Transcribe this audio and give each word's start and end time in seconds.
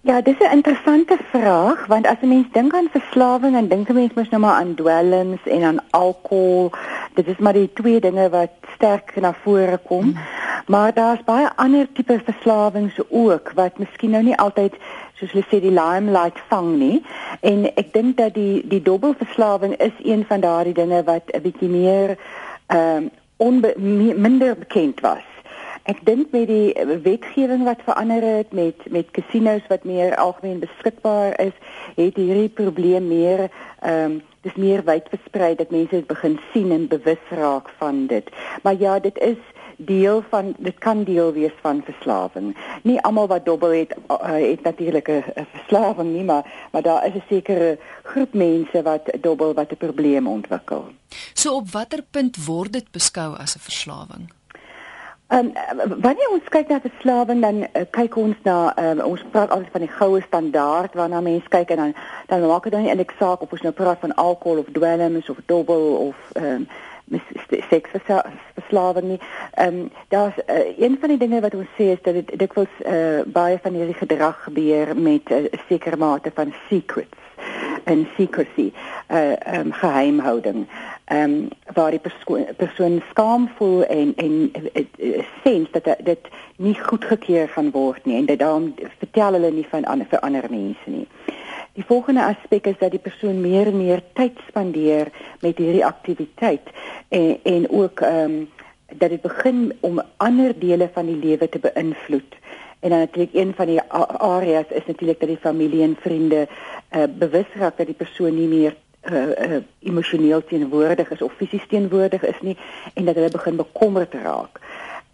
Ja, 0.02 0.22
dis 0.22 0.40
'n 0.40 0.52
interessante 0.52 1.18
vraag 1.32 1.86
want 1.86 2.08
as 2.08 2.22
'n 2.22 2.28
mens 2.28 2.48
dink 2.52 2.74
aan 2.74 2.88
verslawing 2.92 3.56
en 3.56 3.68
dink 3.68 3.90
'n 3.90 3.94
mens 3.94 4.14
mos 4.14 4.30
nou 4.30 4.42
maar 4.42 4.56
aan 4.56 4.76
dwelms 4.76 5.40
en 5.44 5.64
aan 5.64 5.80
alkohol, 5.90 6.72
dit 7.14 7.28
is 7.28 7.38
maar 7.38 7.54
die 7.54 7.74
twee 7.74 8.00
dinge 8.00 8.30
wat 8.30 8.50
sterk 8.76 9.16
na 9.16 9.34
vore 9.44 9.78
kom. 9.78 10.02
Hmm. 10.02 10.18
Maar 10.68 10.94
daar's 10.94 11.24
baie 11.24 11.50
ander 11.56 11.92
tipe 11.92 12.22
verslawings 12.24 13.00
ook 13.10 13.52
wat 13.56 13.78
miskien 13.78 14.10
nou 14.10 14.24
nie 14.24 14.38
altyd 14.38 14.74
soos 15.14 15.32
hulle 15.32 15.46
sê 15.46 15.60
die 15.60 15.80
limelight 15.82 16.40
vang 16.48 16.78
nie. 16.78 17.06
En 17.40 17.76
ek 17.76 17.94
dink 17.94 18.18
dat 18.18 18.34
die 18.34 18.68
die 18.68 18.82
dobbelverslawing 18.82 19.76
is 19.76 19.98
een 20.04 20.26
van 20.28 20.40
daardie 20.40 20.74
dinge 20.74 21.04
wat 21.04 21.24
'n 21.34 21.42
bietjie 21.42 21.70
meer 21.70 22.18
ehm 22.68 23.10
um, 23.38 23.62
minder 24.16 24.56
bekend 24.56 25.00
was. 25.00 25.29
Ek 25.90 26.04
dink 26.06 26.30
met 26.36 26.46
die 26.46 26.74
wetgewing 27.02 27.64
wat 27.66 27.80
verander 27.82 28.22
het 28.22 28.52
met 28.54 28.84
met 28.94 29.08
casinos 29.12 29.66
wat 29.72 29.88
meer 29.90 30.16
algemeen 30.22 30.60
beskikbaar 30.62 31.34
is, 31.42 31.56
het 31.96 32.20
hierdie 32.20 32.50
probleem 32.50 33.08
meer 33.10 33.48
ehm 33.50 34.04
um, 34.04 34.20
dis 34.46 34.56
meer 34.56 34.84
wyd 34.88 35.10
versprei 35.12 35.56
dat 35.56 35.72
mense 35.74 35.96
dit 35.96 36.08
begin 36.08 36.38
sien 36.54 36.72
en 36.72 36.86
bewus 36.88 37.32
raak 37.36 37.74
van 37.80 38.06
dit. 38.08 38.30
Maar 38.64 38.78
ja, 38.80 39.00
dit 39.00 39.18
is 39.18 39.42
deel 39.78 40.24
van 40.30 40.54
dit 40.58 40.78
kan 40.78 41.04
deel 41.04 41.34
wees 41.34 41.58
van 41.62 41.82
verslawing. 41.84 42.56
Nie 42.84 43.02
almal 43.02 43.28
wat 43.28 43.46
dobbel 43.46 43.70
het 43.70 43.98
uh, 44.12 44.32
het 44.38 44.64
natuurlik 44.64 45.10
'n 45.10 45.48
verslawing 45.52 46.14
nie, 46.14 46.24
maar 46.24 46.46
maar 46.72 46.82
daar 46.82 47.06
is 47.06 47.14
'n 47.14 47.24
sekere 47.30 47.78
groep 48.04 48.34
mense 48.34 48.82
wat 48.82 49.10
dobbel 49.22 49.54
wat 49.54 49.72
'n 49.72 49.78
probleem 49.78 50.28
ontwikkel. 50.28 50.86
So 51.34 51.56
op 51.56 51.72
watter 51.72 52.04
punt 52.12 52.46
word 52.46 52.74
dit 52.74 52.92
beskou 52.92 53.36
as 53.38 53.56
'n 53.56 53.60
verslawing? 53.60 54.39
Um, 55.32 55.52
wanneer 56.02 56.30
ons 56.34 56.48
kyk 56.50 56.72
na 56.72 56.80
verslawing 56.82 57.42
dan 57.44 57.60
uh, 57.62 57.84
kyk 57.94 58.16
ons 58.18 58.38
na 58.48 58.72
um, 58.82 59.02
ons 59.12 59.22
praat 59.30 59.52
altyd 59.54 59.76
van 59.76 59.84
die 59.86 59.92
goue 60.00 60.22
standaard 60.26 60.96
waarna 60.98 61.20
mense 61.22 61.52
kyk 61.54 61.70
en 61.76 61.82
dan 61.84 61.94
dan 62.32 62.46
maak 62.50 62.66
dit 62.66 62.74
dan 62.74 62.82
nie 62.82 62.90
eintlik 62.90 63.14
saak 63.20 63.44
of 63.46 63.54
ons 63.54 63.62
nou 63.62 63.74
praat 63.78 64.02
van 64.02 64.16
alkohol 64.24 64.64
of 64.64 64.72
dwelms 64.74 65.30
of 65.30 65.44
dobbel 65.46 65.86
of 66.08 66.32
um, 66.42 66.66
seks 67.70 67.94
verslawing 67.94 69.08
nie. 69.12 69.20
Ehm 69.54 69.78
um, 69.78 69.92
daar's 70.08 70.42
uh, 70.48 70.66
een 70.82 70.98
van 71.00 71.14
die 71.14 71.22
dinge 71.22 71.46
wat 71.46 71.54
ons 71.62 71.78
sê 71.78 71.94
is 71.94 72.02
dat 72.02 72.18
dit 72.18 72.34
dikwels 72.48 72.82
uh, 72.82 73.22
baie 73.26 73.62
van 73.62 73.78
hierdie 73.78 74.02
gedrag 74.02 74.44
gebeur 74.50 74.98
met 74.98 75.30
'n 75.30 75.46
uh, 75.46 75.62
sekere 75.70 75.98
mate 75.98 76.32
van 76.34 76.54
secrets 76.70 77.30
en 77.84 78.08
secrecy, 78.18 78.72
uh 79.08 79.34
um 79.60 79.72
geheimhouding. 79.74 80.68
Um 81.12 81.50
waar 81.74 81.92
die 81.92 82.00
persoon 82.00 82.46
persoon 82.58 83.02
skaam 83.10 83.50
voel 83.58 83.84
en 83.86 84.14
en 84.16 84.52
sien 85.44 85.68
dat 85.72 85.88
dit 86.04 86.28
nie 86.56 86.76
goedgekeur 86.76 87.48
gaan 87.50 87.72
word 87.72 88.06
nie 88.06 88.18
en 88.18 88.26
dit 88.26 88.40
daarom 88.40 88.74
vertel 88.98 89.34
hulle 89.34 89.52
nie 89.52 89.66
van 89.70 89.86
ander 89.86 90.06
vir 90.10 90.20
ander 90.20 90.46
mense 90.50 90.86
nie. 90.90 91.08
Die 91.74 91.86
volgende 91.86 92.24
aspek 92.24 92.68
is 92.68 92.78
dat 92.78 92.92
die 92.92 93.02
persoon 93.02 93.42
meer 93.42 93.68
en 93.68 93.78
meer 93.78 94.04
tyd 94.14 94.38
spandeer 94.48 95.10
met 95.42 95.58
hierdie 95.58 95.86
aktiwiteit 95.86 96.70
en 97.10 97.38
en 97.44 97.70
ook 97.70 98.02
um 98.02 98.50
dat 98.98 99.10
dit 99.10 99.22
begin 99.22 99.74
om 99.80 100.02
ander 100.18 100.60
dele 100.60 100.90
van 100.94 101.06
die 101.06 101.20
lewe 101.22 101.50
te 101.50 101.60
beïnvloed. 101.60 102.36
En 102.80 102.90
dan 102.90 103.00
natuurlik 103.00 103.34
een 103.34 103.54
van 103.56 103.66
die 103.66 103.82
areas 104.18 104.66
is 104.70 104.86
natuurlik 104.86 105.20
dat 105.20 105.30
die 105.30 105.38
familie 105.38 105.82
en 105.84 105.98
vriende 106.00 106.48
uh, 106.96 107.04
bewus 107.18 107.46
raak 107.54 107.78
dat 107.78 107.86
die 107.86 107.96
persoon 107.96 108.36
nie 108.36 108.48
meer 108.48 108.76
uh, 109.04 109.28
uh, 109.28 109.62
emosioneel 109.80 110.44
teenwoordig 110.44 111.12
is 111.12 111.22
of 111.22 111.34
fisies 111.34 111.68
teenwoordig 111.68 112.24
is 112.24 112.42
nie 112.42 112.58
en 112.94 113.06
dat 113.06 113.16
hulle 113.16 113.30
begin 113.30 113.56
bekommerd 113.56 114.14
raak. 114.14 114.60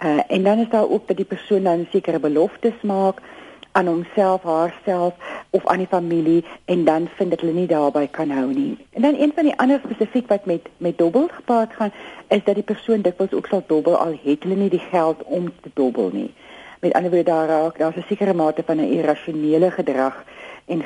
Uh, 0.03 0.19
en 0.27 0.43
dan 0.43 0.59
is 0.59 0.69
daar 0.69 0.89
ook 0.89 1.07
dat 1.07 1.17
die 1.17 1.25
persoon 1.25 1.63
dan 1.63 1.87
sekere 1.91 2.19
beloftes 2.19 2.81
maak 2.81 3.21
aan 3.71 3.87
homself, 3.87 4.43
haarself 4.43 5.13
of 5.49 5.65
aan 5.67 5.77
die 5.77 5.87
familie 5.87 6.45
en 6.65 6.83
dan 6.83 7.07
vind 7.15 7.29
dat 7.29 7.39
hulle 7.39 7.53
nie 7.53 7.67
daarby 7.67 8.07
kan 8.07 8.29
hou 8.29 8.53
nie. 8.53 8.77
En 8.93 9.01
dan 9.01 9.15
een 9.19 9.31
van 9.35 9.43
die 9.43 9.57
ander 9.59 9.81
spesifiek 9.83 10.27
wat 10.27 10.45
met 10.45 10.69
met 10.77 10.97
dobbel 10.97 11.27
gepaard 11.31 11.73
gaan 11.73 11.91
is 12.27 12.43
dat 12.43 12.55
die 12.55 12.63
persoon 12.63 13.01
dikwels 13.01 13.33
ook 13.33 13.47
sal 13.47 13.63
dobbel 13.67 13.97
al 13.97 14.15
het 14.23 14.43
hulle 14.43 14.55
nie 14.55 14.69
die 14.69 14.85
geld 14.91 15.23
om 15.23 15.51
te 15.61 15.69
dobbel 15.73 16.09
nie. 16.13 16.33
Met 16.79 16.93
ander 16.93 17.11
woorde 17.11 17.31
daar 17.31 17.47
raak 17.47 17.77
daar's 17.77 17.95
'n 17.95 18.07
sekere 18.07 18.33
mate 18.33 18.63
van 18.65 18.77
'n 18.77 18.91
irrasionele 18.91 19.71
gedrag 19.71 20.23
en 20.65 20.83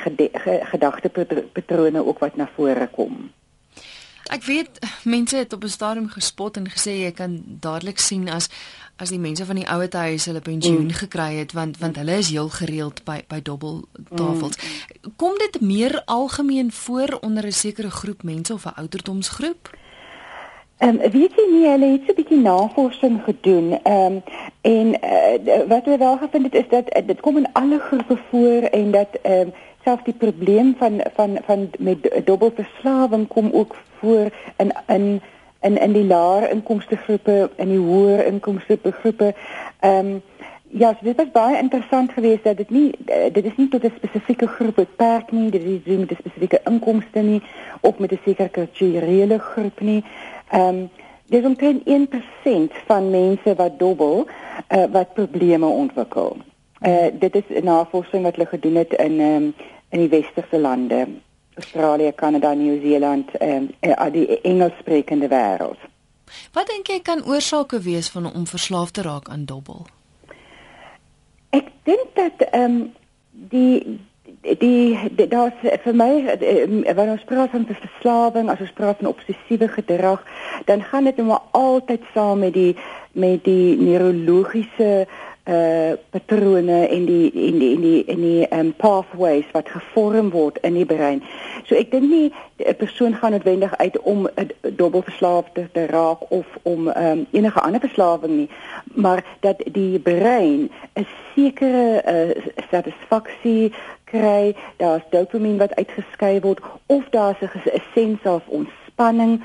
gedagtepatrone 0.72 2.06
ook 2.06 2.18
wat 2.18 2.36
na 2.36 2.48
vore 2.56 2.88
kom. 2.92 3.30
Ek 4.30 4.44
weet 4.46 4.78
mense 5.04 5.36
het 5.36 5.52
op 5.52 5.62
'n 5.64 5.68
stadium 5.68 6.08
gespot 6.08 6.56
en 6.56 6.70
gesê 6.70 6.90
jy 6.90 7.12
kan 7.12 7.42
dadelik 7.46 7.98
sien 7.98 8.28
as 8.28 8.48
as 8.96 9.08
die 9.08 9.18
mense 9.18 9.44
van 9.44 9.56
die 9.56 9.68
ouete 9.68 9.96
huis 9.96 10.24
hulle 10.24 10.40
pensioen 10.40 10.84
mm. 10.84 10.90
gekry 11.02 11.34
het 11.34 11.52
want 11.52 11.78
want 11.78 11.96
hulle 11.96 12.16
is 12.16 12.30
heel 12.30 12.48
gereeld 12.48 13.04
by 13.04 13.24
by 13.28 13.42
dobbeltafels. 13.42 14.56
Mm. 14.56 15.12
Kom 15.16 15.38
dit 15.38 15.60
meer 15.60 16.02
algemeen 16.04 16.72
voor 16.72 17.18
onder 17.20 17.46
'n 17.46 17.52
sekere 17.52 17.90
groep 17.90 18.22
mense 18.22 18.52
of 18.52 18.64
'n 18.64 18.76
ouderdomsgroep? 18.76 19.70
Ehm 20.76 20.88
um, 20.88 21.10
weet 21.10 21.34
jy 21.36 21.46
nie 21.52 21.66
hulle 21.68 21.86
het 21.92 22.00
so 22.06 22.12
'n 22.12 22.14
bietjie 22.14 22.38
navorsing 22.38 23.22
gedoen. 23.24 23.82
Ehm 23.82 23.96
um, 23.96 24.22
en 24.60 24.86
uh, 25.04 25.68
wat 25.68 25.84
hulle 25.84 25.98
wel 25.98 26.16
gevind 26.18 26.44
het 26.44 26.54
is 26.54 26.68
dat 26.68 26.96
uh, 26.96 27.06
dit 27.06 27.20
kom 27.20 27.36
in 27.36 27.52
alle 27.52 27.78
groepe 27.78 28.18
voor 28.30 28.62
en 28.62 28.90
dat 28.90 29.08
ehm 29.22 29.40
um, 29.40 29.52
selfs 29.84 30.04
die 30.04 30.14
probleem 30.14 30.74
van 30.78 31.00
van 31.14 31.38
van 31.44 31.70
met 31.78 32.02
dubbelverslawing 32.24 33.28
kom 33.28 33.50
ook 33.52 33.76
voor 33.98 34.30
in 34.56 34.72
in 34.86 35.20
in 35.60 35.78
in 35.78 35.92
die 35.92 36.04
laer 36.04 36.50
inkomste 36.50 36.96
groepe 36.96 37.50
en 37.56 37.68
die 37.68 37.78
hoër 37.78 38.26
inkomste 38.26 38.78
groepe. 38.82 39.34
Ehm 39.80 40.06
um, 40.06 40.22
ja, 40.72 40.92
so 40.92 41.04
dit 41.04 41.16
was 41.16 41.30
baie 41.32 41.58
interessant 41.58 42.12
geweest 42.12 42.44
dat 42.44 42.56
dit 42.56 42.70
nie 42.70 42.94
dit 43.32 43.44
is 43.44 43.56
nie 43.56 43.68
tot 43.68 43.84
'n 43.84 43.92
spesifieke 43.96 44.46
groep 44.46 44.74
beperk 44.74 45.32
nie, 45.32 45.50
dit 45.50 45.62
is 45.62 45.84
nie 45.84 45.98
met 45.98 46.10
'n 46.10 46.16
spesifieke 46.20 46.60
inkomste 46.64 47.20
nie 47.20 47.42
of 47.80 47.98
met 47.98 48.12
'n 48.12 48.20
sekere 48.24 48.48
kulturele 48.48 49.38
groep 49.38 49.80
nie. 49.80 50.04
Ehm 50.50 50.68
um, 50.68 50.90
dis 51.26 51.44
omtrent 51.44 51.82
1% 51.84 52.72
van 52.86 53.10
mense 53.10 53.54
wat 53.54 53.78
dobbel 53.78 54.26
uh, 54.68 54.84
wat 54.90 55.14
probleme 55.14 55.66
ontwikkel. 55.66 56.36
Uh, 56.80 57.06
dit 57.12 57.34
is 57.34 57.42
'n 57.48 57.64
navorsing 57.64 58.22
wat 58.22 58.36
hulle 58.36 58.48
gedoen 58.48 58.74
het 58.74 58.92
in 58.92 59.20
um, 59.20 59.54
in 59.88 59.98
die 59.98 60.08
westerse 60.08 60.58
lande, 60.58 61.08
Australië, 61.54 62.12
Kanada, 62.12 62.52
Nieu-Seeland 62.52 63.36
en 63.36 63.70
um, 63.80 63.90
uh, 63.90 64.12
die 64.12 64.40
Engelssprekende 64.40 65.28
wêreld. 65.28 65.78
Wat 66.52 66.66
dink 66.66 66.86
jy 66.86 67.00
kan 67.02 67.24
oorsake 67.24 67.80
wees 67.80 68.10
van 68.10 68.32
om 68.32 68.46
verslaaf 68.46 68.90
te 68.90 69.02
raak 69.02 69.28
aan 69.28 69.44
dobbel? 69.44 69.86
Ek 71.50 71.66
dink 71.82 72.06
dat 72.14 72.48
ehm 72.50 72.64
um, 72.64 72.92
die 73.32 73.98
die, 74.40 74.96
die 75.16 75.28
daar's 75.28 75.56
vir 75.60 75.96
my 75.96 76.10
eh, 76.32 76.64
wanneer 76.94 77.16
ons 77.18 77.26
praat 77.28 77.52
van 77.52 77.66
verslawing, 77.68 78.48
as 78.48 78.62
ons 78.64 78.72
praat 78.76 79.02
van 79.02 79.10
obsessiewe 79.10 79.68
gedrag, 79.68 80.22
dan 80.64 80.82
gaan 80.82 81.04
dit 81.04 81.16
nou 81.20 81.28
maar 81.28 81.42
altyd 81.50 82.06
saam 82.14 82.38
met 82.46 82.54
die 82.54 82.76
met 83.12 83.44
die 83.44 83.76
neurologiese 83.76 85.06
uh 85.44 85.92
patrone 86.10 86.88
in 86.88 87.04
die 87.06 87.30
in 87.32 87.58
die 87.58 87.72
in 87.72 87.80
die 87.80 88.04
in 88.04 88.20
die 88.20 88.46
um 88.52 88.74
pathways 88.76 89.44
wat 89.52 89.68
gevorm 89.68 90.30
word 90.30 90.58
in 90.62 90.74
die 90.74 90.84
brein. 90.84 91.22
So 91.64 91.74
ek 91.74 91.90
dink 91.90 92.10
nie 92.10 92.32
'n 92.58 92.76
persoon 92.76 93.14
gaan 93.14 93.32
noodwendig 93.32 93.76
uit 93.76 93.98
om 94.00 94.28
'n 94.36 94.50
dubbelverslaafde 94.62 95.68
te 95.72 95.86
raak 95.86 96.30
of 96.30 96.46
om 96.62 96.88
um 96.88 97.26
enige 97.32 97.60
ander 97.60 97.80
verslawing 97.80 98.36
nie, 98.36 98.50
maar 98.94 99.24
dat 99.40 99.62
die 99.72 99.98
brein 99.98 100.70
'n 100.94 101.06
sekere 101.34 102.02
uh 102.06 102.52
satisfaksie 102.70 103.72
kry, 104.04 104.54
daar's 104.76 105.04
dopamien 105.10 105.58
wat 105.58 105.74
uitgeskei 105.74 106.40
word 106.40 106.60
of 106.86 107.04
daar's 107.10 107.40
'n 107.40 107.82
sense 107.94 108.28
of 108.28 108.42
ontspanning. 108.46 109.42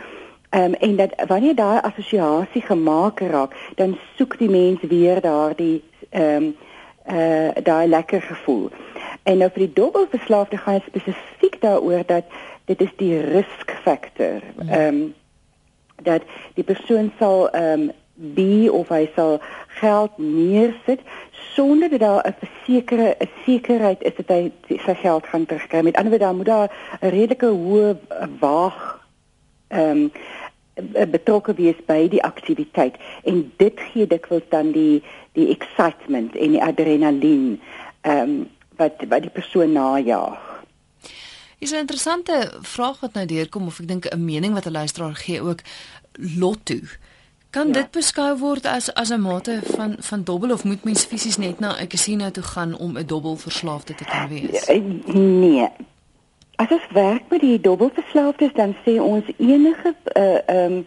Ehm 0.56 0.64
um, 0.64 0.74
en 0.74 0.96
dat 0.96 1.14
wanneer 1.28 1.56
daai 1.56 1.80
assosiasie 1.82 2.62
gemaak 2.62 3.20
raak, 3.20 3.56
dan 3.76 3.98
soek 4.16 4.38
die 4.38 4.50
mens 4.50 4.80
weer 4.82 5.22
daardie 5.22 5.84
ehm 6.10 6.44
um, 6.44 6.56
uh 7.12 7.50
daai 7.64 7.88
lekker 7.88 8.22
gevoel. 8.22 8.70
En 9.24 9.38
nou 9.38 9.50
vir 9.54 9.66
die 9.66 9.74
dubbelverslaafde 9.74 10.58
gaan 10.58 10.74
dit 10.74 10.84
spesifiek 10.88 11.62
daaroor 11.62 12.04
dat 12.06 12.24
dit 12.66 12.82
is 12.82 12.94
die 12.96 13.20
risk 13.22 13.72
factor. 13.84 14.40
Mhm. 14.56 14.70
Ehm 14.70 14.96
um, 14.96 15.14
dat 16.04 16.22
die 16.54 16.64
persoon 16.64 17.12
sal 17.20 17.50
ehm 17.50 17.82
um, 17.82 17.92
be 18.14 18.70
of 18.72 18.88
hy 18.88 19.10
sal 19.16 19.42
geld 19.68 20.18
neersit 20.18 21.00
sonder 21.32 21.90
dat 21.90 22.00
daar 22.00 22.28
'n 22.28 22.36
versekerde 22.40 23.16
'n 23.20 23.30
sekerheid 23.46 24.04
is 24.04 24.16
dat 24.16 24.28
hy 24.28 24.52
sy 24.68 24.94
geld 24.94 25.28
gaan 25.28 25.46
terugkry. 25.46 25.82
Met 25.82 25.96
ander 25.96 26.12
woorde, 26.12 26.26
daar 26.26 26.36
moet 26.36 26.46
daar 26.46 26.72
'n 27.02 27.10
redelike 27.10 27.46
hoë 27.48 27.98
waag 28.40 29.04
ehm 29.68 29.90
um, 29.90 30.12
betrokke 31.12 31.54
wees 31.54 31.78
by 31.88 32.08
die 32.12 32.24
aktiwiteit 32.24 32.96
en 33.24 33.52
dit 33.58 33.80
gee 33.92 34.08
dikwels 34.08 34.44
dan 34.50 34.72
die 34.72 35.04
die 35.34 35.50
excitement 35.52 36.36
en 36.36 36.52
die 36.52 36.64
adrenalien 36.64 37.62
ehm 38.02 38.20
um, 38.20 38.50
wat 38.76 39.06
wat 39.08 39.22
die 39.24 39.32
persoon 39.32 39.72
najag. 39.72 40.40
Is 41.60 41.72
'n 41.72 41.86
interessante 41.88 42.52
vraag 42.62 43.00
wat 43.00 43.14
nou 43.14 43.26
deurkom 43.26 43.68
of 43.68 43.80
ek 43.80 43.88
dink 43.88 44.06
'n 44.06 44.26
mening 44.26 44.54
wat 44.54 44.66
'n 44.66 44.72
luisteraar 44.72 45.16
gee 45.16 45.42
ook 45.42 45.62
lotto. 46.14 46.80
Kan 47.50 47.68
ja. 47.68 47.74
dit 47.74 47.92
beskou 47.92 48.38
word 48.38 48.66
as 48.66 48.94
as 48.94 49.10
'n 49.10 49.22
mate 49.22 49.60
van 49.64 49.96
van 50.00 50.24
dobbel 50.24 50.52
of 50.52 50.64
moet 50.64 50.84
mens 50.84 51.06
fisies 51.06 51.38
net 51.38 51.60
na 51.60 51.80
'n 51.80 51.88
casino 51.88 52.32
toe 52.32 52.44
gaan 52.44 52.78
om 52.78 52.98
'n 52.98 53.06
dobbelverslaafde 53.06 53.96
te 53.96 54.04
kan 54.04 54.28
wees? 54.28 54.68
Nee. 55.14 55.70
As 56.56 56.72
ons 56.72 56.88
werk 56.92 57.24
met 57.30 57.40
die 57.40 57.60
dobbelverslaafdes 57.62 58.54
dan 58.54 58.76
sê 58.86 59.00
ons 59.02 59.28
enige 59.38 59.96
uh 60.18 60.40
ehm 60.46 60.74
um, 60.74 60.86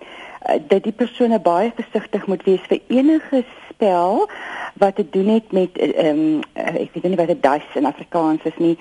dat 0.68 0.82
die 0.82 0.92
persone 0.92 1.40
baie 1.40 1.72
versigtig 1.74 2.26
moet 2.26 2.42
wees 2.42 2.62
vir 2.70 2.78
enige 2.88 3.44
spel 3.68 4.28
wat 4.74 4.94
te 4.96 5.04
doen 5.10 5.28
het 5.28 5.52
met 5.52 5.78
ehm 5.78 6.06
um, 6.06 6.40
ek 6.54 6.92
weet 6.92 7.02
nie 7.02 7.20
wat 7.20 7.32
dit 7.34 7.42
dice 7.42 7.74
in 7.74 7.86
Afrikaans 7.86 8.42
is 8.42 8.56
nie 8.56 8.78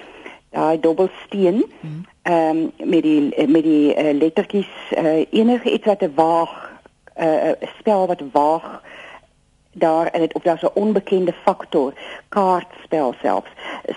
daai 0.49 0.79
dobbelsteen 0.79 1.63
mhm. 1.79 1.99
ehm 2.21 2.57
um, 2.57 2.89
met 2.93 3.03
die 3.03 3.47
met 3.47 3.63
die 3.63 3.95
uh, 3.95 4.13
lettertjies 4.13 4.71
uh, 4.97 5.25
enige 5.29 5.73
iets 5.73 5.85
wat 5.85 6.01
'n 6.01 6.13
waag 6.15 6.71
'n 7.15 7.23
uh, 7.25 7.69
spel 7.79 8.07
wat 8.07 8.23
waag 8.31 8.63
daar 8.63 9.06
en 9.79 10.19
dit 10.19 10.33
of 10.33 10.41
daar's 10.41 10.61
'n 10.61 10.73
onbekende 10.73 11.33
faktor 11.43 11.93
kaartspel 12.29 13.13
selfs 13.21 13.51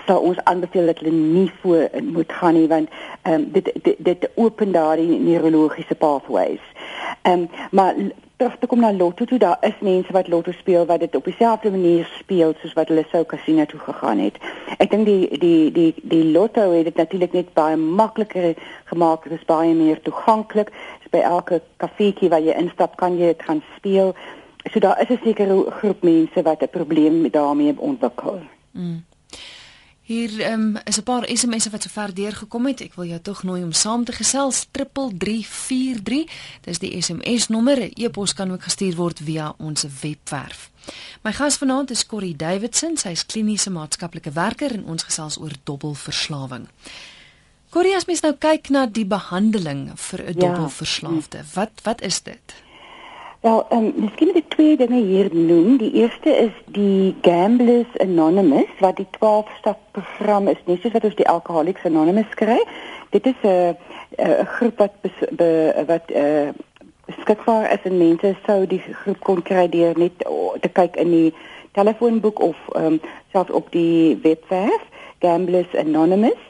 sou 0.05 0.19
ons 0.19 0.43
aanbeveel 0.43 0.85
dat 0.85 0.99
hulle 0.99 1.15
nie 1.15 1.51
voor 1.61 1.89
moet 2.03 2.31
gaan 2.31 2.53
nie 2.53 2.67
want 2.67 2.89
ehm 3.21 3.33
um, 3.33 3.51
dit, 3.51 3.71
dit 3.83 3.95
dit 3.97 4.29
open 4.35 4.71
daar 4.71 4.95
die 4.95 5.19
neurologiese 5.19 5.95
pathways. 5.95 6.61
Ehm 7.21 7.39
um, 7.39 7.49
maar 7.71 7.95
terug 8.41 8.57
te 8.59 8.67
kom 8.67 8.79
na 8.79 8.93
lotto 8.93 9.25
toe 9.25 9.37
daar 9.37 9.57
is 9.61 9.77
mense 9.79 10.13
wat 10.13 10.27
lotto 10.27 10.51
speel 10.51 10.85
wat 10.85 10.99
dit 10.99 11.15
op 11.15 11.25
dieselfde 11.25 11.71
manier 11.71 12.09
speel 12.19 12.53
soos 12.61 12.73
wat 12.73 12.87
hulle 12.87 13.03
sou 13.11 13.25
casino 13.25 13.65
toe 13.65 13.79
gegaan 13.79 14.17
het. 14.17 14.39
Ek 14.77 14.89
dink 14.89 15.05
die 15.05 15.37
die 15.37 15.71
die 15.71 15.93
die 16.01 16.23
lotto 16.31 16.71
het 16.71 16.89
dit 16.89 16.97
natuurlik 16.97 17.33
net 17.37 17.53
baie 17.53 17.77
makliker 17.77 18.55
gemaak, 18.89 19.23
dit 19.29 19.37
is 19.37 19.45
baie 19.45 19.73
meer 19.73 20.01
toeganklik. 20.01 20.73
By 21.11 21.19
elke 21.27 21.57
kafeetjie 21.83 22.29
waar 22.31 22.39
jy 22.39 22.53
instap 22.55 22.93
kan 22.95 23.17
jy 23.19 23.33
dit 23.33 23.41
gaan 23.43 23.59
speel. 23.75 24.13
So 24.69 24.79
daar 24.79 25.01
is 25.01 25.09
'n 25.09 25.19
sekere 25.23 25.71
groep 25.71 26.01
mense 26.03 26.41
wat 26.41 26.61
'n 26.61 26.69
probleem 26.69 27.31
daarmee 27.31 27.79
ontwikkel. 27.79 28.41
Mm. 28.71 29.03
Hier 30.01 30.51
um, 30.51 30.77
is 30.83 30.97
'n 30.97 31.03
paar 31.03 31.23
SMS'e 31.27 31.69
wat 31.69 31.81
sover 31.81 32.13
deurgekom 32.13 32.65
het. 32.65 32.81
Ek 32.81 32.93
wil 32.93 33.05
jou 33.05 33.21
tog 33.21 33.43
nooi 33.43 33.63
om 33.63 33.71
saam 33.71 34.03
te 34.03 34.11
gesels 34.11 34.67
3343. 34.71 36.25
Dis 36.61 36.79
die 36.79 37.01
SMS 37.01 37.47
nommer. 37.47 37.89
E-pos 37.93 38.33
kan 38.33 38.51
ook 38.51 38.63
gestuur 38.63 38.95
word 38.95 39.19
via 39.23 39.53
ons 39.57 39.85
webwerf. 40.01 40.69
My 41.23 41.31
gas 41.31 41.57
vanaand 41.57 41.91
is 41.91 42.05
Corrie 42.05 42.35
Davidson. 42.35 42.97
Sy 42.97 43.09
is 43.09 43.25
kliniese 43.25 43.69
maatskaplike 43.69 44.31
werker 44.31 44.73
en 44.73 44.85
ons 44.85 45.03
gesels 45.03 45.37
oor 45.37 45.53
dobbelverslawing. 45.63 46.67
Corrie, 47.69 47.95
as 47.95 48.05
mens 48.05 48.21
nou 48.21 48.33
kyk 48.33 48.69
na 48.69 48.85
die 48.85 49.05
behandeling 49.05 49.91
vir 49.95 50.19
'n 50.19 50.25
ja. 50.25 50.39
dobbelverslaafde, 50.39 51.43
wat 51.53 51.71
wat 51.83 52.01
is 52.01 52.21
dit? 52.21 52.55
Wel, 53.41 53.65
ehm 53.69 53.85
um, 53.85 53.93
miskien 53.95 54.27
moet 54.27 54.35
ek 54.37 54.49
twee 54.53 54.77
dinge 54.77 54.99
hier 55.01 55.29
noem. 55.33 55.77
Die 55.81 55.91
eerste 55.97 56.29
is 56.29 56.57
die 56.65 57.15
Gamblers 57.25 57.95
Anonymous 57.97 58.73
wat 58.79 58.99
die 59.01 59.07
12-stap 59.15 59.79
program 59.97 60.47
is, 60.47 60.59
nie 60.67 60.77
soos 60.81 60.93
wat 60.93 61.07
ons 61.09 61.17
die 61.17 61.25
Alcoholics 61.27 61.87
Anonymous 61.89 62.35
kry. 62.37 62.59
Dit 63.09 63.25
is 63.31 63.41
'n 63.41 63.73
'n 64.17 64.45
groep 64.45 64.77
wat 64.77 64.93
be, 65.31 65.73
wat 65.87 66.11
eh 66.11 66.21
uh, 66.21 66.53
beskikbaar 67.05 67.71
is 67.71 67.89
en 67.89 67.97
mense 67.97 68.35
sou 68.45 68.67
die 68.67 68.81
groep 69.01 69.19
kon 69.19 69.41
kry 69.41 69.65
deur 69.69 69.97
net 69.97 70.21
te 70.61 70.69
kyk 70.69 70.95
in 70.95 71.09
die 71.09 71.33
telefoonboek 71.71 72.39
of 72.39 72.57
ehm 72.75 72.85
um, 72.85 73.01
selfs 73.31 73.51
op 73.51 73.71
die 73.71 74.19
webwerf 74.21 74.85
Gamblers 75.19 75.73
Anonymous. 75.75 76.41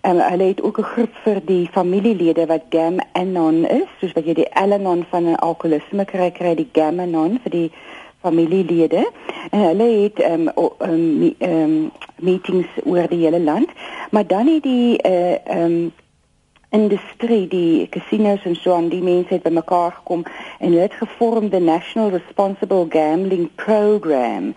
En 0.00 0.30
hulle 0.30 0.44
het 0.44 0.62
ook 0.62 0.78
'n 0.78 0.82
groep 0.82 1.14
vir 1.24 1.40
die 1.44 1.68
familielede 1.72 2.46
wat 2.46 2.62
Gam 2.68 2.96
Anon 3.12 3.66
is, 3.66 3.88
soos 4.00 4.12
wat 4.12 4.24
jy 4.24 4.34
die 4.34 4.54
Al-Anon 4.54 5.04
van 5.10 5.24
'n 5.24 5.36
alkoholisme 5.36 6.04
kry, 6.04 6.30
kry 6.30 6.54
die 6.54 6.68
Gam 6.72 7.00
Anon 7.00 7.38
vir 7.42 7.50
die 7.50 7.70
familielede. 8.20 9.10
En 9.50 9.60
hulle 9.60 10.02
het 10.02 10.18
ehm 10.20 10.48
um, 10.56 10.70
um, 10.78 11.34
um, 11.38 11.90
meetings 12.16 12.68
oor 12.84 13.08
die 13.08 13.24
hele 13.24 13.40
land, 13.40 13.68
maar 14.10 14.26
dan 14.26 14.46
het 14.46 14.62
die 14.62 14.98
eh 15.02 15.12
uh, 15.12 15.32
ehm 15.44 15.72
um, 15.72 15.92
industrie 16.70 17.48
die 17.48 17.88
casinos 17.88 18.44
en 18.44 18.56
so 18.56 18.74
aan 18.74 18.90
die 18.92 19.02
mense 19.02 19.32
het 19.32 19.42
bymekaar 19.42 19.92
gekom 19.92 20.24
en 20.58 20.68
hulle 20.68 20.80
het 20.84 20.98
gevorm 21.00 21.50
the 21.50 21.58
National 21.60 22.10
Responsible 22.10 22.86
Gambling 22.88 23.48
Program. 23.54 24.54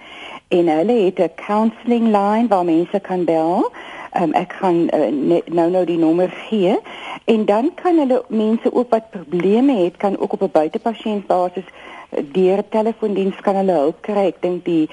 En 0.48 0.68
hulle 0.68 0.98
het 1.06 1.20
'n 1.20 1.32
counselling 1.36 2.06
line 2.06 2.48
waar 2.48 2.66
mense 2.66 3.00
kan 3.00 3.26
bel 3.26 3.72
um, 4.20 4.34
ek 4.34 4.54
gaan 4.60 4.88
uh, 4.94 5.08
nou 5.46 5.70
nou 5.70 5.86
die 5.86 5.98
nommer 5.98 6.30
gee. 6.50 6.80
En 7.26 7.46
dan 7.46 7.72
kan 7.76 7.98
hulle 7.98 8.24
mense 8.28 8.74
ook 8.74 8.90
wat 8.90 9.10
probleme 9.10 9.84
het 9.84 9.98
kan 9.98 10.18
ook 10.18 10.34
op 10.34 10.42
'n 10.42 10.52
buitepasiëntbasis 10.52 11.68
uh, 11.68 12.24
deur 12.32 12.64
telefoondiens 12.70 13.42
kan 13.42 13.56
hulle 13.56 13.72
hulp 13.72 14.02
kry. 14.02 14.26
Ek 14.28 14.42
dink 14.42 14.66
die 14.66 14.90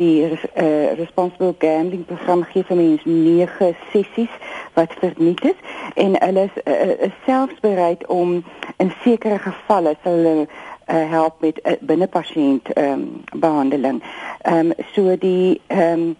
die 0.00 0.24
uh, 0.24 0.92
responsible 0.96 1.54
gambling 1.58 2.04
program 2.08 2.42
gee 2.42 2.64
vir 2.64 2.76
mense 2.76 3.08
nege 3.08 3.74
sessies 3.92 4.32
wat 4.74 4.94
verniet 5.02 5.44
is. 5.44 5.58
En 5.94 6.16
hulle 6.22 6.46
is, 6.48 6.56
uh, 6.64 7.06
is 7.06 7.16
selfs 7.26 7.60
bereid 7.60 8.06
om 8.06 8.44
in 8.76 8.92
sekere 9.02 9.38
gevalle 9.38 9.96
sal 10.02 10.12
hulle 10.12 10.46
uh, 10.46 11.10
help 11.10 11.40
met 11.40 11.60
uh, 11.62 11.76
binnepasiënt 11.80 12.72
um, 12.78 13.22
behandeling. 13.32 14.02
Ehm 14.42 14.72
um, 14.72 14.72
so 14.92 15.16
die 15.18 15.60
ehm 15.66 15.92
um, 15.92 16.16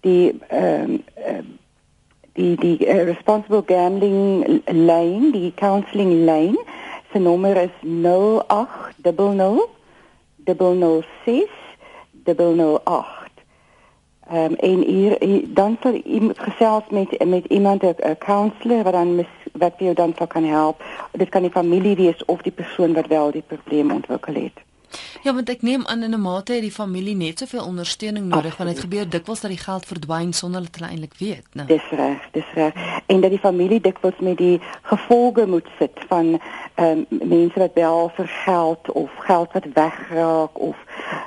die 0.00 0.38
ehm 0.48 0.82
um, 0.82 1.02
uh, 1.16 1.44
die 2.38 2.54
die 2.56 2.78
uh, 2.86 3.02
responsible 3.10 3.62
gambling 3.66 4.62
lane 4.66 5.32
die 5.34 5.52
counselling 5.58 6.24
lane 6.24 6.58
se 7.12 7.18
nommer 7.18 7.56
is 7.66 7.74
0800 7.82 9.68
006 10.44 11.48
008 12.24 13.26
Um, 14.32 14.54
en 14.54 14.82
hier, 14.84 15.16
dan 15.48 15.76
sal 15.82 15.92
iemand 15.92 16.38
gesels 16.38 16.82
met 16.90 17.26
met 17.26 17.44
iemand 17.46 17.82
'n 17.82 18.16
counselor 18.18 18.82
wat 18.82 18.92
dan 18.92 19.14
mis, 19.14 19.32
wat 19.52 19.72
jou 19.78 19.94
dan 19.94 20.14
kan 20.28 20.44
help. 20.44 20.82
Dit 21.12 21.28
kan 21.28 21.42
die 21.42 21.50
familie 21.50 21.96
wees 21.96 22.24
of 22.24 22.42
die 22.42 22.52
persoon 22.52 22.92
wat 22.92 23.06
wel 23.06 23.30
die 23.30 23.42
probleem 23.46 23.90
ontwikkel 23.90 24.34
het. 24.34 24.67
Ja, 25.22 25.34
want 25.34 25.48
ek 25.48 25.62
neem 25.62 25.86
aan 25.86 26.02
in 26.02 26.14
'n 26.14 26.20
mate 26.20 26.52
het 26.52 26.62
die 26.62 26.72
familie 26.72 27.16
net 27.16 27.38
soveel 27.38 27.64
ondersteuning 27.64 28.26
nodig 28.26 28.56
want 28.56 28.70
dit 28.70 28.80
gebeur 28.80 29.08
dikwels 29.08 29.40
dat 29.40 29.50
die 29.50 29.60
geld 29.60 29.86
verdwyn 29.86 30.32
sonder 30.32 30.62
dat 30.62 30.76
hulle 30.76 30.90
eintlik 30.90 31.14
weet, 31.18 31.46
né? 31.52 31.66
Dis 31.66 31.88
reg, 31.90 32.28
dis 32.32 32.50
reg. 32.54 32.72
En 33.06 33.20
dat 33.20 33.30
die 33.30 33.38
familie 33.38 33.80
dikwels 33.80 34.18
met 34.18 34.36
die 34.38 34.60
gevolge 34.82 35.46
moet 35.46 35.68
sit 35.78 35.98
van 36.08 36.40
ehm 36.78 37.04
um, 37.10 37.28
mense 37.28 37.58
wat 37.58 37.72
bel 37.74 38.10
vir 38.14 38.26
geld 38.44 38.90
of 38.92 39.10
geld 39.18 39.52
wat 39.52 39.64
wegraak 39.74 40.58
of 40.58 40.76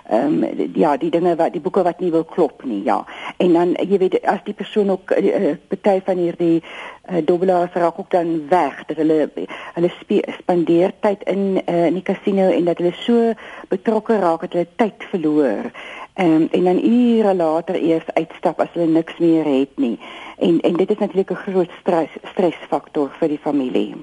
ehm 0.07 0.43
um, 0.43 0.69
ja, 0.73 0.97
die 0.97 1.09
dinge 1.11 1.35
wat 1.35 1.51
die 1.51 1.61
boeke 1.61 1.83
wat 1.83 1.99
nie 1.99 2.11
wil 2.11 2.23
klop 2.23 2.63
nie, 2.63 2.83
ja. 2.83 3.05
En 3.37 3.53
dan 3.53 3.73
jy 3.89 3.97
weet 3.97 4.15
as 4.21 4.39
die 4.43 4.53
persoon 4.53 4.91
ook 4.91 5.11
uh, 5.11 5.51
party 5.67 5.97
van 6.05 6.23
hierdie 6.23 6.63
uh, 6.63 7.19
dobbelaars 7.25 7.73
raak 7.73 7.99
ook 7.99 8.11
dan 8.11 8.47
weg 8.47 8.79
dat 8.85 9.03
hulle 9.03 9.29
hulle 9.73 9.91
spandeer 10.39 10.95
tyd 10.99 11.27
in 11.27 11.59
uh, 11.65 11.85
in 11.85 11.99
die 11.99 12.07
casino 12.13 12.47
en 12.47 12.71
dat 12.71 12.79
hulle 12.79 12.95
so 13.03 13.33
betrokke 13.67 14.19
raak 14.23 14.47
dat 14.47 14.53
hulle 14.53 14.67
tyd 14.75 15.03
verloor. 15.11 15.71
Um, 16.15 16.47
en 16.51 16.63
dan 16.63 16.83
ure 16.85 17.35
later 17.35 17.75
eers 17.75 18.07
uitstap 18.13 18.59
as 18.59 18.71
hulle 18.73 18.87
niks 18.87 19.19
meer 19.19 19.45
het 19.59 19.75
nie. 19.75 19.97
En 20.39 20.59
en 20.59 20.73
dit 20.73 20.89
is 20.91 20.97
natuurlik 20.97 21.31
'n 21.31 21.43
groot 21.45 21.71
stres 21.79 22.19
stresfaktor 22.31 23.11
vir 23.19 23.27
die 23.27 23.43
familie. 23.43 23.95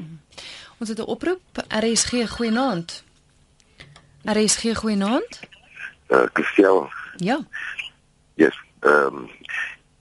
Ons 0.79 0.89
het 0.89 0.99
'n 0.99 1.11
oproep. 1.15 1.41
RSG 1.69 2.29
goeienaand. 2.29 3.05
RSG 4.25 4.77
goeienaand. 4.77 5.41
Eh 6.07 6.19
uh, 6.19 6.27
Christel. 6.33 6.89
Ja. 7.17 7.37
Ja. 7.37 7.39
Yes, 8.39 8.55
ehm 8.81 9.17
um, 9.17 9.31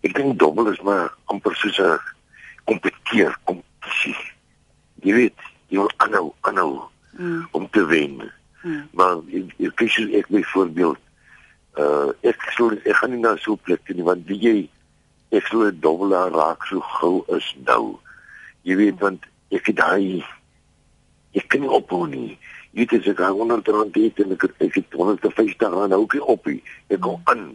ek 0.05 0.13
dink 0.13 0.39
dobbel 0.39 0.69
is 0.69 0.81
maar 0.85 1.13
amper 1.25 1.55
soos 1.55 1.79
'n 1.81 1.97
kompeteer 2.63 3.37
kompetisie. 3.43 4.17
Jy 5.01 5.13
weet, 5.13 5.39
jy 5.67 5.77
wil 5.77 5.91
aanhou, 5.97 6.33
aanhou 6.41 6.81
mm. 7.17 7.47
om 7.51 7.69
te 7.69 7.85
wen. 7.85 8.31
Mm. 8.61 8.89
Maar 8.91 9.17
ek 9.33 9.53
ek 9.57 9.75
kies 9.75 9.97
ek 9.97 10.29
byvoorbeeld 10.29 11.01
uh 11.81 12.09
ek 12.21 12.45
sou 12.53 12.69
ek 12.77 12.95
gaan 12.95 13.11
nie 13.11 13.19
na 13.25 13.33
so 13.41 13.57
'n 13.57 13.63
plek 13.65 13.89
nie 13.89 14.05
want 14.05 14.27
wie 14.29 14.39
jy 14.39 14.69
ek 15.29 15.47
sou 15.49 15.65
'n 15.65 15.79
dobbelaar 15.79 16.29
raak 16.31 16.65
so 16.69 16.79
gou 16.79 17.25
is 17.33 17.55
nou. 17.65 17.97
Jy 18.61 18.75
weet 18.75 18.99
want 18.99 19.25
ek 19.49 19.65
het 19.65 19.75
daai 19.81 20.21
ek 21.37 21.47
kan 21.53 21.63
nie 21.63 21.71
ophou 21.71 22.05
nie. 22.09 22.37
Jy 22.73 22.83
weet 22.83 22.97
as 22.99 23.11
ek 23.13 23.21
100 23.25 23.71
rand 23.73 23.95
het 23.97 24.19
en 24.23 24.35
ek 24.35 24.47
ek 24.63 24.81
het 24.81 24.97
150 24.97 25.77
rand 25.77 25.95
hou 25.95 26.03
ek 26.05 26.17
op 26.35 26.49
nie. 26.49 26.59
Ek 26.93 27.01
kom 27.03 27.21
aan. 27.31 27.47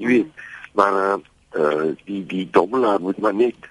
Jy 0.00 0.14
weet 0.14 0.46
maar 0.78 0.96
uh, 0.96 1.18
uh 1.58 1.90
die 2.06 2.22
die 2.30 2.46
dobbelaar 2.54 3.02
moet 3.02 3.18
maar 3.18 3.34
net 3.34 3.70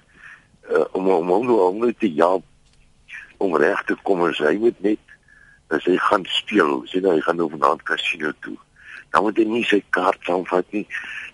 uh, 0.70 0.86
om 0.92 1.08
om 1.10 1.32
om 1.32 1.46
nou 1.48 1.60
om 1.68 1.80
net 1.86 2.00
te 2.00 2.12
ja 2.14 2.34
om 3.40 3.56
reg 3.56 3.84
te 3.88 3.96
kom 4.04 4.26
as 4.28 4.42
hy 4.44 4.58
moet 4.60 4.80
net 4.84 5.00
as 5.70 5.86
hy 5.86 5.96
gaan 6.02 6.26
speel, 6.26 6.82
sien 6.90 7.06
hy 7.06 7.20
gaan 7.22 7.38
nou 7.38 7.48
vanaand 7.52 7.84
kasino 7.86 8.32
toe. 8.42 8.58
Dan 9.14 9.26
moet 9.26 9.38
hy 9.38 9.46
nie 9.46 9.66
sy 9.70 9.80
kaart 9.96 10.22
saamvat 10.26 10.66
nie. 10.74 10.86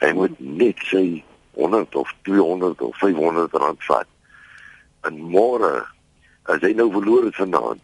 Hy 0.02 0.12
moet 0.18 0.36
net 0.40 0.82
sy 0.90 1.24
100 1.56 1.96
of 1.96 2.12
200 2.28 2.84
of 2.84 2.98
500 3.00 3.56
rand 3.64 3.84
vat. 3.88 4.10
En 5.08 5.22
môre 5.32 5.72
as 6.52 6.62
hy 6.62 6.74
nou 6.76 6.90
verloor 6.94 7.30
het 7.30 7.40
vanaand, 7.40 7.82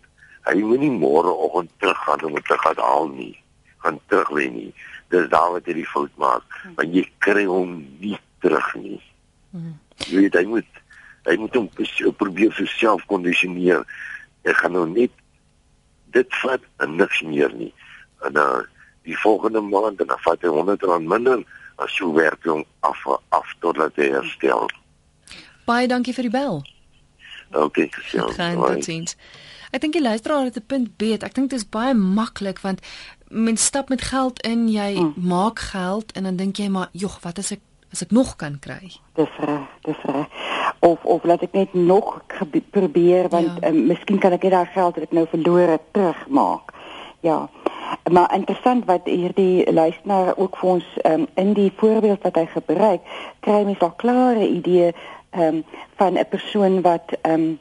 hy 0.47 0.57
moenie 0.65 0.91
môre 0.93 1.31
oggend 1.31 1.71
teruggaan 1.83 2.25
om 2.25 2.41
te 2.41 2.57
gaan 2.63 2.81
haal 2.81 3.07
nie. 3.13 3.35
Gaan 3.83 3.99
terug 4.07 4.31
lê 4.37 4.49
nie. 4.49 4.71
Dis 5.13 5.29
daar 5.29 5.51
wat 5.55 5.67
hy 5.69 5.77
die 5.81 5.87
fout 5.87 6.13
maak, 6.21 6.43
want 6.77 6.93
jy 6.95 7.03
kry 7.23 7.45
hom 7.49 7.81
nie 7.99 8.17
terug 8.41 8.67
nie. 8.79 8.99
Hmm. 9.51 9.77
Jy 10.07 10.25
weet 10.25 10.37
hy 10.39 10.45
moet 10.49 10.79
hy 11.27 11.37
moet 11.37 11.57
hom 11.57 11.67
probeer 12.17 12.53
vir 12.57 12.69
self 12.73 13.05
kondisioneer. 13.11 13.83
Hy 14.47 14.53
gaan 14.57 14.73
nou 14.77 14.87
net 14.89 15.13
dit 16.15 16.37
vat 16.41 16.63
en 16.81 16.95
niks 16.97 17.21
meer 17.21 17.53
nie. 17.53 17.73
En 18.25 18.33
dan 18.33 18.61
uh, 18.61 18.67
die 19.05 19.17
volgende 19.17 19.61
maand 19.61 20.01
en 20.01 20.09
dan 20.09 20.21
vat 20.25 20.41
hy 20.41 20.49
100 20.49 20.85
rand 20.89 21.09
minder 21.09 21.41
as 21.81 21.93
jy 21.97 22.09
werk 22.13 22.45
hom 22.45 22.63
af 22.85 23.05
af 23.29 23.55
totdat 23.61 23.97
hy 23.97 24.11
herstel. 24.13 24.69
Baie 25.65 25.87
dankie 25.89 26.13
vir 26.13 26.29
die 26.29 26.33
bel. 26.33 26.61
Okay, 27.51 27.87
gesien. 27.91 28.29
Gaan 28.37 28.61
dit 28.79 29.15
Ek 29.71 29.81
dink 29.81 29.95
die 29.95 30.03
luisteraar 30.03 30.43
het 30.43 30.57
'n 30.57 30.67
punt 30.67 30.97
beet. 30.97 31.23
Ek 31.23 31.33
dink 31.33 31.49
dit 31.49 31.59
is 31.59 31.69
baie 31.69 31.93
maklik 31.93 32.59
want 32.59 32.79
mens 33.27 33.65
stap 33.65 33.89
met 33.89 34.01
geld 34.01 34.41
in, 34.41 34.67
jy 34.67 34.95
hmm. 34.95 35.13
maak 35.15 35.59
geld 35.59 36.11
en 36.11 36.23
dan 36.23 36.35
dink 36.35 36.55
jy 36.57 36.67
maar, 36.67 36.89
"Jog, 36.91 37.19
wat 37.21 37.37
as 37.37 37.51
ek 37.51 37.59
as 37.91 38.01
ek 38.01 38.11
nog 38.11 38.35
kan 38.35 38.59
kry?" 38.59 38.91
Dis 39.13 39.35
reg, 39.39 39.67
dis 39.81 40.01
reg. 40.03 40.27
Of 40.79 41.03
of 41.03 41.23
laat 41.23 41.41
ek 41.41 41.53
net 41.53 41.73
nog 41.73 42.21
probeer 42.69 43.29
want 43.29 43.51
ja. 43.61 43.67
um, 43.67 43.85
miskien 43.85 44.19
kan 44.19 44.31
ek 44.31 44.43
net 44.43 44.51
daai 44.51 44.65
geld 44.73 44.95
wat 44.95 45.03
ek 45.03 45.11
nou 45.11 45.27
verloor 45.29 45.67
het 45.67 45.81
terugmaak. 45.91 46.71
Ja. 47.19 47.49
Maar 48.11 48.33
interessant 48.33 48.85
wat 48.85 49.01
hierdie 49.05 49.73
luisteraar 49.73 50.37
ook 50.37 50.57
vir 50.57 50.69
ons 50.69 50.85
um, 51.03 51.27
in 51.35 51.53
die 51.53 51.71
voorbeeld 51.75 52.21
wat 52.21 52.35
hy 52.35 52.45
gebruik, 52.45 53.01
kry 53.39 53.63
mens 53.63 53.79
al 53.79 53.91
klare 53.91 54.47
idee 54.47 54.93
um, 55.31 55.63
van 55.95 56.17
'n 56.17 56.27
persoon 56.29 56.81
wat 56.81 57.13
um, 57.21 57.59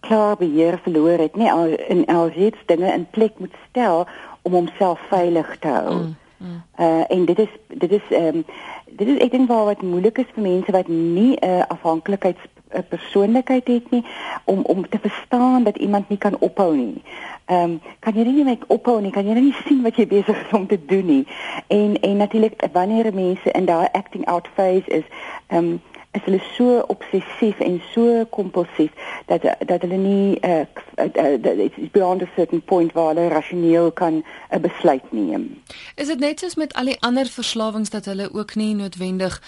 klaar 0.00 0.36
beheer 0.36 0.78
verloor 0.82 1.18
het, 1.18 1.36
nie 1.36 1.52
al 1.52 1.66
in 1.88 2.06
alreeds 2.06 2.58
dinge 2.66 2.92
in 2.92 3.06
plek 3.10 3.38
moet 3.38 3.54
stel 3.68 4.06
om 4.42 4.52
homself 4.52 5.00
veilig 5.08 5.56
te 5.58 5.68
hou. 5.68 5.94
Mm, 5.94 6.16
mm. 6.38 6.62
Uh 6.80 7.04
en 7.08 7.24
dit 7.24 7.38
is 7.38 7.52
dit 7.68 7.92
is 7.92 8.06
ehm 8.10 8.36
um, 8.36 8.44
dit 8.86 9.08
is 9.08 9.18
ek 9.18 9.30
dink 9.30 9.48
waar 9.48 9.64
wat 9.64 9.82
moeilik 9.82 10.18
is 10.18 10.32
vir 10.34 10.42
mense 10.42 10.72
wat 10.72 10.88
nie 10.88 11.36
'n 11.36 11.44
uh, 11.46 11.62
afhanklikheids 11.68 12.48
'n 12.72 12.84
persoonlikheid 12.88 13.66
het 13.66 13.90
nie 13.90 14.04
om 14.44 14.60
om 14.62 14.88
te 14.88 14.98
verstaan 14.98 15.62
dat 15.64 15.76
iemand 15.76 16.08
nie 16.08 16.18
kan 16.18 16.38
ophou 16.38 16.76
nie. 16.76 17.02
Ehm 17.44 17.62
um, 17.62 17.80
kan 17.98 18.14
jy 18.14 18.24
nie 18.24 18.44
net 18.44 18.66
ophou 18.66 19.00
nie, 19.00 19.10
kan 19.10 19.26
jy 19.26 19.34
nie 19.34 19.54
sien 19.66 19.82
wat 19.82 19.96
jy 19.96 20.06
besig 20.06 20.42
is 20.46 20.52
om 20.52 20.66
te 20.66 20.78
doen 20.86 21.06
nie. 21.06 21.26
En 21.66 22.00
en 22.00 22.16
natuurlik 22.16 22.68
wanneer 22.72 23.14
mense 23.14 23.50
in 23.50 23.64
daai 23.64 23.88
acting 23.92 24.26
out 24.26 24.48
phase 24.54 24.86
is, 24.86 25.04
ehm 25.46 25.58
um, 25.64 25.80
is 26.12 26.22
hulle 26.24 26.40
so 26.56 26.78
obsessief 26.86 27.60
en 27.60 27.82
so 27.92 28.24
kompulsief 28.30 28.90
dat 29.26 29.42
dat 29.42 29.80
hulle 29.80 29.96
nie 29.96 30.38
uh, 30.40 30.66
uh, 30.96 31.64
it's 31.64 31.90
beyond 31.92 32.22
a 32.22 32.28
certain 32.36 32.62
point 32.62 32.92
waar 32.92 33.14
hulle 33.14 33.28
rasioneel 33.28 33.92
kan 33.92 34.14
'n 34.14 34.24
uh, 34.50 34.60
besluit 34.60 35.12
neem. 35.12 35.62
Is 35.94 36.06
dit 36.06 36.18
net 36.18 36.40
soos 36.40 36.54
met 36.54 36.74
al 36.74 36.84
die 36.84 37.00
ander 37.00 37.26
verslawings 37.26 37.90
dat 37.90 38.04
hulle 38.04 38.32
ook 38.32 38.54
nie 38.54 38.74
noodwendig 38.74 39.42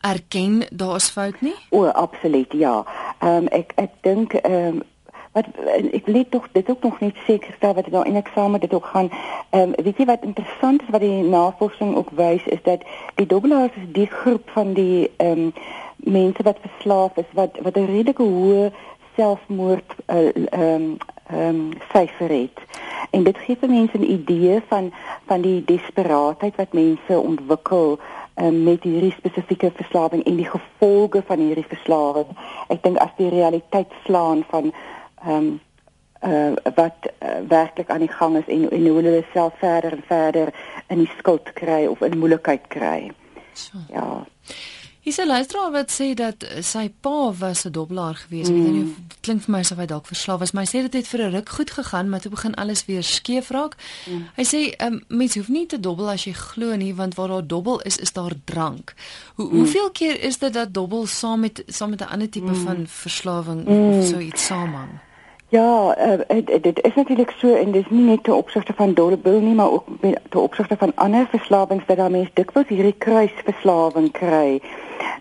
erken 0.00 0.66
daar's 0.70 1.10
fout 1.10 1.40
nie? 1.40 1.54
O, 1.70 1.86
absoluut, 1.86 2.52
ja. 2.52 2.84
Ehm 3.18 3.36
um, 3.36 3.46
ek 3.46 3.72
ek 3.74 3.90
dink 4.00 4.32
ehm 4.32 4.66
um, 4.66 4.82
wat 5.32 5.46
ek 5.92 6.06
weet 6.06 6.30
tog 6.30 6.48
dit 6.52 6.70
ook 6.70 6.82
nog 6.82 7.00
nie 7.00 7.12
seker 7.26 7.54
stel 7.56 7.74
wat 7.74 7.86
nou 7.90 8.04
in 8.06 8.16
eksamen 8.16 8.60
dit 8.60 8.74
ook 8.74 8.84
gaan 8.86 9.10
ehm 9.50 9.62
um, 9.62 9.84
weet 9.84 9.96
jy 9.96 10.04
wat 10.04 10.24
interessant 10.24 10.82
is 10.82 10.88
wat 10.88 11.00
die 11.00 11.22
navorsing 11.22 11.94
ook 11.96 12.10
wys 12.10 12.44
is 12.44 12.62
dat 12.62 12.82
die 13.14 13.26
dobbelaars 13.26 13.76
is 13.76 13.88
die 13.92 14.06
groep 14.06 14.50
van 14.50 14.72
die 14.72 15.10
ehm 15.16 15.30
um, 15.38 15.52
mense 16.04 16.42
wat 16.42 16.58
verslaaf 16.60 17.16
is 17.16 17.30
wat 17.32 17.58
wat 17.62 17.76
'n 17.76 17.86
redelike 17.86 18.22
hoë 18.22 18.72
selfmoord 19.16 19.94
eh, 20.06 20.28
ehm 20.50 20.82
uh, 20.82 20.96
ehm 21.32 21.48
um, 21.48 21.72
syfer 21.92 22.28
het. 22.28 22.58
En 23.10 23.22
dit 23.22 23.38
gee 23.38 23.56
vir 23.56 23.68
mense 23.68 23.98
'n 23.98 24.10
idee 24.10 24.60
van 24.68 24.92
van 25.26 25.40
die 25.40 25.64
desperaatheid 25.64 26.56
wat 26.56 26.72
mense 26.72 27.18
ontwikkel 27.18 27.98
um, 28.34 28.62
met 28.62 28.82
hierdie 28.82 29.14
spesifieke 29.18 29.72
verslawing 29.74 30.24
en 30.24 30.36
die 30.36 30.50
gevolge 30.50 31.22
van 31.26 31.38
hierdie 31.38 31.68
verslawing. 31.68 32.26
Ek 32.68 32.82
dink 32.82 32.96
as 32.96 33.14
die 33.16 33.28
realiteit 33.28 33.92
slaan 34.04 34.44
van 34.48 34.72
ehm 35.24 35.36
um, 35.36 35.60
uh, 36.24 36.52
wat 36.74 36.96
uh, 37.18 37.28
werklik 37.48 37.90
aan 37.90 38.04
die 38.04 38.12
gang 38.12 38.36
is 38.36 38.46
en 38.46 38.70
en 38.70 38.86
hoe 38.86 39.02
hulle 39.02 39.24
self 39.32 39.54
verder 39.58 39.92
en 39.92 40.04
verder 40.06 40.54
in 40.86 40.98
die 40.98 41.10
skuld 41.18 41.52
kry 41.52 41.86
of 41.86 42.00
in 42.00 42.18
moeilikheid 42.18 42.66
kry. 42.68 43.10
So. 43.52 43.78
Ja. 43.88 44.24
Hier's 45.02 45.18
'n 45.18 45.26
luisteraar 45.26 45.70
wat 45.70 45.90
sê 45.90 46.14
dat 46.14 46.44
sy 46.60 46.92
pa 47.00 47.32
was 47.38 47.64
'n 47.64 47.70
dobbelaar 47.70 48.14
gewees. 48.14 48.48
Mm. 48.48 48.56
Ek 48.56 48.62
weet 48.62 48.72
nie 48.72 48.82
of 48.82 48.94
dit 49.08 49.20
klink 49.20 49.42
vir 49.42 49.50
my 49.50 49.58
asof 49.58 49.78
hy 49.78 49.86
dalk 49.86 50.06
verslaaf 50.06 50.38
was, 50.38 50.52
maar 50.52 50.62
hy 50.64 50.70
sê 50.70 50.82
dit 50.82 50.92
het 50.92 51.08
vir 51.08 51.20
'n 51.20 51.30
ruk 51.30 51.48
goed 51.48 51.70
gegaan, 51.70 52.08
maar 52.08 52.20
toe 52.20 52.30
begin 52.30 52.54
alles 52.54 52.84
weer 52.84 53.02
skeef 53.02 53.50
raak. 53.50 53.74
Mm. 54.06 54.28
Hy 54.36 54.44
sê 54.44 54.60
um, 54.86 55.02
mens 55.08 55.34
hoef 55.34 55.48
nie 55.48 55.66
te 55.66 55.80
dobbel 55.80 56.10
as 56.10 56.24
jy 56.24 56.32
glo 56.32 56.76
nie, 56.76 56.94
want 56.94 57.14
waar 57.14 57.28
daar 57.28 57.46
dobbel 57.46 57.80
is, 57.80 57.96
is 57.96 58.12
daar 58.12 58.34
drank. 58.44 58.94
Hoe 59.34 59.48
mm. 59.50 59.56
hoeveel 59.56 59.90
keer 59.90 60.20
is 60.20 60.38
dit 60.38 60.52
dat 60.52 60.74
dobbel 60.74 61.06
saam 61.06 61.40
met 61.40 61.62
saam 61.66 61.90
met 61.90 62.00
'n 62.00 62.12
ander 62.12 62.28
tipe 62.28 62.54
mm. 62.54 62.64
van 62.64 62.86
verslawing 62.86 63.64
mm. 63.64 63.98
of 63.98 64.06
so 64.06 64.18
iets 64.18 64.46
saamhang? 64.46 64.90
Ja, 65.52 65.96
uh, 65.98 66.42
dit 66.60 66.82
is 66.82 66.94
natuurlik 66.94 67.30
so 67.36 67.54
en 67.54 67.72
dis 67.72 67.88
nie 67.88 68.04
net 68.04 68.22
te 68.24 68.34
opsigte 68.34 68.72
van 68.72 68.94
dobbel 68.94 69.40
nie, 69.40 69.54
maar 69.54 69.70
ook 69.70 69.84
te 70.28 70.38
opsigte 70.38 70.76
van 70.76 70.92
ander 70.94 71.26
verslawings 71.26 71.86
dat 71.86 71.96
daar 71.96 72.10
mense 72.10 72.30
dikwels 72.32 72.68
hierdie 72.68 72.94
kruisverslawing 72.98 74.10
kry. 74.12 74.60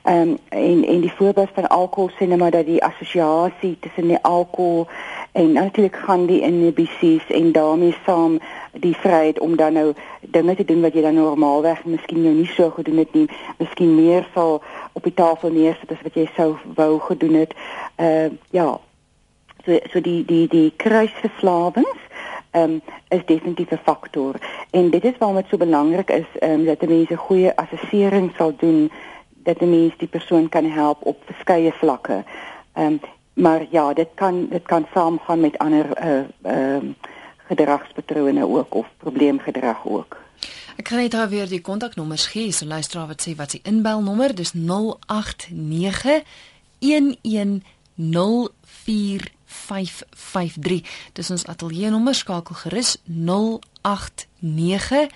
Ehm 0.03 0.29
um, 0.29 0.38
en 0.50 0.85
en 0.85 1.01
die 1.01 1.11
voorbeeld 1.11 1.50
van 1.53 1.67
alkohol 1.67 2.09
sê 2.09 2.27
net 2.27 2.39
maar 2.39 2.51
dat 2.51 2.65
die 2.65 2.83
assosiasie 2.83 3.77
tussen 3.79 4.07
die 4.07 4.21
alkohol 4.21 4.88
en 5.31 5.51
natuurlik 5.51 5.95
gaan 5.95 6.25
die 6.25 6.39
inhibisies 6.41 7.27
en 7.27 7.51
daarmee 7.51 7.95
saam 8.05 8.39
die 8.71 8.95
vryheid 8.95 9.39
om 9.39 9.55
dan 9.55 9.73
nou 9.73 9.93
dinge 10.21 10.55
te 10.55 10.65
doen 10.65 10.81
wat 10.81 10.93
jy 10.93 11.01
dan 11.01 11.19
normaalweg 11.19 11.83
miskien 11.85 12.23
nou 12.23 12.33
nie 12.33 12.47
so 12.55 12.69
gedoen 12.69 13.03
het 13.03 13.13
nie, 13.13 13.27
miskien 13.57 13.95
meer 13.95 14.27
sal 14.33 14.63
op 14.91 15.03
die 15.03 15.13
tafel 15.13 15.51
neersit 15.51 15.91
as 15.91 16.07
wat 16.07 16.15
jy 16.15 16.29
sou 16.35 16.55
wou 16.79 17.00
gedoen 17.00 17.33
het. 17.33 17.53
Ehm 17.95 18.31
uh, 18.31 18.39
ja. 18.50 18.79
So 19.65 19.80
so 19.91 20.01
die 20.01 20.25
die 20.25 20.48
die 20.48 20.74
kruisverslawings 20.75 22.00
ehm 22.51 22.63
um, 22.63 22.82
is 23.08 23.25
definitief 23.25 23.72
'n 23.72 23.80
faktor 23.84 24.36
en 24.72 24.89
dit 24.89 25.03
is 25.03 25.18
waarom 25.18 25.38
dit 25.38 25.46
so 25.50 25.58
belangrik 25.58 26.10
is 26.10 26.25
ehm 26.39 26.51
um, 26.51 26.65
dat 26.65 26.82
mense 26.82 27.15
goeie 27.15 27.56
assessering 27.56 28.32
sal 28.38 28.53
doen 28.58 28.91
dat 29.44 29.62
'n 29.62 29.70
mens 29.70 29.94
die 29.98 30.08
persoon 30.08 30.50
kan 30.50 30.65
help 30.65 31.06
op 31.06 31.18
verskeie 31.25 31.72
vlakke. 31.72 32.24
Ehm 32.74 32.86
um, 32.86 33.00
maar 33.34 33.65
ja, 33.70 33.94
dit 33.94 34.08
kan 34.15 34.48
dit 34.50 34.63
kan 34.63 34.86
saamgaan 34.94 35.39
met 35.39 35.58
ander 35.58 35.86
uh 36.03 36.20
ehm 36.41 36.86
uh, 36.86 36.94
gedragspatrone 37.48 38.48
ook 38.48 38.75
of 38.75 38.88
probleemgedrag 38.98 39.86
ook. 39.86 40.18
Ek 40.75 40.84
kry 40.84 41.08
dit 41.08 41.30
weer 41.30 41.50
die 41.50 41.62
kontaknommers 41.62 42.27
gee, 42.27 42.51
so 42.51 42.65
luister 42.65 43.08
wat 43.08 43.27
sê 43.27 43.36
wat 43.36 43.51
se 43.51 43.60
inbelnommer, 43.63 44.36
dis 44.36 44.53
089 44.53 46.24
1104553. 49.51 50.81
Dis 51.13 51.29
ons 51.29 51.46
ateljee 51.46 51.89
nommer 51.89 52.15
skakel 52.15 52.55
gerus 52.55 52.98
089 53.05 55.10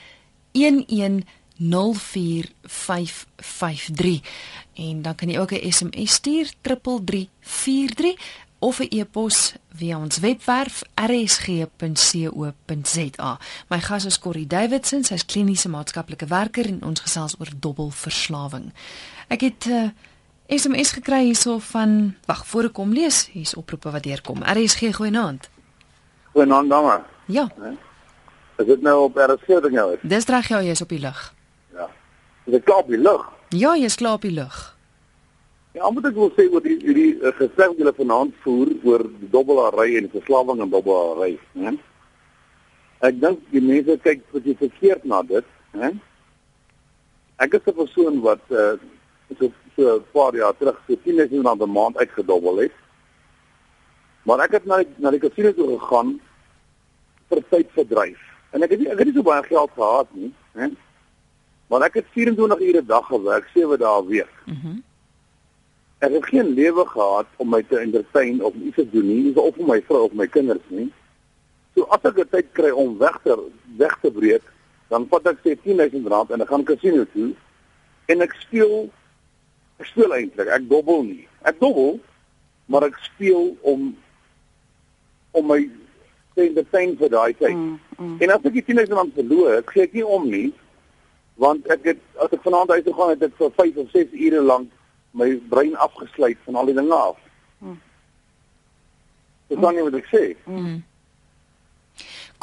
110 0.51 1.24
0453 1.58 4.22
en 4.74 5.01
dan 5.01 5.15
kan 5.15 5.30
jy 5.30 5.39
ook 5.39 5.51
'n 5.51 5.72
SMS 5.72 6.13
stuur 6.13 6.51
3343 6.62 8.44
of 8.60 8.80
'n 8.80 8.88
e-pos 8.89 9.54
via 9.70 9.98
ons 9.98 10.18
webwerf 10.18 10.82
rsg.co.za. 10.96 11.70
My 13.68 13.80
gas 13.80 14.06
is 14.06 14.20
Corrie 14.20 14.48
Davidson, 14.48 15.04
sy's 15.04 15.25
kliniese 15.25 15.70
maatskaplike 15.70 16.25
werker 16.25 16.65
en 16.65 16.84
ons 16.84 17.00
gesels 17.00 17.36
oor 17.39 17.50
dobbelverslawing. 17.60 18.74
Ek 19.27 19.42
het 19.42 19.65
uh, 19.65 19.89
SMS 20.48 20.92
gekry 20.92 21.24
hierso 21.24 21.58
van 21.72 22.16
wag 22.25 22.46
voor 22.46 22.68
ek 22.70 22.75
kom 22.78 22.92
lees, 22.94 23.24
hier's 23.34 23.56
oproepe 23.58 23.90
wat 23.90 24.04
deurkom. 24.06 24.44
RSG 24.46 24.94
goeienaand. 24.94 25.50
Goeienaand 26.36 26.70
dames. 26.70 27.08
Ja. 27.25 27.48
Is 28.62 28.66
dit 28.66 28.82
nou 28.86 29.00
op 29.08 29.18
RSG 29.18 29.58
ding 29.66 29.74
nou? 29.74 29.98
Dis 30.02 30.30
reg, 30.30 30.48
ja, 30.54 30.62
jy 30.62 30.78
is 30.78 30.86
op 30.86 30.94
die 30.94 31.02
lug. 31.02 31.24
Is 32.46 32.60
ek 32.60 32.66
klaar 32.68 32.84
op 32.86 32.94
die 32.94 33.02
lug? 33.02 33.25
Ja, 33.58 33.74
jy 33.74 33.90
is 33.90 33.98
klaar 33.98 34.20
op 34.20 34.25
die 34.28 34.36
lug. 34.36 34.62
Ja, 35.74 35.90
moet 35.90 36.06
ek 36.12 36.16
wil 36.16 36.30
sê 36.38 36.46
oor 36.54 36.62
die 36.64 36.78
hierdie 36.78 37.16
uh, 37.18 37.34
gesprek 37.36 37.74
wat 37.74 37.80
julle 37.82 37.98
vanaand 37.98 38.36
voer 38.46 38.70
oor 38.86 39.04
die 39.18 39.30
dobbelary 39.34 39.98
en 39.98 40.12
verslawing 40.14 40.62
en 40.62 40.70
dobbelary, 40.72 41.40
né? 41.58 41.74
Ek 43.04 43.18
dink 43.20 43.42
die 43.52 43.64
mense 43.66 43.98
kyk 44.06 44.22
wat 44.32 44.46
jy 44.46 44.56
verkeerd 44.62 45.10
na 45.10 45.24
dit, 45.25 45.50
né? 45.74 45.90
Ek 47.42 47.58
is 47.58 47.66
'n 47.66 47.75
persoon 47.82 48.22
wat 48.22 48.46
uh 48.54 48.78
so 49.39 49.51
so 49.75 49.96
'n 49.96 50.03
paar 50.12 50.36
jaar 50.36 50.58
terug 50.58 50.82
so 50.88 50.96
10000 51.03 51.46
rand 51.46 51.62
'n 51.62 51.72
maand 51.72 51.98
uitgedobbel 51.98 52.55
het. 52.58 52.72
Maar 54.24 54.39
ek 54.39 54.51
het 54.51 54.65
na 54.65 54.77
die, 54.77 54.88
na 54.98 55.12
die 55.12 55.20
kasino 55.20 55.53
toe 55.53 55.79
gegaan 55.79 56.20
vir 57.29 57.44
tyd 57.50 57.67
verdryf. 57.72 58.22
En 58.51 58.63
ek 58.63 58.70
het 58.70 58.79
nie 58.79 58.89
ek 58.89 58.98
het 58.98 59.08
nie 59.08 59.15
so 59.15 59.24
baie 59.24 59.44
geld 59.44 59.72
gehad 59.75 60.08
nie, 60.13 60.34
hè? 60.53 60.67
Maar 61.67 61.82
ek 61.82 61.94
het 61.94 62.05
24 62.12 62.60
ure 62.60 62.82
'n 62.82 62.86
dag 62.86 63.05
gewerk, 63.05 63.50
7 63.53 63.79
dae 63.79 64.01
'n 64.01 64.08
week. 64.08 64.34
Mhm. 64.46 64.67
Mm 64.67 64.84
ek 66.05 66.12
het 66.12 66.25
geen 66.25 66.53
lewe 66.53 66.86
gehad 66.86 67.27
om 67.36 67.50
my 67.50 67.62
te 67.63 67.79
entertain 67.79 68.44
of 68.44 68.53
iets 68.53 68.75
te 68.75 68.89
doen 68.89 69.08
nie, 69.08 69.22
nie 69.24 69.36
of 69.39 69.55
vir 69.55 69.67
my 69.67 69.79
vrou 69.88 70.03
of 70.05 70.13
my 70.13 70.27
kinders 70.27 70.63
nie. 70.67 70.89
So 71.75 71.88
as 71.89 72.03
ek 72.03 72.20
'n 72.20 72.29
tyd 72.29 72.51
kry 72.53 72.70
om 72.70 72.98
weg 72.98 73.20
te 73.24 73.36
weg 73.77 73.98
te 74.01 74.12
breek, 74.12 74.44
dan 74.89 75.08
vat 75.10 75.27
ek 75.27 75.39
sê 75.44 75.55
10000 75.63 76.08
rand 76.08 76.32
en 76.32 76.41
ek 76.41 76.48
gaan 76.48 76.63
kasino 76.63 77.05
toe 77.13 77.34
en 78.05 78.22
ek 78.22 78.34
speel 78.39 78.91
ek 79.82 79.89
speel 79.91 80.13
eintlik, 80.15 80.51
ek 80.51 80.67
dobbel 80.70 81.03
nie. 81.08 81.25
Ek 81.48 81.60
dobbel, 81.60 81.98
maar 82.72 82.88
ek 82.88 83.00
speel 83.03 83.53
om 83.62 83.91
om 85.36 85.50
my 85.51 85.60
te 86.36 86.46
entertain 86.46 86.94
vir 87.00 87.12
daai 87.12 87.34
tyd. 87.36 87.55
Mm, 87.55 87.79
mm. 87.98 88.13
En 88.24 88.32
as 88.36 88.46
ek 88.48 88.55
die 88.55 88.63
10000 88.70 88.96
rand 88.96 89.17
verloor, 89.17 89.58
ek 89.60 89.74
gee 89.75 89.84
ek 89.88 89.98
nie 89.98 90.05
om 90.17 90.29
nie 90.32 90.48
want 91.36 91.65
ek 91.67 91.84
het 91.84 92.01
as 92.24 92.32
ek 92.32 92.44
vanaand 92.46 92.72
huis 92.72 92.84
toe 92.86 92.94
gaan 92.96 93.10
het 93.12 93.24
ek 93.27 93.34
vir 93.36 93.50
5 93.58 93.79
of 93.84 93.89
6 93.91 94.13
ure 94.15 94.41
lank 94.41 94.70
my 95.20 95.27
brein 95.51 95.75
afgesluit 95.84 96.39
van 96.48 96.60
al 96.60 96.70
die 96.70 96.75
dinge 96.77 96.96
af. 96.96 97.17
Mm. 97.60 97.79
Dis 99.51 99.60
dan 99.60 99.75
nie 99.75 99.84
wat 99.84 99.98
ek 100.00 100.08
sê. 100.12 100.24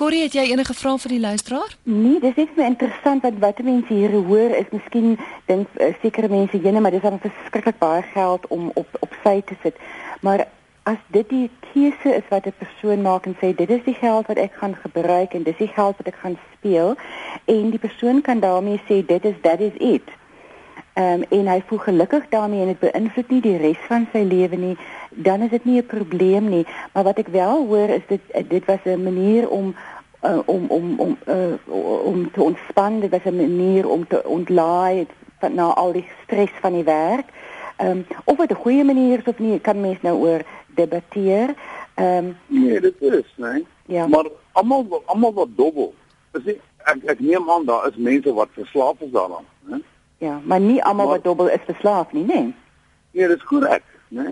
Corrie, 0.03 0.25
het 0.25 0.35
jy 0.35 0.49
enige 0.51 0.75
vrae 0.75 0.99
vir 0.99 1.13
die 1.15 1.21
luisteraar? 1.23 1.75
Nee, 1.87 2.17
dis 2.19 2.35
net 2.35 2.57
baie 2.57 2.71
interessant 2.73 3.23
want 3.23 3.37
wat 3.39 3.61
mense 3.63 3.95
hier 3.95 4.17
hoor 4.27 4.55
is 4.59 4.73
miskien 4.75 5.13
dink 5.47 5.77
uh, 5.79 5.93
sekere 6.03 6.27
mense 6.33 6.59
jene 6.65 6.81
maar 6.83 6.91
dis 6.91 7.05
dan 7.05 7.21
verskriklik 7.23 7.79
baie 7.79 8.03
geld 8.11 8.49
om 8.57 8.73
op 8.75 8.97
op 9.07 9.15
sy 9.23 9.37
te 9.47 9.55
sit. 9.63 9.79
Maar 10.27 10.43
as 10.91 10.99
dit 11.15 11.29
die 11.31 11.45
keuse 11.69 12.17
is 12.17 12.27
wat 12.35 12.49
'n 12.51 12.59
persoon 12.65 13.07
maak 13.07 13.31
en 13.31 13.37
sê 13.39 13.53
dit 13.55 13.71
is 13.71 13.85
die 13.85 13.95
geld 14.01 14.27
wat 14.27 14.43
ek 14.43 14.59
gaan 14.59 14.75
gebruik 14.75 15.39
en 15.39 15.47
dis 15.47 15.63
die 15.63 15.71
geld 15.77 16.03
wat 16.03 16.11
ek 16.11 16.19
gaan 16.25 16.37
speel 16.57 16.97
en 17.45 17.71
die 17.71 17.85
persoon 17.87 18.21
kan 18.27 18.43
daarmee 18.43 18.83
sê 18.91 19.07
dit 19.07 19.25
is 19.25 19.39
that 19.47 19.61
is 19.61 19.79
it. 19.79 20.11
Um, 20.95 21.23
en 21.23 21.47
hy 21.49 21.63
voel 21.67 21.79
gelukkig 21.79 22.29
daarmee 22.29 22.61
en 22.61 22.67
dit 22.67 22.79
beïnvloed 22.79 23.31
nie 23.33 23.41
die 23.41 23.57
res 23.57 23.79
van 23.89 24.03
sy 24.13 24.27
lewe 24.29 24.57
nie, 24.61 24.75
dan 25.25 25.41
is 25.41 25.51
dit 25.51 25.65
nie 25.65 25.79
'n 25.81 25.87
probleem 25.87 26.49
nie. 26.49 26.67
Maar 26.93 27.05
wat 27.05 27.19
ek 27.19 27.29
wel 27.33 27.67
hoor 27.67 27.89
is 27.89 28.05
dit 28.09 28.21
dit 28.49 28.65
was 28.65 28.85
'n 28.85 29.03
manier 29.03 29.49
om 29.49 29.75
uh, 30.25 30.39
om 30.45 30.67
om 30.69 31.01
om 31.01 31.17
uh, 31.29 31.75
om 32.05 32.31
te 32.31 32.43
ontspan, 32.43 33.01
dit 33.01 33.11
was 33.11 33.25
'n 33.25 33.37
manier 33.37 33.89
om 33.89 34.07
te 34.07 34.23
ontlaai 34.25 35.07
van 35.39 35.55
na 35.55 35.73
al 35.73 35.93
die 35.93 36.07
stres 36.23 36.51
van 36.61 36.73
die 36.73 36.85
werk. 36.85 37.29
Ehm 37.77 37.91
um, 37.91 38.07
of 38.25 38.37
dit 38.37 38.51
'n 38.51 38.63
goeie 38.65 38.85
manier 38.85 39.19
is 39.19 39.25
of 39.25 39.39
nie, 39.39 39.59
kan 39.61 39.81
mens 39.81 40.01
nou 40.01 40.17
oor 40.19 40.41
debatteer. 40.67 41.55
Ehm 41.95 42.17
um, 42.17 42.37
Nee, 42.47 42.81
dit 42.81 42.95
is, 43.01 43.35
nee. 43.37 43.67
ja. 43.87 44.07
Maar 44.07 44.27
almal 44.53 45.03
almal 45.05 45.33
wat 45.33 45.49
dobbel. 45.57 45.95
Is 46.33 46.45
nie, 46.45 46.61
ek 46.85 46.97
ek 47.05 47.21
neem 47.21 47.51
aan 47.51 47.65
daar 47.65 47.89
is 47.89 47.97
mense 47.97 48.33
wat 48.33 48.49
verslaaf 48.53 49.01
is 49.01 49.11
daaraan, 49.11 49.45
né? 49.61 49.77
Ja, 50.23 50.39
maar 50.47 50.61
nie 50.63 50.79
almal 50.87 51.09
wat 51.17 51.25
dobbel 51.25 51.49
is 51.51 51.65
verslaaf 51.67 52.13
nie, 52.15 52.25
nee. 52.25 52.55
Nee, 53.13 53.27
dit 53.29 53.37
is 53.37 53.45
korrek, 53.49 53.83
né? 54.15 54.29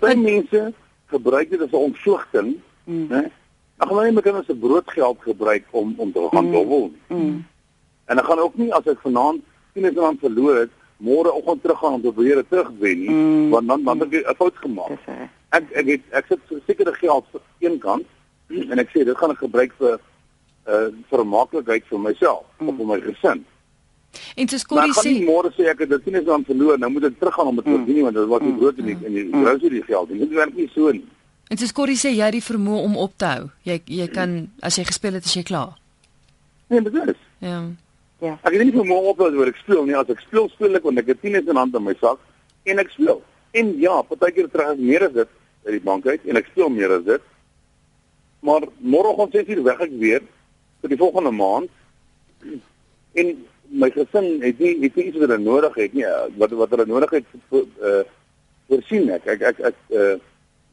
Party 0.00 0.16
mense 0.20 0.72
gebruik 1.12 1.50
dit 1.50 1.60
as 1.60 1.70
'n 1.72 1.76
ontvlugting, 1.90 2.56
Mm. 2.84 3.06
né? 3.08 3.22
Dan 3.76 3.88
gaan 3.88 3.96
hulle 3.96 4.04
nie 4.04 4.12
met 4.14 4.24
hulle 4.24 4.42
se 4.46 4.54
broodgeld 4.54 5.18
gebruik 5.22 5.64
om 5.70 5.94
om 5.96 6.12
te 6.12 6.28
gaan 6.30 6.44
Mm. 6.46 6.52
dobbel 6.52 6.90
nie. 7.08 7.18
Mm. 7.18 7.44
En 8.04 8.16
dan 8.16 8.24
gaan 8.24 8.38
ook 8.38 8.56
nie 8.56 8.72
as 8.74 8.86
ek 8.86 9.00
vanaand 9.00 9.40
10 9.74 9.94
rand 9.96 10.18
verloor 10.20 10.56
het, 10.56 10.70
môre 10.96 11.32
oggend 11.32 11.62
teruggaan 11.62 11.92
om 11.92 12.02
te 12.02 12.12
probeer 12.12 12.44
terugwen 12.48 12.98
nie, 12.98 13.10
Mm. 13.10 13.50
want 13.50 13.68
dan 13.68 13.84
dan 13.84 14.00
het 14.00 14.12
ek 14.14 14.26
'n 14.30 14.34
fout 14.34 14.56
gemaak. 14.56 14.98
Ek 15.50 15.64
ek 15.72 15.86
het 15.86 16.00
ek 16.10 16.24
sit 16.28 16.40
sekere 16.66 16.92
geld 16.94 17.24
vir 17.32 17.40
een 17.58 17.78
kant 17.78 18.04
en 18.48 18.78
ek 18.78 18.88
sê 18.88 19.04
dit 19.04 19.16
gaan 19.16 19.30
ek 19.30 19.38
gebruik 19.38 19.72
vir 19.78 20.00
uh 20.68 20.88
vermaaklikheid 21.10 21.84
vir 21.88 21.98
myself 22.00 22.44
mm. 22.58 22.68
of 22.68 22.76
vir 22.76 22.86
my 22.86 23.00
gesin. 23.00 23.44
En 24.36 24.48
soos 24.48 24.64
Maar 24.66 24.78
Corrie 24.78 24.92
gaan 24.92 25.12
nie 25.12 25.20
sê, 25.22 25.26
môre 25.26 25.50
sê 25.54 25.68
ek 25.70 25.78
het 25.84 25.88
dit 25.88 26.04
10 26.04 26.24
rand 26.26 26.46
verloor, 26.46 26.78
nou 26.78 26.90
moet 26.90 27.04
ek 27.04 27.18
teruggaan 27.20 27.46
om 27.46 27.56
dit 27.56 27.64
te 27.64 27.70
Mm. 27.70 27.76
verdien 27.76 27.94
nie, 27.94 28.02
want 28.02 28.14
dit 28.16 28.26
was 28.28 28.40
nie 28.42 28.52
Mm. 28.52 28.58
brood 28.58 28.78
en 28.78 28.84
die 28.84 28.96
en 29.06 29.12
die 29.14 29.30
grocery 29.32 29.82
geld 29.86 30.10
nie. 30.10 30.18
Dit 30.18 30.28
werk 30.30 30.54
nie 30.54 30.70
so 30.74 30.90
nie. 30.92 31.04
en 31.50 31.56
soos 31.58 31.72
Corrie 31.72 31.96
sê 31.96 32.10
jy 32.14 32.22
het 32.24 32.32
die 32.32 32.40
vermoë 32.42 32.82
om 32.84 32.96
op 32.96 33.12
te 33.16 33.24
hou. 33.24 33.50
Jy 33.64 33.80
jy 33.86 34.06
kan 34.08 34.50
as 34.62 34.76
jy 34.76 34.84
gespeel 34.84 35.12
het 35.14 35.24
as 35.24 35.34
jy 35.34 35.42
klaar. 35.42 35.76
Nee, 36.68 36.80
dit 36.80 36.94
is. 36.94 37.16
Ja. 37.38 37.62
Ja. 38.20 38.38
Ek 38.44 38.52
het 38.52 38.62
nie 38.64 38.72
môre 38.72 39.06
op 39.10 39.20
oor 39.20 39.46
ek 39.48 39.56
speel 39.56 39.84
nie. 39.86 39.94
As 39.96 40.08
ek 40.10 40.20
speel, 40.20 40.48
speel 40.50 40.74
ek 40.76 40.82
want 40.84 40.98
ek 40.98 41.06
het 41.06 41.20
10 41.22 41.46
rand 41.54 41.74
in 41.74 41.82
my 41.82 41.94
sak 42.00 42.18
en 42.64 42.78
ek 42.78 42.90
speel. 42.90 43.22
En 43.52 43.78
ja, 43.80 44.02
partykeer 44.02 44.48
terug 44.50 44.72
ek 44.72 44.78
meer 44.78 45.02
as 45.06 45.12
dit 45.12 45.28
uit 45.66 45.72
die 45.72 45.80
bank 45.80 46.06
uit 46.06 46.20
en 46.26 46.36
ek 46.36 46.46
speel 46.52 46.68
meer 46.68 46.90
as 46.98 47.04
dit. 47.04 47.20
Maar 48.42 48.60
môreoggend 48.82 49.32
6uur 49.34 49.62
weg 49.62 49.80
ek 49.80 49.90
weer 49.98 50.20
vir 50.80 50.88
die 50.88 50.96
volgende 50.96 51.30
maand. 51.30 51.68
En 53.14 53.46
my 53.70 53.90
gesin 53.94 54.40
het 54.42 54.58
nie 54.58 54.74
het 54.82 54.96
nie 54.96 55.04
iets 55.04 55.18
wat 55.18 55.28
hulle 55.28 55.38
nodig 55.38 55.74
het 55.74 55.92
nie. 55.94 56.06
Wat 56.36 56.50
wat 56.58 56.70
hulle 56.74 56.86
nodig 56.86 57.10
het 57.10 57.24
uh 57.54 58.02
voorsien 58.70 59.10
ek. 59.10 59.26
Ek 59.26 59.42
ek 59.52 59.60
ek 59.70 59.78
uh 59.94 60.16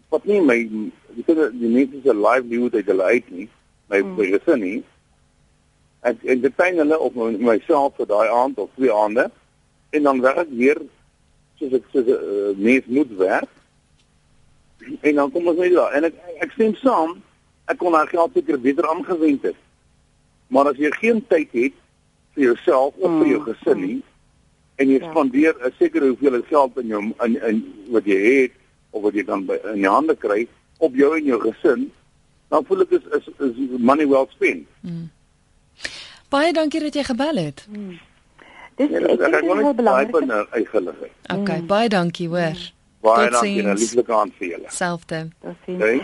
wat 0.10 0.26
nie 0.26 0.42
my 0.42 0.58
die 0.66 1.26
die 1.26 1.72
mense 1.74 2.02
se 2.04 2.14
livelihood 2.14 2.76
uit 2.76 2.86
hulle 2.94 3.04
uit 3.04 3.30
nie. 3.30 3.50
My 3.90 4.02
Mm. 4.02 4.16
my 4.18 4.30
gesin 4.34 4.62
nie. 4.62 4.84
Ek 6.02 6.24
ek 6.26 6.42
betuin 6.42 6.78
hulle 6.78 7.00
op 7.00 7.16
my, 7.16 7.32
myself 7.38 7.96
vir 7.98 8.10
daai 8.10 8.30
aand 8.30 8.58
of 8.58 8.70
twee 8.76 8.94
aande 8.94 9.30
en 9.90 10.04
dan 10.04 10.22
werk 10.22 10.50
weer 10.50 10.82
soos 11.60 11.74
ek 11.74 11.86
soos 11.92 12.06
'n 12.06 12.18
uh, 12.18 12.58
mens 12.58 12.86
moet 12.86 13.18
werk. 13.18 13.50
En 15.02 15.16
dan 15.16 15.32
kom 15.32 15.48
ons 15.48 15.58
net 15.58 15.74
daar 15.74 15.94
en 15.94 16.04
ek 16.04 16.14
ek 16.40 16.52
stem 16.52 16.76
saam. 16.76 17.22
Ek 17.68 17.78
kon 17.78 17.92
daai 17.92 18.08
geld 18.08 18.32
seker 18.34 18.60
beter 18.60 18.88
aangewend 18.90 19.42
het. 19.44 19.56
Maar 20.48 20.68
as 20.72 20.78
jy 20.78 20.92
geen 20.92 21.28
tyd 21.28 21.52
het 21.52 21.74
vir 22.38 22.44
jouself 22.54 22.94
of 23.02 23.12
vir 23.20 23.28
jou 23.34 23.40
Mm, 23.42 23.48
gesin 23.50 23.82
nie 23.82 24.02
en 24.78 24.88
jy 24.90 25.00
Ja. 25.02 25.10
spandeer 25.12 25.54
'n 25.66 25.74
sekere 25.80 26.08
hoeveelheid 26.14 26.46
geld 26.46 26.78
in 26.78 26.88
jou 26.88 27.02
in 27.26 27.36
in 27.50 27.64
wat 27.90 28.06
jy 28.06 28.20
het 28.42 28.52
of 28.92 29.02
wat 29.04 29.14
jy 29.14 29.24
kan 29.26 29.46
by, 29.46 29.58
in 29.74 29.80
jou 29.82 29.94
hande 29.94 30.16
kry 30.16 30.48
op 30.80 30.94
jou 30.96 31.18
en 31.18 31.24
jou 31.26 31.40
gesin, 31.42 31.92
dan 32.50 32.64
voel 32.66 32.82
ek 32.82 32.92
is 32.92 33.02
is, 33.18 33.28
is 33.40 33.56
money 33.80 34.06
well 34.08 34.28
spent. 34.30 34.68
Baie 36.30 36.54
dankie 36.54 36.80
dat 36.84 36.94
jy 36.94 37.04
gebel 37.04 37.36
het. 37.36 37.66
Dis 38.78 38.90
Ja, 38.92 38.98
ek 39.00 39.08
dink 39.08 39.20
dit 39.20 39.44
is 39.44 39.48
baie 39.48 39.74
belangrik. 39.74 40.30
uh, 40.30 40.44
uitgelig. 40.52 40.96
Okay, 41.34 41.62
baie 41.62 41.90
dankie 41.90 42.28
hoor. 42.28 42.58
Baie 43.02 43.30
Tot 43.30 43.32
dankie 43.42 43.60
en 43.64 43.70
'n 43.74 43.78
ziens. 43.78 43.80
lieflike 43.82 44.14
aand 44.14 44.34
vir 44.38 44.48
julle. 44.48 44.66
Selfde. 44.70 45.30
Dat 45.42 45.56
sien. 45.66 45.76
Okay? 45.76 46.02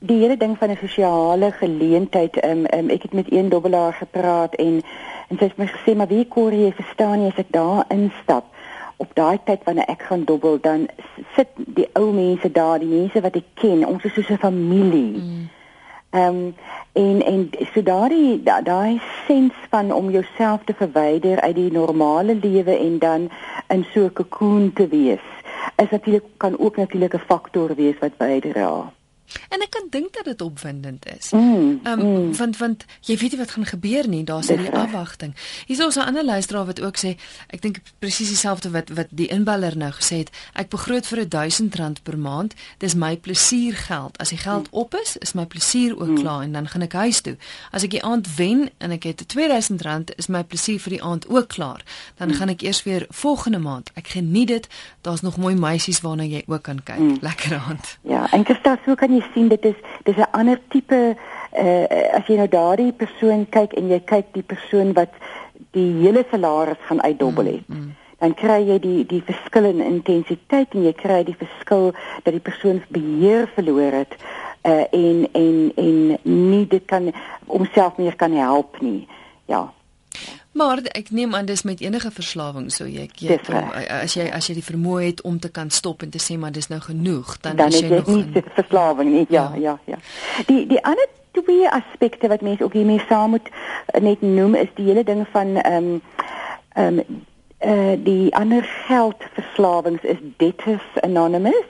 Die 0.00 0.16
hele 0.18 0.36
ding 0.36 0.58
van 0.58 0.70
'n 0.70 0.76
sosiale 0.76 1.52
geleentheid, 1.52 2.44
um, 2.44 2.64
um, 2.74 2.88
ek 2.90 3.02
het 3.02 3.12
met 3.12 3.32
een 3.32 3.48
dobbelaar 3.48 3.92
gepraat 3.92 4.54
en 4.54 4.82
en 5.28 5.38
sy 5.38 5.44
het 5.44 5.58
my 5.58 5.66
gesê 5.66 5.96
maar 5.96 6.08
wie 6.08 6.28
Corrie, 6.28 6.66
jy 6.66 6.72
verstaan 6.72 7.22
jy 7.22 7.32
as 7.32 7.42
ek 7.42 7.52
daar 7.54 7.84
instap 7.88 8.44
op 8.96 9.10
daai 9.14 9.38
tyd 9.44 9.64
wanneer 9.64 9.88
ek 9.92 10.02
gaan 10.08 10.24
dobbel 10.24 10.58
dan 10.60 10.86
sit 11.36 11.48
die 11.56 11.88
ou 11.92 12.12
mense 12.12 12.50
daar, 12.52 12.78
die 12.78 12.88
mense 12.88 13.20
wat 13.20 13.36
ek 13.36 13.52
ken, 13.60 13.84
ons 13.84 14.04
is 14.04 14.14
soos 14.14 14.30
'n 14.30 14.38
familie. 14.38 15.20
Mm. 15.20 15.48
Ehm 16.10 16.28
um, 16.28 16.54
en 16.92 17.22
en 17.22 17.50
so 17.74 17.82
daai 17.82 18.40
da- 18.42 18.62
daai 18.62 19.00
sens 19.26 19.52
van 19.70 19.92
om 19.92 20.10
jouself 20.10 20.64
te 20.64 20.74
verwyder 20.74 21.40
uit 21.40 21.54
die 21.54 21.72
normale 21.72 22.34
lewe 22.34 22.78
en 22.78 22.98
dan 22.98 23.30
in 23.68 23.84
so 23.92 24.04
'n 24.04 24.12
cocoon 24.12 24.72
te 24.72 24.88
wees 24.88 25.26
is 25.76 25.90
natuurlik 25.90 26.24
kan 26.36 26.58
ook 26.58 26.76
natuurlik 26.76 27.14
'n 27.14 27.26
faktor 27.26 27.74
wees 27.74 27.98
wat 27.98 28.16
bydra. 28.16 28.92
En 29.48 29.60
ek 29.62 29.70
kan 29.70 29.86
dink 29.90 30.12
dat 30.14 30.24
dit 30.24 30.40
opwindend 30.40 31.06
is. 31.18 31.30
Mm, 31.30 31.80
Ehm 31.84 32.00
um, 32.00 32.36
want 32.36 32.56
want 32.56 32.84
jy 33.00 33.16
weet 33.16 33.30
nie 33.30 33.38
wat 33.40 33.50
gaan 33.50 33.66
gebeur 33.66 34.08
nie. 34.08 34.24
Daar's 34.24 34.46
Dis 34.46 34.56
die 34.56 34.70
reg. 34.70 34.74
afwagting. 34.74 35.34
Hier's 35.66 35.80
ons 35.84 35.96
'n 35.96 36.00
ander 36.06 36.24
luisteraar 36.24 36.66
wat 36.66 36.80
ook 36.80 36.96
sê, 36.96 37.16
ek 37.48 37.62
dink 37.62 37.80
presies 37.98 38.28
dieselfde 38.28 38.70
wat 38.70 38.88
wat 38.88 39.06
die 39.10 39.26
inbeller 39.28 39.76
nou 39.76 39.90
gesê 39.92 40.16
het. 40.16 40.30
Ek 40.54 40.68
begroot 40.68 41.06
vir 41.06 41.18
R1000 41.26 42.02
per 42.02 42.18
maand. 42.18 42.54
Dis 42.78 42.94
my 42.94 43.16
plesiergeld. 43.16 44.18
As 44.18 44.28
die 44.28 44.38
geld 44.38 44.68
op 44.70 44.94
is, 44.94 45.16
is 45.16 45.32
my 45.32 45.46
plesier 45.46 45.98
ook 45.98 46.16
klaar 46.16 46.42
en 46.42 46.52
dan 46.52 46.68
gaan 46.68 46.82
ek 46.82 46.92
huis 46.92 47.20
toe. 47.20 47.36
As 47.72 47.82
ek 47.82 47.90
die 47.90 48.02
aand 48.02 48.28
wen 48.36 48.70
en 48.78 48.90
ek 48.90 49.02
het 49.04 49.22
R2000, 49.26 50.14
is 50.16 50.26
my 50.28 50.42
plesier 50.44 50.80
vir 50.80 50.90
die 50.96 51.02
aand 51.02 51.28
ook 51.28 51.48
klaar. 51.48 51.82
Dan 52.16 52.34
gaan 52.34 52.48
ek 52.48 52.62
eers 52.62 52.82
weer 52.82 53.06
volgende 53.10 53.58
maand. 53.58 53.90
Ek 53.94 54.08
geniet 54.08 54.48
dit. 54.48 54.68
Daar's 55.02 55.20
nog 55.22 55.36
mooi 55.36 55.54
meisies 55.54 56.00
waarna 56.00 56.24
jy 56.24 56.42
ook 56.46 56.62
kan 56.62 56.82
kyk. 56.82 57.22
Lekker 57.22 57.56
aand. 57.68 57.98
Ja, 58.26 58.38
en 58.38 58.44
Christa, 58.44 58.76
so 58.84 58.94
kan 58.98 59.12
jy 59.14 59.22
sien 59.34 59.48
dit 59.48 59.64
is 59.64 59.74
dis 60.04 60.16
'n 60.16 60.30
ander 60.32 60.58
tipe 60.68 61.16
uh 61.56 61.84
as 62.18 62.26
jy 62.26 62.36
nou 62.36 62.48
daardie 62.48 62.92
persoon 62.92 63.46
kyk 63.50 63.72
en 63.72 63.88
jy 63.88 64.00
kyk 64.04 64.32
die 64.32 64.42
persoon 64.42 64.92
wat 64.92 65.12
die 65.70 65.92
hele 66.02 66.24
salaris 66.30 66.82
gaan 66.88 67.02
uitdobbel 67.02 67.46
het. 67.46 67.64
dan 68.18 68.34
kry 68.34 68.64
jy 68.64 68.78
die 68.78 69.06
die 69.06 69.22
verskil 69.22 69.64
in 69.64 69.80
intensiteit 69.80 70.74
en 70.74 70.84
jy 70.84 70.92
kry 70.92 71.22
die 71.24 71.36
verskil 71.36 71.92
dat 72.24 72.32
die 72.32 72.40
persoon 72.40 72.82
beheer 72.88 73.48
verloor 73.54 73.92
het 73.92 74.16
uh, 74.64 74.84
en 74.90 75.28
en 75.32 75.72
en 75.76 76.18
nie 76.22 76.66
dit 76.66 76.84
kan 76.84 77.12
homself 77.46 77.96
meer 77.96 78.16
kan 78.16 78.32
help 78.32 78.80
nie. 78.80 79.06
Ja. 79.46 79.75
Maar 80.56 80.80
ek 80.96 81.10
neem 81.10 81.34
aan 81.34 81.44
dis 81.44 81.62
met 81.62 81.80
enige 81.80 82.10
verslawing 82.10 82.70
so 82.72 82.86
jy 82.88 83.04
jy 83.20 83.36
om, 83.52 83.70
as 84.00 84.14
jy 84.16 84.24
as 84.32 84.48
jy 84.48 84.56
die 84.56 84.64
vermoë 84.64 85.02
het 85.04 85.20
om 85.28 85.36
te 85.40 85.50
kan 85.52 85.70
stop 85.70 86.02
en 86.02 86.10
te 86.14 86.22
sê 86.22 86.38
maar 86.40 86.54
dis 86.54 86.70
nou 86.72 86.80
genoeg 86.80 87.34
dan, 87.44 87.58
dan 87.60 87.68
is 87.68 87.82
jy 87.84 87.90
nog 87.92 88.08
nie 88.08 88.42
verslawing 88.56 89.12
nie. 89.12 89.26
Ja, 89.28 89.50
ja, 89.54 89.76
ja. 89.84 89.96
ja. 89.96 90.44
Die 90.48 90.64
die 90.70 90.80
ander 90.80 91.08
twee 91.36 91.68
aspekte 91.68 92.28
wat 92.32 92.40
mense 92.40 92.64
ook 92.64 92.72
hiermee 92.72 93.02
saam 93.08 93.36
moet 93.36 93.48
eh, 93.86 94.00
net 94.00 94.24
noem 94.24 94.54
is 94.54 94.72
die 94.80 94.88
hele 94.88 95.04
ding 95.04 95.26
van 95.32 95.56
ehm 95.56 95.90
um, 95.94 96.02
ehm 96.74 97.00
um, 97.04 97.24
uh 97.66 97.96
die 98.04 98.34
ander 98.36 98.64
geldverslawings 98.86 100.02
is 100.02 100.18
debtors 100.36 100.88
anonymous 101.00 101.68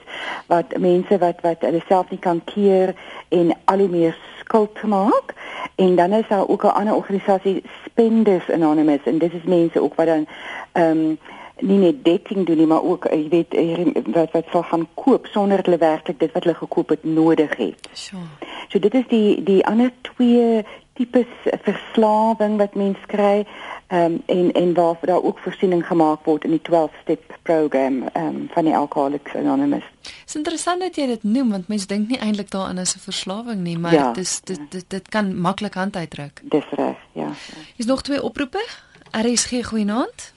wat 0.51 0.77
mense 0.77 1.17
wat 1.17 1.39
wat 1.41 1.61
hulle 1.63 1.83
self 1.87 2.09
nie 2.11 2.19
kan 2.19 2.41
keer 2.43 2.95
en 3.29 3.53
al 3.65 3.79
hoe 3.79 3.87
meer 3.87 4.17
skuld 4.47 4.83
maak 4.83 5.33
en 5.75 5.95
dan 5.95 6.13
is 6.13 6.27
daar 6.27 6.47
ook 6.47 6.63
'n 6.63 6.77
ander 6.79 6.95
organisasie 6.95 7.63
spenders 7.85 8.51
anonymous 8.51 9.03
en 9.03 9.17
dit 9.17 9.33
is 9.33 9.43
mense 9.43 9.81
ook 9.81 9.95
wat 9.95 10.05
dan 10.05 10.27
ehm 10.71 10.97
um, 10.97 11.17
nie 11.59 11.77
net 11.77 12.03
dating 12.05 12.45
doen 12.45 12.57
nie 12.57 12.65
maar 12.65 12.83
ook 12.83 13.05
eh, 13.05 13.19
jy 13.21 13.29
weet 13.29 14.13
wat 14.13 14.31
wat 14.31 14.45
sal 14.51 14.63
gaan 14.63 14.87
koop 14.93 15.25
sonder 15.25 15.63
hulle 15.63 15.77
werklik 15.77 16.19
dit 16.19 16.31
wat 16.31 16.43
hulle 16.43 16.55
gekoop 16.55 16.89
het 16.89 17.03
nodig 17.03 17.57
het. 17.57 17.89
So. 17.91 18.17
So 18.67 18.79
dit 18.79 18.93
is 18.93 19.07
die 19.07 19.43
die 19.43 19.65
ander 19.65 19.91
twee 20.01 20.65
tipes 20.97 21.33
verslawing 21.63 22.57
wat 22.57 22.75
mens 22.75 22.97
kry 23.11 23.45
ehm 23.87 24.17
um, 24.17 24.21
en 24.25 24.51
en 24.51 24.73
waar 24.73 24.97
daar 25.01 25.23
ook 25.23 25.39
voorsiening 25.39 25.85
gemaak 25.87 26.25
word 26.25 26.43
in 26.43 26.51
die 26.51 26.61
12 26.61 26.91
step 27.01 27.37
program 27.41 28.01
ehm 28.07 28.25
um, 28.25 28.47
van 28.53 28.65
die 28.65 28.75
Alcoholics 28.75 29.35
Anonymous. 29.35 29.83
Dit 30.01 30.13
is 30.25 30.35
interessant 30.35 30.81
dat 30.81 30.95
jy 30.95 31.05
dit 31.07 31.23
noem 31.23 31.49
want 31.49 31.67
mense 31.67 31.87
dink 31.87 32.09
nie 32.09 32.19
eintlik 32.19 32.51
daaraan 32.51 32.77
as 32.77 32.95
'n 32.95 32.99
verslawing 32.99 33.61
nie, 33.61 33.77
maar 33.77 33.93
ja, 33.93 34.11
dit 34.11 34.23
is 34.23 34.41
dit, 34.41 34.59
dit 34.69 34.89
dit 34.89 35.09
kan 35.09 35.39
maklik 35.41 35.73
hand 35.73 35.95
uitdruk. 35.95 36.41
Dis 36.43 36.69
reg, 36.69 36.97
ja. 37.11 37.29
Is 37.75 37.85
nog 37.85 38.01
twee 38.01 38.23
oproepe? 38.23 38.65
RSG 39.11 39.65
goeienaand. 39.65 40.33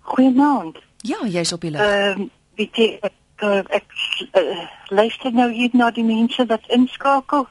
Goeienaand. 0.00 0.78
Ja, 0.96 1.26
jy's 1.26 1.52
op 1.52 1.60
die 1.60 1.70
lig. 1.70 1.80
Ehm 1.80 2.20
uh, 2.20 2.28
weet 2.54 2.76
jy 2.76 2.98
ek 3.00 3.12
ek, 3.36 3.68
ek 3.68 3.84
uh, 4.36 4.68
luister 4.88 5.32
nou 5.32 5.52
hier 5.52 5.70
na 5.72 5.90
die 5.90 6.04
mense 6.04 6.46
wat 6.46 6.66
inskakel. 6.68 7.46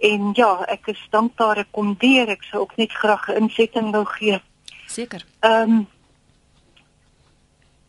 En 0.00 0.30
ja, 0.32 0.64
ek 0.66 0.86
is 0.86 1.06
dankbaar 1.10 1.56
ek 1.56 1.70
kom 1.70 1.94
deur. 1.98 2.28
Ek 2.28 2.42
sou 2.42 2.60
ook 2.60 2.76
net 2.76 2.92
graag 2.92 3.28
'n 3.28 3.46
insetting 3.46 3.92
wou 3.92 4.04
gee. 4.04 4.40
Seker. 4.86 5.24
Ehm 5.40 5.70
um, 5.70 5.88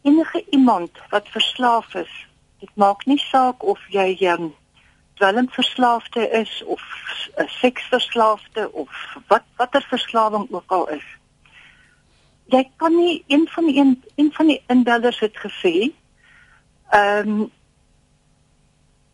enige 0.01 0.45
iemand 0.49 0.91
wat 1.09 1.27
verslaaf 1.27 1.93
is, 1.93 2.27
dit 2.59 2.69
maak 2.75 3.05
nie 3.05 3.17
saak 3.17 3.63
of 3.63 3.79
jy 3.89 4.17
um, 4.29 4.53
dwelmverslaafde 5.13 6.29
is 6.29 6.63
of 6.63 6.81
'n 7.35 7.47
seksverslaafde 7.47 8.71
of 8.71 9.17
wat 9.27 9.43
watter 9.55 9.85
verslawing 9.89 10.47
ook 10.51 10.71
al 10.71 10.89
is. 10.89 11.07
Jy 12.45 12.69
kan 12.75 12.95
nie 12.95 13.23
een 13.27 13.47
van 13.47 13.65
die 13.65 13.77
een, 13.79 14.03
een 14.15 14.33
van 14.33 14.47
die 14.47 14.63
inbellers 14.67 15.19
het 15.19 15.37
gesê 15.37 15.91
ehm 16.89 17.29
um, 17.29 17.51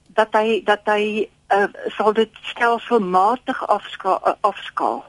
dat 0.08 0.34
hy 0.34 0.62
dat 0.64 0.82
hy 0.86 1.30
uh, 1.54 1.68
sal 1.98 2.14
dit 2.14 2.30
stelselmatig 2.42 3.68
afskaal 3.68 4.20
uh, 4.28 4.36
afskaal. 4.42 5.04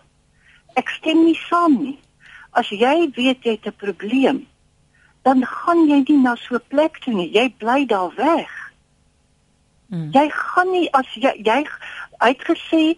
Ek 0.75 0.89
stem 0.89 1.25
nie 1.25 1.39
saam 1.49 1.79
nie. 1.83 1.99
As 2.53 2.69
jy 2.69 3.11
weet 3.17 3.45
jy 3.45 3.57
het 3.57 3.67
'n 3.67 3.77
probleem, 3.77 4.47
dan 5.23 5.47
gaan 5.47 5.87
jy 5.89 6.03
nie 6.09 6.19
na 6.23 6.35
so 6.37 6.55
'n 6.55 6.69
plek 6.69 6.99
toe 6.99 7.15
nie. 7.15 7.31
Jy 7.33 7.55
bly 7.59 7.87
daar 7.87 8.15
weg. 8.17 8.51
Hmm. 9.89 10.11
Jy 10.13 10.29
gaan 10.31 10.71
nie 10.71 10.89
as 10.93 11.09
jy 11.15 11.33
jy 11.45 11.65
uitgesê 12.19 12.97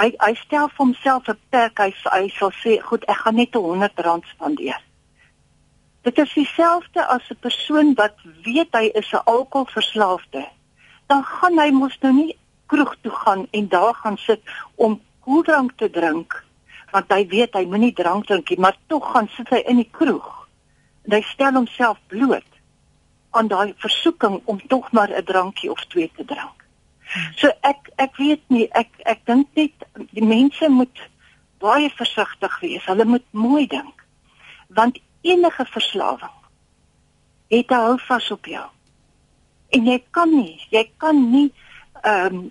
hy 0.00 0.08
hy 0.18 0.34
stel 0.34 0.68
vir 0.68 0.84
homself 0.84 1.28
'n 1.28 1.38
perk. 1.50 1.78
Hy 1.78 1.92
hy 2.12 2.28
sal 2.28 2.52
sê, 2.62 2.80
"Goed, 2.80 3.04
ek 3.04 3.16
gaan 3.16 3.34
net 3.34 3.54
'n 3.54 3.62
100 3.62 4.00
rand 4.00 4.24
spandeer." 4.24 4.80
Dit 6.02 6.18
is 6.18 6.32
dieselfde 6.32 7.06
as 7.06 7.30
'n 7.30 7.36
persoon 7.40 7.94
wat 7.94 8.14
weet 8.44 8.72
hy 8.72 8.90
is 8.94 9.12
'n 9.12 9.24
alkoholverslaafde. 9.24 10.48
Dan 11.06 11.24
gaan 11.24 11.58
hy 11.58 11.70
mos 11.70 11.98
nou 12.00 12.12
nie 12.12 12.36
kroeg 12.70 12.94
toe 13.02 13.14
gaan 13.22 13.46
en 13.50 13.68
daar 13.68 13.94
gaan 14.02 14.18
sit 14.26 14.42
om 14.74 15.00
koeldrank 15.26 15.76
te 15.76 15.90
drink 15.90 16.38
want 16.90 17.12
hy 17.14 17.26
weet 17.30 17.54
hy 17.54 17.64
moenie 17.70 17.94
drank 18.02 18.26
drink 18.26 18.50
nie 18.50 18.62
maar 18.66 18.78
tog 18.86 19.12
gaan 19.12 19.28
sit 19.36 19.50
hy 19.54 19.62
in 19.66 19.82
die 19.82 19.90
kroeg 19.98 20.30
en 21.06 21.18
hy 21.18 21.22
stel 21.32 21.58
homself 21.58 21.98
bloot 22.12 22.50
aan 23.30 23.48
daai 23.48 23.74
versoeking 23.76 24.40
om 24.44 24.60
tog 24.66 24.92
maar 24.92 25.10
'n 25.10 25.24
drankie 25.24 25.70
of 25.70 25.84
twee 25.84 26.10
te 26.16 26.24
drink. 26.24 26.64
So 27.36 27.50
ek 27.60 27.90
ek 27.96 28.16
weet 28.16 28.42
nie 28.46 28.68
ek 28.72 28.88
ek 29.04 29.24
dink 29.26 29.48
net 29.54 29.74
die 30.10 30.24
mense 30.24 30.68
moet 30.68 30.98
baie 31.58 31.90
versigtig 31.90 32.60
wees. 32.60 32.84
Hulle 32.84 33.04
moet 33.04 33.26
mooi 33.30 33.66
dink. 33.66 34.04
Want 34.68 34.98
enige 35.22 35.64
verslawing 35.64 36.38
het 37.48 37.70
'n 37.70 37.74
hou 37.74 37.98
vas 37.98 38.30
op 38.30 38.46
jou. 38.46 38.68
En 39.68 39.86
jy 39.86 40.04
kan 40.10 40.30
nie, 40.30 40.66
jy 40.70 40.90
kan 40.96 41.30
nie 41.30 41.52
ehm 42.02 42.34
um, 42.34 42.50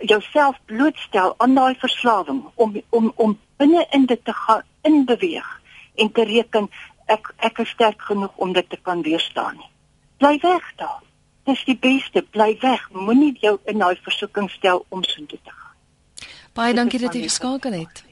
jouself 0.00 0.56
blootstel 0.64 1.34
aan 1.36 1.54
daai 1.54 1.74
verslawing 1.78 2.42
om 2.54 2.82
om 2.88 3.12
om 3.16 3.38
binne 3.56 3.86
in 3.90 4.06
dit 4.06 4.24
te 4.24 4.32
gaan 4.32 4.62
inbeweeg 4.82 5.60
en 5.94 6.12
te 6.12 6.24
reken 6.24 6.68
ek 7.06 7.32
ek 7.36 7.58
is 7.58 7.68
sterk 7.68 8.02
genoeg 8.02 8.36
om 8.36 8.52
dit 8.52 8.70
te 8.70 8.78
kan 8.82 9.02
weerstaan 9.02 9.56
nie. 9.56 9.70
Bly 10.18 10.38
weg 10.42 10.72
daar. 10.76 11.02
Dis 11.44 11.64
die 11.64 11.76
beste, 11.76 12.22
bly 12.22 12.56
weg. 12.60 12.88
Moenie 12.92 13.32
jou 13.40 13.58
in 13.64 13.78
daai 13.78 13.96
versoeking 14.04 14.50
stel 14.50 14.84
om 14.88 15.04
so 15.04 15.26
te 15.26 15.38
gaan. 15.44 16.28
Baie 16.52 16.74
dankie 16.74 17.00
dat 17.00 17.14
jy 17.14 17.22
geskakel 17.22 17.72
het. 17.72 18.04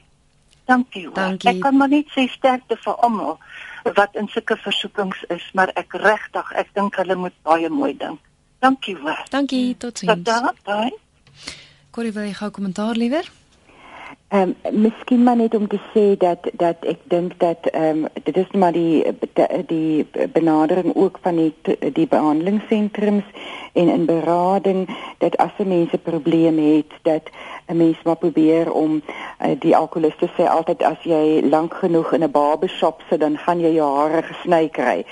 Dankie. 0.65 1.09
dankie. 1.13 1.49
Ek 1.49 1.61
kan 1.61 1.77
maar 1.77 1.89
net 1.89 2.09
sê 2.13 2.27
sterkte 2.29 2.77
vir 2.77 2.95
almal 3.05 3.37
wat 3.97 4.15
in 4.19 4.27
sulke 4.29 4.57
versoekings 4.59 5.21
is, 5.33 5.45
maar 5.53 5.71
ek 5.79 5.95
regtig, 6.03 6.51
ek 6.61 6.73
dink 6.75 6.97
hulle 6.99 7.15
moet 7.15 7.35
baie 7.47 7.69
mooi 7.73 7.93
dink. 7.97 8.19
Dankie 8.59 8.95
hoor. 8.99 9.23
Dankie, 9.31 9.77
totsiens. 9.77 10.25
Tot 10.27 10.65
dan. 10.67 10.97
Corrie, 11.91 12.11
wil 12.13 12.27
jy 12.27 12.33
gou 12.37 12.51
kommentaar 12.53 12.95
liewer? 12.95 13.25
Ehm 14.29 14.51
um, 14.63 14.81
miskien 14.81 15.23
maar 15.23 15.35
net 15.35 15.55
om 15.55 15.67
te 15.67 15.79
sê 15.93 16.17
dat 16.17 16.49
dat 16.53 16.83
ek 16.85 16.99
dink 17.09 17.31
dat 17.41 17.65
ehm 17.65 18.03
um, 18.03 18.07
dit 18.23 18.37
is 18.37 18.51
maar 18.51 18.71
die 18.71 19.15
die, 19.65 20.05
benadering 20.33 20.95
ook 20.95 21.17
van 21.21 21.35
die 21.35 21.53
die 21.93 22.07
behandelingssentrums 22.07 23.25
en 23.73 23.89
in 23.89 24.05
berading 24.05 24.85
dat 25.17 25.37
as 25.37 25.57
'n 25.57 25.67
mens 25.67 25.91
'n 25.93 26.01
probleem 26.01 26.57
het 26.57 26.93
dat 27.01 27.29
'n 27.67 27.77
mens 27.77 27.97
maar 28.03 28.15
probeer 28.17 28.71
om 28.71 29.01
uh, 29.01 29.59
die 29.59 29.75
alkoholiste 29.75 30.29
sê 30.37 30.45
altyd 30.45 30.83
as 30.83 31.01
jy 31.03 31.41
lank 31.49 31.73
genoeg 31.73 32.13
in 32.13 32.23
'n 32.23 32.31
barbershop 32.31 33.01
sit 33.09 33.19
dan 33.19 33.37
gaan 33.37 33.59
jy 33.59 33.73
jou 33.73 33.95
hare 33.97 34.23
gesny 34.23 34.69
kry. 34.69 35.05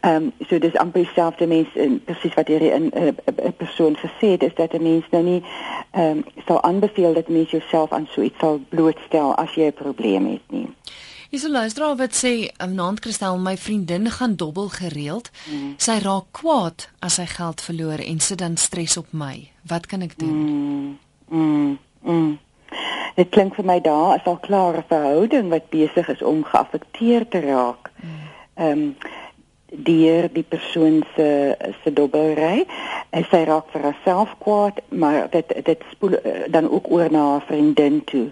Ehm 0.00 0.14
um, 0.14 0.32
so 0.48 0.58
dis 0.58 0.76
amper 0.76 1.02
dieselfde 1.04 1.46
mens 1.46 1.68
in 1.74 2.00
presies 2.04 2.34
wat 2.34 2.48
hierdie 2.48 2.72
'n 2.72 2.90
'n 2.94 3.56
persoon 3.56 3.96
gesê 3.96 4.26
het 4.32 4.42
is 4.42 4.54
dat 4.54 4.72
'n 4.72 4.82
mens 4.82 5.04
nou 5.10 5.22
nie 5.22 5.42
ehm 5.90 6.16
um, 6.16 6.24
sal 6.46 6.62
aanbeveel 6.62 7.12
dat 7.12 7.28
mens 7.28 7.50
jouself 7.50 7.92
aan 7.92 8.08
so 8.10 8.22
iets 8.22 8.38
sal 8.38 8.60
blootstel 8.68 9.34
as 9.34 9.54
jy 9.54 9.66
'n 9.66 9.72
probleem 9.72 10.26
het 10.26 10.46
nie. 10.50 10.68
Dis 11.30 11.44
'n 11.44 11.50
luisteraar 11.50 11.96
wat 11.96 12.24
sê, 12.24 12.48
"Naand 12.68 13.00
Christel, 13.00 13.38
my 13.38 13.56
vriendin 13.56 14.10
gaan 14.10 14.36
dobbel 14.36 14.68
gereeld. 14.68 15.30
Mm. 15.50 15.74
Sy 15.76 15.98
raak 16.02 16.24
kwaad 16.30 16.90
as 16.98 17.14
sy 17.14 17.26
geld 17.26 17.60
verloor 17.60 17.98
en 17.98 18.20
sit 18.20 18.38
dan 18.38 18.56
stres 18.56 18.96
op 18.96 19.06
my. 19.10 19.50
Wat 19.62 19.86
kan 19.86 20.00
ek 20.00 20.18
doen?" 20.18 20.34
Mm. 20.34 20.98
Mm. 21.28 21.78
mm. 22.00 22.38
Dit 23.14 23.28
klink 23.28 23.54
vir 23.54 23.64
my 23.64 23.80
daar 23.80 24.16
is 24.16 24.24
al 24.24 24.38
klare 24.38 24.84
verhouding 24.88 25.48
wat 25.48 25.68
besig 25.68 26.08
is 26.08 26.22
om 26.22 26.44
geaffekteer 26.44 27.28
te 27.28 27.40
raak. 27.40 27.90
Mm. 28.02 28.10
Ehm 28.54 28.78
mm. 28.78 28.82
um, 28.82 28.96
deur 29.70 30.28
die 30.32 30.42
persoon 30.42 31.02
se 31.14 31.56
se 31.82 31.92
dobbelry. 31.92 32.66
Sy 33.30 33.44
raak 33.44 33.70
vir 33.72 33.82
haarself 33.82 34.34
kwaad, 34.38 34.80
maar 34.88 35.30
dit 35.30 35.54
dit 35.64 35.82
spoel 35.90 36.18
eh, 36.18 36.46
dan 36.50 36.70
ook 36.70 36.90
oor 36.90 37.10
na 37.10 37.30
haar 37.30 37.44
vriendin 37.46 38.04
toe. 38.04 38.28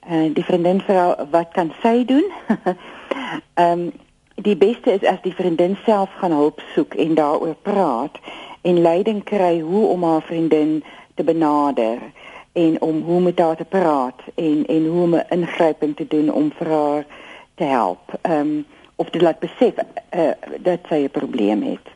En 0.00 0.32
die 0.32 0.44
vriendin 0.44 0.80
vra 0.80 1.26
wat 1.30 1.52
kan 1.52 1.72
sy 1.82 2.04
doen? 2.04 2.30
Ehm 3.54 3.80
um, 3.80 3.92
die 4.40 4.56
beste 4.56 4.92
is 4.92 5.04
as 5.04 5.20
die 5.22 5.34
vriendin 5.34 5.76
self 5.84 6.08
gaan 6.16 6.32
hulp 6.32 6.62
soek 6.74 6.94
en 6.94 7.14
daaroor 7.14 7.54
praat 7.62 8.16
en 8.62 8.80
leiding 8.80 9.24
kry 9.24 9.60
hoe 9.60 9.86
om 9.86 10.04
haar 10.04 10.22
vriendin 10.22 10.84
te 11.14 11.24
benader 11.24 11.98
en 12.52 12.80
om 12.80 13.02
hoe 13.02 13.20
met 13.20 13.38
haar 13.38 13.56
te 13.56 13.64
praat 13.64 14.22
en 14.34 14.66
en 14.66 14.86
hoe 14.86 15.02
om 15.02 15.14
'n 15.14 15.26
ingryping 15.28 15.96
te 15.96 16.06
doen 16.08 16.32
om 16.32 16.52
vir 16.52 16.68
haar 16.68 17.06
te 17.54 17.64
help. 17.64 18.18
Ehm 18.22 18.40
um, 18.40 18.66
of 19.00 19.10
te 19.10 19.20
laat 19.20 19.38
besef 19.40 19.74
uh, 19.80 20.30
dat 20.60 20.80
sy 20.88 21.04
'n 21.04 21.10
probleem 21.10 21.62
het. 21.62 21.86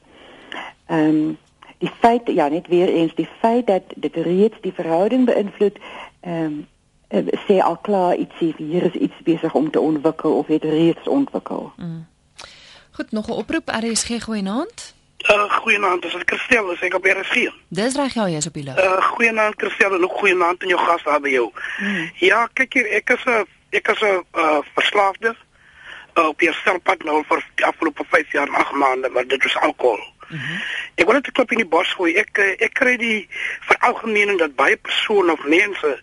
Ehm 0.87 1.09
um, 1.09 1.39
die 1.79 1.93
feit 2.01 2.23
ja 2.27 2.49
net 2.49 2.67
weer 2.67 2.89
eens 2.89 3.15
die 3.15 3.29
feit 3.41 3.67
dat 3.67 3.83
dit 3.97 4.17
reeds 4.17 4.57
die 4.61 4.73
verhouding 4.73 5.25
beïnvloed 5.25 5.79
ehm 6.21 6.65
um, 7.09 7.29
sê 7.47 7.61
al 7.63 7.77
klaar 7.77 8.17
ietsie 8.17 8.55
hier 8.57 8.83
is 8.83 8.97
iets 9.07 9.21
besig 9.23 9.55
om 9.55 9.71
te 9.71 9.81
ontwikkel 9.81 10.37
of 10.37 10.47
het 10.47 10.65
reeds 10.65 11.09
ontwikkel. 11.09 11.73
Mm. 11.77 12.07
Goed, 12.91 13.11
nog 13.13 13.27
'n 13.29 13.39
oproep 13.43 13.69
RSG 13.69 14.23
goeienaand. 14.23 14.95
Uh 15.31 15.51
goeienaand, 15.51 16.03
dis 16.03 16.17
Christel, 16.25 16.71
is 16.73 16.81
ek 16.81 16.95
op 16.95 17.05
RSG. 17.05 17.49
Dis 17.69 17.95
reg 17.97 18.15
ja, 18.15 18.29
jy 18.29 18.37
is 18.37 18.47
op 18.47 18.53
die 18.53 18.65
lug. 18.65 18.77
Uh 18.85 19.03
goeienaand 19.03 19.55
Christel 19.57 19.95
en 19.95 20.03
ook 20.05 20.19
goeienaand 20.19 20.63
aan 20.63 20.69
jou 20.69 20.81
gas 20.81 21.03
daar 21.03 21.21
by 21.21 21.29
jou. 21.29 21.51
Hmm. 21.77 22.11
Ja, 22.15 22.49
kyk 22.53 22.73
hier, 22.73 22.91
ek 22.91 23.11
is 23.11 23.25
'n 23.25 23.47
ek 23.71 23.89
is 23.89 24.01
'n 24.01 24.25
uh, 24.37 24.59
verslaafde 24.75 25.37
uh, 26.19 26.27
op 26.27 26.41
hier 26.41 26.55
selfpad 26.65 27.05
nou 27.05 27.23
vir 27.29 27.45
die 27.55 27.67
afgelope 27.67 28.05
5 28.11 28.33
jaar 28.33 28.49
en 28.49 28.55
8 28.55 28.73
maande, 28.73 29.09
maar 29.09 29.27
dit 29.27 29.45
is 29.45 29.57
alkohol. 29.57 30.03
Mm 30.29 30.39
-hmm. 30.39 30.61
Ek 30.95 31.05
wil 31.05 31.15
net 31.15 31.33
klop 31.33 31.51
in 31.51 31.63
die 31.63 31.73
bos 31.77 31.93
gooi. 31.93 32.15
Ek 32.15 32.39
uh, 32.39 32.55
ek 32.59 32.73
kry 32.73 32.97
die 32.97 33.29
veralgemening 33.61 34.39
dat 34.39 34.55
baie 34.55 34.77
persone 34.77 35.33
of 35.33 35.45
mense 35.45 36.01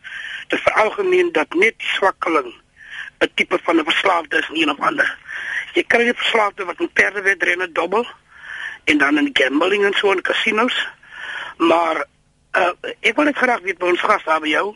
dit 0.48 0.62
veralgemeen 0.62 1.32
dat 1.32 1.54
net 1.54 1.76
swakkeling 1.78 2.54
'n 3.20 3.32
tipe 3.34 3.60
van 3.64 3.76
'n 3.80 3.84
verslaafde 3.84 4.38
is 4.38 4.50
nie 4.50 4.62
een 4.64 4.72
of 4.72 4.80
ander. 4.80 5.18
Jy 5.74 5.84
kry 5.88 6.04
die 6.04 6.22
verslaafde 6.24 6.66
wat 6.66 6.80
in 6.80 6.92
perdewedrenne 6.94 7.72
dobbel 7.72 8.08
en 8.84 8.98
dan 8.98 9.18
in 9.18 9.30
gambling 9.34 9.86
en 9.86 9.94
so 9.94 10.12
in 10.12 10.22
casinos. 10.22 10.88
Maar 11.58 12.06
uh, 12.58 12.72
ek 13.00 13.16
wil 13.16 13.26
net 13.26 13.38
graag 13.38 13.60
weet 13.60 13.78
by 13.78 13.86
ons 13.94 14.02
gas 14.02 14.24
daar 14.24 14.40
by 14.40 14.48
jou. 14.48 14.76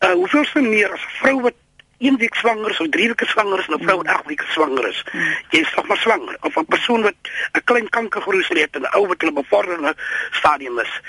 Uh 0.00 0.12
hoeveel 0.12 0.44
se 0.44 0.60
meer 0.60 0.92
as 0.92 1.04
'n 1.04 1.16
vrou 1.20 1.40
wat 1.40 1.54
een 2.00 2.16
week 2.16 2.34
swanger 2.34 2.70
is 2.70 2.80
of 2.80 2.88
drie 2.88 3.06
weke 3.06 3.26
swanger 3.26 3.58
is 3.58 3.66
en 3.66 3.74
'n 3.74 3.82
vrou 3.82 3.96
wat 3.96 4.06
agt 4.06 4.26
weke 4.26 4.44
swanger 4.48 4.88
is. 4.88 5.04
Jy 5.50 5.60
is 5.60 5.74
nog 5.76 5.86
maar 5.86 5.96
swanger 5.96 6.36
of 6.40 6.56
'n 6.56 6.64
persoon 6.64 7.02
wat 7.02 7.14
'n 7.52 7.64
klein 7.64 7.88
kankergroei 7.88 8.44
het 8.48 8.74
en 8.76 8.82
'n 8.82 8.94
ou 8.96 9.06
wat 9.06 9.22
in 9.22 9.28
'n 9.28 9.34
bevorderde 9.34 9.94
stadium 10.30 10.78
is. 10.78 11.00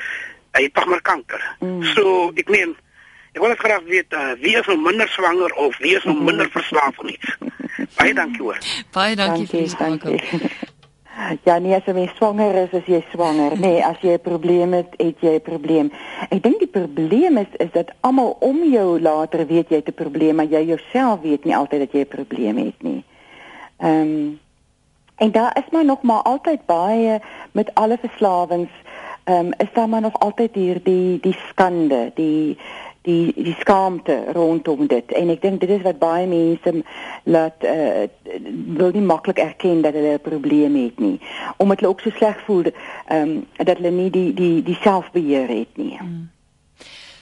Hy 0.51 0.63
het 0.63 0.73
tog 0.73 0.85
maar 0.85 1.01
kanker. 1.01 1.55
Mm. 1.59 1.83
So 1.83 2.31
ek 2.35 2.49
meen 2.49 2.75
ek 3.31 3.41
wil 3.41 3.55
graag 3.55 3.83
weet 3.83 4.13
uh, 4.13 4.31
wie 4.39 4.57
is 4.57 4.65
nou 4.65 4.81
minder 4.81 5.07
swanger 5.07 5.53
of 5.53 5.77
wie 5.77 5.95
is 5.95 6.03
nou 6.03 6.23
minder 6.23 6.49
verslaaf 6.51 7.03
iets. 7.03 7.37
Baie 7.97 8.13
dankie 8.13 8.41
hoor. 8.41 8.57
Baie 8.91 9.15
dankie, 9.15 9.47
dankie 9.47 9.69
vir 9.69 9.97
die 9.99 10.19
dankie. 10.19 10.69
Ja, 11.43 11.57
nee, 11.57 11.75
as 11.75 11.85
jy 11.85 12.07
swanger 12.15 12.55
is, 12.63 12.71
is 12.81 12.87
jy 12.89 12.99
swanger. 13.11 13.53
Nee, 13.59 13.83
as 13.85 13.99
jy 14.01 14.13
'n 14.17 14.21
probleem 14.21 14.73
het, 14.73 14.93
het 14.97 15.19
jy 15.21 15.35
'n 15.35 15.41
probleem. 15.41 15.91
Ek 16.29 16.41
dink 16.43 16.59
die 16.59 16.67
probleem 16.67 17.37
is 17.37 17.51
is 17.57 17.71
dat 17.71 17.91
almal 18.01 18.37
om 18.39 18.63
jou 18.63 18.99
later 18.99 19.45
weet 19.47 19.69
jy 19.69 19.75
het 19.75 19.89
'n 19.89 19.93
probleem, 19.93 20.35
maar 20.35 20.49
jy 20.49 20.65
jouself 20.65 21.21
weet 21.21 21.45
nie 21.45 21.55
altyd 21.55 21.79
dat 21.79 21.91
jy 21.91 21.99
'n 21.99 22.07
probleem 22.07 22.57
het 22.57 22.81
nie. 22.81 23.03
Ehm 23.77 24.01
um, 24.01 24.39
en 25.17 25.31
daar 25.31 25.57
is 25.57 25.71
maar 25.71 25.85
nog 25.85 26.01
maar 26.01 26.21
altyd 26.21 26.65
baie 26.65 27.21
met 27.51 27.69
alle 27.73 27.97
verslawings, 27.97 28.71
ehm 29.23 29.45
um, 29.45 29.53
is 29.57 29.73
daar 29.73 29.89
maar 29.89 30.01
nog 30.01 30.19
altyd 30.19 30.53
hier 30.53 30.83
die 30.83 31.19
die 31.19 31.37
skande, 31.49 32.11
die 32.15 32.57
die 33.01 33.33
die 33.35 33.55
skaamte 33.59 34.23
rondom 34.33 34.87
dit 34.87 35.11
en 35.11 35.29
ek 35.33 35.41
dink 35.41 35.61
dit 35.63 35.69
is 35.69 35.85
wat 35.85 35.99
baie 36.01 36.27
mense 36.27 36.73
laat 37.23 37.65
uh, 37.65 38.05
wil 38.77 38.91
nie 38.93 39.05
maklik 39.05 39.41
erken 39.41 39.81
dat 39.81 39.97
hulle 39.97 40.17
'n 40.17 40.27
probleem 40.27 40.75
het 40.75 40.99
nie 40.99 41.17
omdat 41.57 41.79
hulle 41.79 41.91
ook 41.91 42.01
so 42.01 42.09
sleg 42.09 42.43
voel 42.45 42.69
ehm 42.71 43.29
um, 43.29 43.45
dat 43.57 43.77
hulle 43.77 43.91
nie 43.91 44.09
die 44.09 44.33
die 44.33 44.63
die 44.63 44.77
selfbeheer 44.81 45.47
het 45.47 45.77
nie. 45.77 45.97
Mm. 46.01 46.29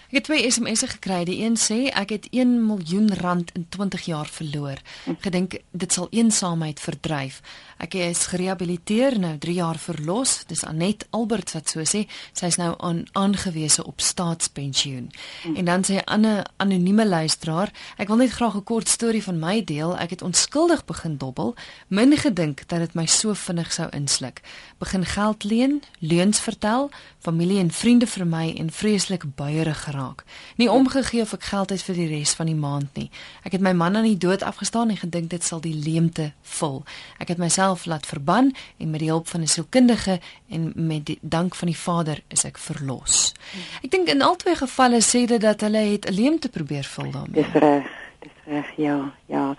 Ek 0.10 0.16
het 0.16 0.24
twee 0.26 0.50
SMS'e 0.50 0.88
gekry. 0.90 1.20
Die 1.30 1.44
een 1.44 1.54
sê 1.54 1.92
ek 1.94 2.10
het 2.10 2.24
1 2.34 2.56
miljoen 2.66 3.12
rand 3.14 3.52
in 3.54 3.68
20 3.70 4.08
jaar 4.10 4.26
verloor. 4.26 4.80
Gedink 5.22 5.60
dit 5.70 5.94
sal 5.94 6.08
eensaamheid 6.10 6.80
verdryf. 6.82 7.44
Ek 7.78 7.94
is 7.94 8.24
gerehabiliteer 8.32 9.20
nou 9.22 9.36
3 9.38 9.54
jaar 9.54 9.78
verlos. 9.78 10.48
Dis 10.50 10.64
Anet 10.66 11.06
Albert 11.14 11.54
wat 11.54 11.70
so 11.70 11.86
sê. 11.86 12.08
Sy 12.34 12.50
is 12.50 12.58
nou 12.58 12.72
aan 12.82 13.04
aangewese 13.14 13.86
op 13.86 14.02
staatspensioen. 14.02 15.12
En 15.54 15.66
dan 15.70 15.86
sê 15.86 16.02
'n 16.02 16.10
ander 16.10 16.46
anonieme 16.58 17.06
luisteraar, 17.08 17.70
ek 17.98 18.08
wil 18.08 18.18
net 18.18 18.32
graag 18.32 18.56
'n 18.56 18.64
kort 18.64 18.90
storie 18.90 19.24
van 19.24 19.40
my 19.40 19.64
deel. 19.64 19.98
Ek 19.98 20.10
het 20.10 20.22
onskuldig 20.22 20.86
begin 20.86 21.18
dobbel, 21.18 21.56
min 21.88 22.18
gedink 22.18 22.68
dat 22.68 22.80
dit 22.80 22.94
my 22.94 23.06
so 23.06 23.34
vinnig 23.34 23.72
sou 23.74 23.90
insluk. 23.90 24.42
Begin 24.78 25.06
geld 25.06 25.44
leen, 25.44 25.84
leuns 26.00 26.40
vertel, 26.40 26.90
familie 27.20 27.60
en 27.60 27.72
vriende 27.72 28.08
vir 28.08 28.26
my 28.26 28.56
en 28.58 28.72
vreeslik 28.72 29.36
buierig 29.36 29.84
geraak. 29.84 29.99
Nie 30.56 30.72
omgegee 30.72 31.22
of 31.22 31.34
ek 31.34 31.44
geld 31.44 31.70
het 31.70 31.84
vir 31.88 31.96
die 31.96 32.08
res 32.08 32.34
van 32.38 32.46
die 32.46 32.56
maand 32.56 32.96
nie. 33.00 33.10
Ek 33.44 33.52
het 33.52 33.62
my 33.62 33.72
man 33.72 33.96
aan 33.96 34.08
die 34.08 34.18
dood 34.18 34.44
afgestaan 34.44 34.90
en 34.90 34.98
gedink 34.98 35.30
dit 35.30 35.44
sal 35.44 35.62
die 35.62 35.76
leemte 35.76 36.32
vul. 36.42 36.84
Ek 37.20 37.28
het 37.28 37.38
myself 37.38 37.86
laat 37.86 38.06
verban 38.06 38.54
en 38.78 38.90
met 38.90 39.00
die 39.00 39.10
hulp 39.10 39.28
van 39.28 39.42
'n 39.42 39.48
sielkundige 39.48 40.20
en 40.50 40.72
met 40.76 41.06
die 41.06 41.18
dank 41.22 41.56
van 41.56 41.68
die 41.68 41.78
Vader 41.78 42.22
is 42.28 42.44
ek 42.44 42.58
verlos. 42.58 43.34
Ek 43.84 43.92
dink 43.92 44.08
in 44.08 44.22
albei 44.22 44.56
gevalle 44.56 45.02
sê 45.02 45.26
dit 45.26 45.42
dat 45.42 45.62
hulle 45.62 45.84
het 45.94 46.10
'n 46.10 46.14
leemte 46.14 46.50
probeer 46.50 46.84
vul 46.84 47.12
daarmee. 47.12 47.44
Dis 47.44 47.54
reg. 47.54 47.88
Dis 48.20 48.32
reg, 48.46 48.72
ja, 48.76 49.12
ja. 49.26 49.56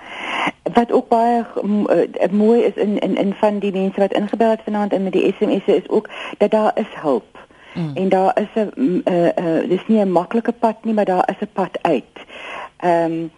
Wat 0.62 0.92
ook 0.92 1.08
baie 1.08 1.46
uh, 1.62 2.30
mooi 2.30 2.62
is 2.62 2.74
in 2.74 2.98
in 2.98 3.16
in 3.16 3.34
van 3.34 3.58
die 3.58 3.72
mense 3.72 4.00
wat 4.00 4.12
ingebel 4.12 4.50
het 4.50 4.60
vanaand 4.64 4.92
en 4.92 5.02
met 5.02 5.12
die 5.12 5.34
SMS'e 5.38 5.76
is 5.76 5.88
ook 5.88 6.10
dat 6.38 6.50
daar 6.50 6.72
is 6.74 6.92
hulp. 6.92 7.48
Mm. 7.74 7.90
En 7.94 8.08
daar 8.08 8.40
is 8.40 8.62
'n 8.62 9.02
uh, 9.04 9.24
uh, 9.24 9.68
dis 9.68 9.86
nie 9.86 10.04
'n 10.04 10.12
maklike 10.12 10.52
pad 10.52 10.84
nie, 10.84 10.94
maar 10.94 11.04
daar 11.04 11.28
is 11.28 11.40
'n 11.40 11.52
pad 11.52 11.78
uit. 11.82 12.14
Ehm 12.76 13.12
um, 13.12 13.30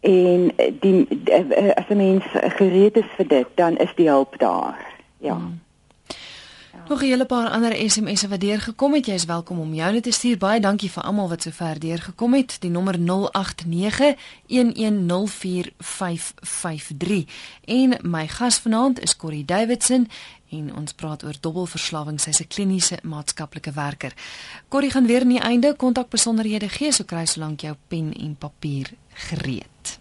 en 0.00 0.52
die 0.80 1.08
uh, 1.24 1.74
as 1.74 1.88
'n 1.88 1.96
mens 1.96 2.24
gereed 2.32 2.96
is 2.96 3.10
vir 3.16 3.28
dit, 3.28 3.46
dan 3.54 3.76
is 3.76 3.92
die 3.94 4.08
hulp 4.08 4.38
daar. 4.38 4.86
Ja. 5.18 5.34
Mm. 5.34 5.60
Nog 6.88 7.00
'n 7.02 7.04
hele 7.04 7.24
paar 7.26 7.50
ander 7.50 7.90
SMS'e 7.90 8.28
wat 8.28 8.40
deurgekom 8.40 8.94
het. 8.94 9.06
Jy 9.06 9.12
is 9.12 9.24
welkom 9.24 9.58
om 9.58 9.74
jou 9.74 9.92
net 9.92 10.02
te 10.02 10.10
stuur. 10.10 10.38
Baie 10.38 10.60
dankie 10.60 10.90
vir 10.90 11.02
almal 11.02 11.28
wat 11.28 11.42
sover 11.42 11.78
deurgekom 11.78 12.34
het. 12.34 12.56
Die 12.60 12.70
nommer 12.70 12.98
0891104553 12.98 13.04
en 17.64 17.98
my 18.02 18.28
gas 18.28 18.58
vanaand 18.58 19.00
is 19.00 19.16
Corrie 19.16 19.44
Davidson 19.44 20.08
en 20.50 20.76
ons 20.76 20.92
praat 20.92 21.24
oor 21.24 21.34
dobbelverslawing. 21.40 22.20
Sy's 22.20 22.40
'n 22.40 22.46
kliniese 22.48 22.98
maatskaplike 23.02 23.72
werker. 23.72 24.12
Corrie 24.68 24.90
gaan 24.90 25.06
weer 25.06 25.20
aan 25.20 25.28
die 25.28 25.40
einde 25.40 25.76
kontak 25.76 26.08
besonderhede 26.08 26.68
gee, 26.68 26.92
so 26.92 27.04
kry 27.04 27.24
solank 27.24 27.60
jou 27.60 27.76
pen 27.88 28.14
en 28.14 28.36
papier 28.36 28.90
gereed. 29.08 29.98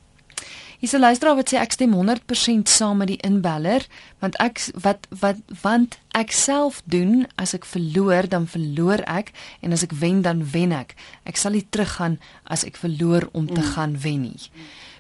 Hier's 0.78 0.94
'n 0.94 1.00
luisteraar 1.00 1.36
wat 1.36 1.50
sê 1.50 1.58
ek 1.58 1.72
stem 1.72 1.94
100% 1.94 2.70
saam 2.70 2.98
met 2.98 3.08
die 3.08 3.22
inbeller, 3.26 3.88
want 4.20 4.36
ek 4.38 4.62
wat 4.82 5.08
wat 5.10 5.38
want 5.62 5.98
ek 6.14 6.32
self 6.32 6.82
doen 6.86 7.26
as 7.36 7.54
ek 7.54 7.66
verloor, 7.66 8.30
dan 8.30 8.48
verloor 8.48 9.02
ek 9.06 9.32
en 9.62 9.72
as 9.72 9.84
ek 9.84 9.92
wen, 9.92 10.22
dan 10.22 10.52
wen 10.52 10.72
ek. 10.72 10.96
Ek 11.26 11.38
sal 11.38 11.52
nie 11.52 11.66
teruggaan 11.70 12.20
as 12.44 12.64
ek 12.64 12.78
verloor 12.78 13.30
om 13.32 13.48
te 13.48 13.62
mm. 13.62 13.74
gaan 13.74 13.98
wen 14.02 14.22
nie. 14.22 14.50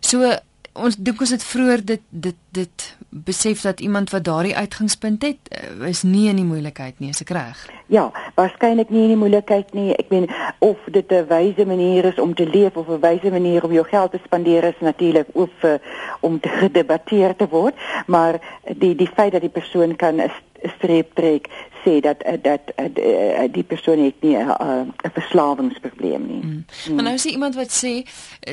So 0.01 0.39
ons 0.77 0.97
dink 0.97 1.21
ons 1.21 1.33
het 1.33 1.43
vroeër 1.43 1.83
dit 1.85 2.03
dit 2.09 2.35
dit 2.57 2.85
besef 3.09 3.61
dat 3.61 3.79
iemand 3.79 4.09
wat 4.09 4.23
daardie 4.23 4.55
uitgangspunt 4.55 5.21
het 5.23 5.37
eh, 5.49 5.87
is 5.89 6.03
nie 6.03 6.27
in 6.29 6.35
die 6.35 6.45
moeilikheid 6.45 6.99
nie, 6.99 7.09
is 7.09 7.21
ek 7.21 7.33
reg? 7.35 7.61
Ja, 7.93 8.07
waarskynlik 8.35 8.89
nie 8.89 9.03
in 9.07 9.13
die 9.13 9.19
moeilikheid 9.19 9.73
nie. 9.77 9.93
Ek 9.95 10.09
meen 10.13 10.27
of 10.59 10.77
dit 10.91 11.11
'n 11.11 11.27
wyse 11.29 11.65
manier 11.65 12.05
is 12.05 12.19
om 12.19 12.33
te 12.33 12.45
leef 12.45 12.75
of 12.77 12.89
'n 12.89 12.99
wyse 12.99 13.31
manier 13.31 13.63
om 13.63 13.71
jou 13.71 13.85
geld 13.85 14.11
te 14.11 14.19
spandeer 14.25 14.63
is 14.63 14.79
natuurlik 14.79 15.27
ook 15.33 15.51
vir 15.59 15.81
om 16.19 16.39
te 16.39 16.49
gedebatteer 16.49 17.35
te 17.35 17.47
word, 17.47 17.75
maar 18.07 18.39
die 18.77 18.95
die 18.95 19.09
feit 19.15 19.31
dat 19.31 19.41
die 19.41 19.57
persoon 19.59 19.95
kan 19.95 20.21
'n 20.21 20.31
streep 20.77 21.13
trek 21.13 21.47
sê 21.87 21.99
dat 21.99 22.21
eh, 22.21 22.33
dat 22.41 22.59
uh, 22.75 23.47
die 23.51 23.63
persoon 23.63 24.03
het 24.03 24.13
nie 24.19 24.37
'n 24.37 24.93
verslawingsprobleem 25.13 26.27
nie. 26.27 26.43
Mm. 26.43 26.65
Mm. 26.87 26.95
Maar 26.95 27.03
nou 27.03 27.15
is 27.15 27.25
iemand 27.25 27.55
wat 27.55 27.71
sê 27.85 27.93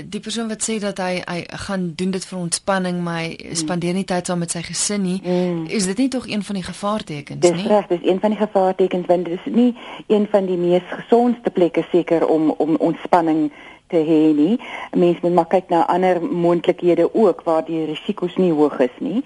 die 0.05 0.21
persoon 0.21 0.49
wat 0.49 0.71
sê 0.71 0.79
dat 0.79 0.99
hy 0.99 1.23
hy 1.25 1.45
gaan 1.49 1.93
doen 1.97 2.11
dit 2.11 2.27
vir 2.27 2.39
ontspanning, 2.39 3.03
maar 3.03 3.19
hy 3.19 3.39
mm. 3.39 3.55
spandeer 3.55 3.95
nie 3.95 4.05
tyd 4.05 4.27
saam 4.27 4.39
met 4.39 4.51
sy 4.51 4.63
gesin 4.63 5.03
nie. 5.03 5.21
Mm. 5.25 5.67
Is 5.67 5.87
dit 5.87 5.99
nie 5.99 6.09
tog 6.09 6.29
een 6.29 6.43
van 6.43 6.55
die 6.55 6.65
gevaartekens 6.65 7.41
nie? 7.41 7.53
Dis 7.53 7.67
reg, 7.67 7.87
dis 7.87 8.03
een 8.03 8.21
van 8.21 8.31
die 8.31 8.39
gevaartekens 8.39 9.07
want 9.07 9.25
dit 9.25 9.39
is 9.45 9.53
nie 9.53 9.77
een 10.07 10.27
van 10.31 10.47
die 10.47 10.57
mees 10.57 10.83
gesondste 10.89 11.51
plekke 11.51 11.85
seker 11.91 12.27
om 12.27 12.51
om 12.51 12.77
ontspanning 12.77 13.53
te 13.87 13.97
hê 13.97 14.33
nie. 14.35 14.61
Mense 14.91 15.19
moet 15.23 15.35
maar 15.35 15.47
kyk 15.47 15.69
na 15.69 15.87
ander 15.87 16.23
moontlikhede 16.23 17.15
ook 17.15 17.43
waar 17.43 17.65
die 17.65 17.85
risiko's 17.85 18.37
nie 18.37 18.53
hoog 18.53 18.79
is 18.79 18.97
nie. 18.99 19.25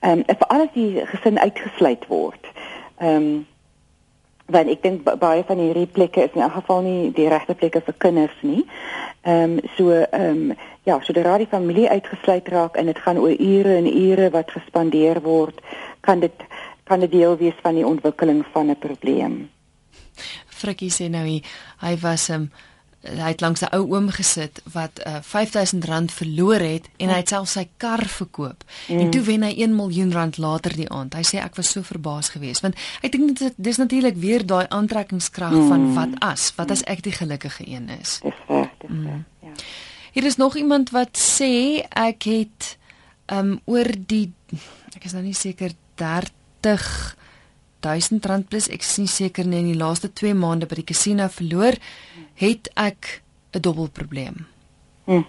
Ehm 0.00 0.18
um, 0.18 0.24
vir 0.24 0.46
alles 0.48 0.72
die 0.74 1.06
gesin 1.06 1.38
uitgesluit 1.38 2.06
word. 2.08 2.49
Ehm 3.00 3.16
um, 3.16 3.46
want 4.50 4.66
ek 4.66 4.80
dink 4.82 5.04
baie 5.06 5.44
van 5.46 5.60
hierdie 5.62 5.86
plekke 5.86 6.24
is 6.26 6.32
in 6.34 6.42
elk 6.42 6.56
geval 6.56 6.80
nie 6.82 7.12
die 7.14 7.28
regte 7.30 7.54
plekke 7.54 7.80
vir 7.86 7.94
kinders 8.02 8.38
nie. 8.42 8.64
Ehm 9.22 9.58
um, 9.58 9.60
so 9.76 9.92
ehm 9.92 10.50
um, 10.50 10.56
ja, 10.84 10.98
so 11.04 11.12
die 11.12 11.46
familie 11.50 11.88
uitgesluit 11.88 12.48
raak 12.48 12.76
en 12.76 12.86
dit 12.86 12.98
gaan 12.98 13.18
oor 13.18 13.36
ure 13.36 13.76
en 13.76 13.86
ure 13.86 14.30
wat 14.30 14.50
gespandeer 14.50 15.20
word, 15.22 15.60
kan 16.00 16.20
dit 16.20 16.44
kan 16.84 17.00
'n 17.02 17.10
deel 17.10 17.36
wees 17.36 17.58
van 17.62 17.74
die 17.74 17.86
ontwikkeling 17.86 18.44
van 18.52 18.70
'n 18.70 18.78
probleem. 18.78 19.50
Frikkie 20.48 20.90
sê 20.90 21.08
nou 21.08 21.24
hy, 21.24 21.42
hy 21.80 21.96
was 22.02 22.28
'n 22.28 22.34
um, 22.34 22.40
ehm, 22.40 22.69
hy 23.00 23.28
het 23.32 23.40
langs 23.40 23.60
'n 23.60 23.72
ou 23.72 23.94
oom 23.94 24.08
gesit 24.10 24.60
wat 24.72 25.00
uh, 25.06 25.20
R5000 25.20 26.12
verloor 26.12 26.60
het 26.60 26.88
en 26.96 27.08
hy 27.08 27.16
het 27.16 27.28
self 27.28 27.48
sy 27.48 27.68
kar 27.76 28.06
verkoop. 28.06 28.64
Mm. 28.88 28.98
En 28.98 29.10
toe 29.10 29.22
wen 29.22 29.42
hy 29.42 29.54
1 29.56 29.74
miljoen 29.74 30.12
rand 30.12 30.36
later 30.36 30.76
die 30.76 30.88
aand. 30.90 31.14
Hy 31.14 31.22
sê 31.22 31.40
ek 31.40 31.56
was 31.56 31.70
so 31.70 31.82
verbaas 31.82 32.28
geweest 32.28 32.60
want 32.60 32.74
ek 33.02 33.12
dink 33.12 33.38
dit 33.38 33.54
dis 33.56 33.76
natuurlik 33.76 34.16
weer 34.16 34.46
daai 34.46 34.66
aantrekkingskrag 34.68 35.52
mm. 35.52 35.68
van 35.68 35.94
wat 35.94 36.08
as, 36.18 36.52
wat 36.56 36.70
as 36.70 36.82
ek 36.84 37.02
die 37.02 37.12
gelukkige 37.12 37.64
een 37.66 37.88
is. 37.88 38.20
Dis 38.22 38.32
reg, 38.48 38.68
dis 38.80 38.90
mm. 38.90 39.06
reg. 39.06 39.24
Ja. 39.40 39.52
Hier 40.12 40.24
is 40.24 40.36
nog 40.36 40.56
iemand 40.56 40.90
wat 40.90 41.18
sê 41.18 41.82
ek 41.88 42.22
het 42.22 42.76
um 43.32 43.60
oor 43.64 43.88
die 44.06 44.32
ek 44.96 45.04
is 45.04 45.12
nou 45.12 45.22
nie 45.22 45.34
seker 45.34 45.72
30 45.94 47.16
1000 47.80 48.26
rand 48.26 48.48
plus 48.48 48.68
ek 48.68 48.84
is 48.86 48.96
nie 48.98 49.10
seker 49.10 49.46
nie 49.46 49.58
in 49.58 49.72
die 49.72 49.80
laaste 49.80 50.12
2 50.12 50.34
maande 50.34 50.66
by 50.66 50.80
die 50.80 50.88
casino 50.92 51.28
verloor, 51.28 51.76
het 52.34 52.70
ek 52.76 53.22
'n 53.54 53.60
dubbelprobleem. 53.60 54.46
Hm. 55.04 55.24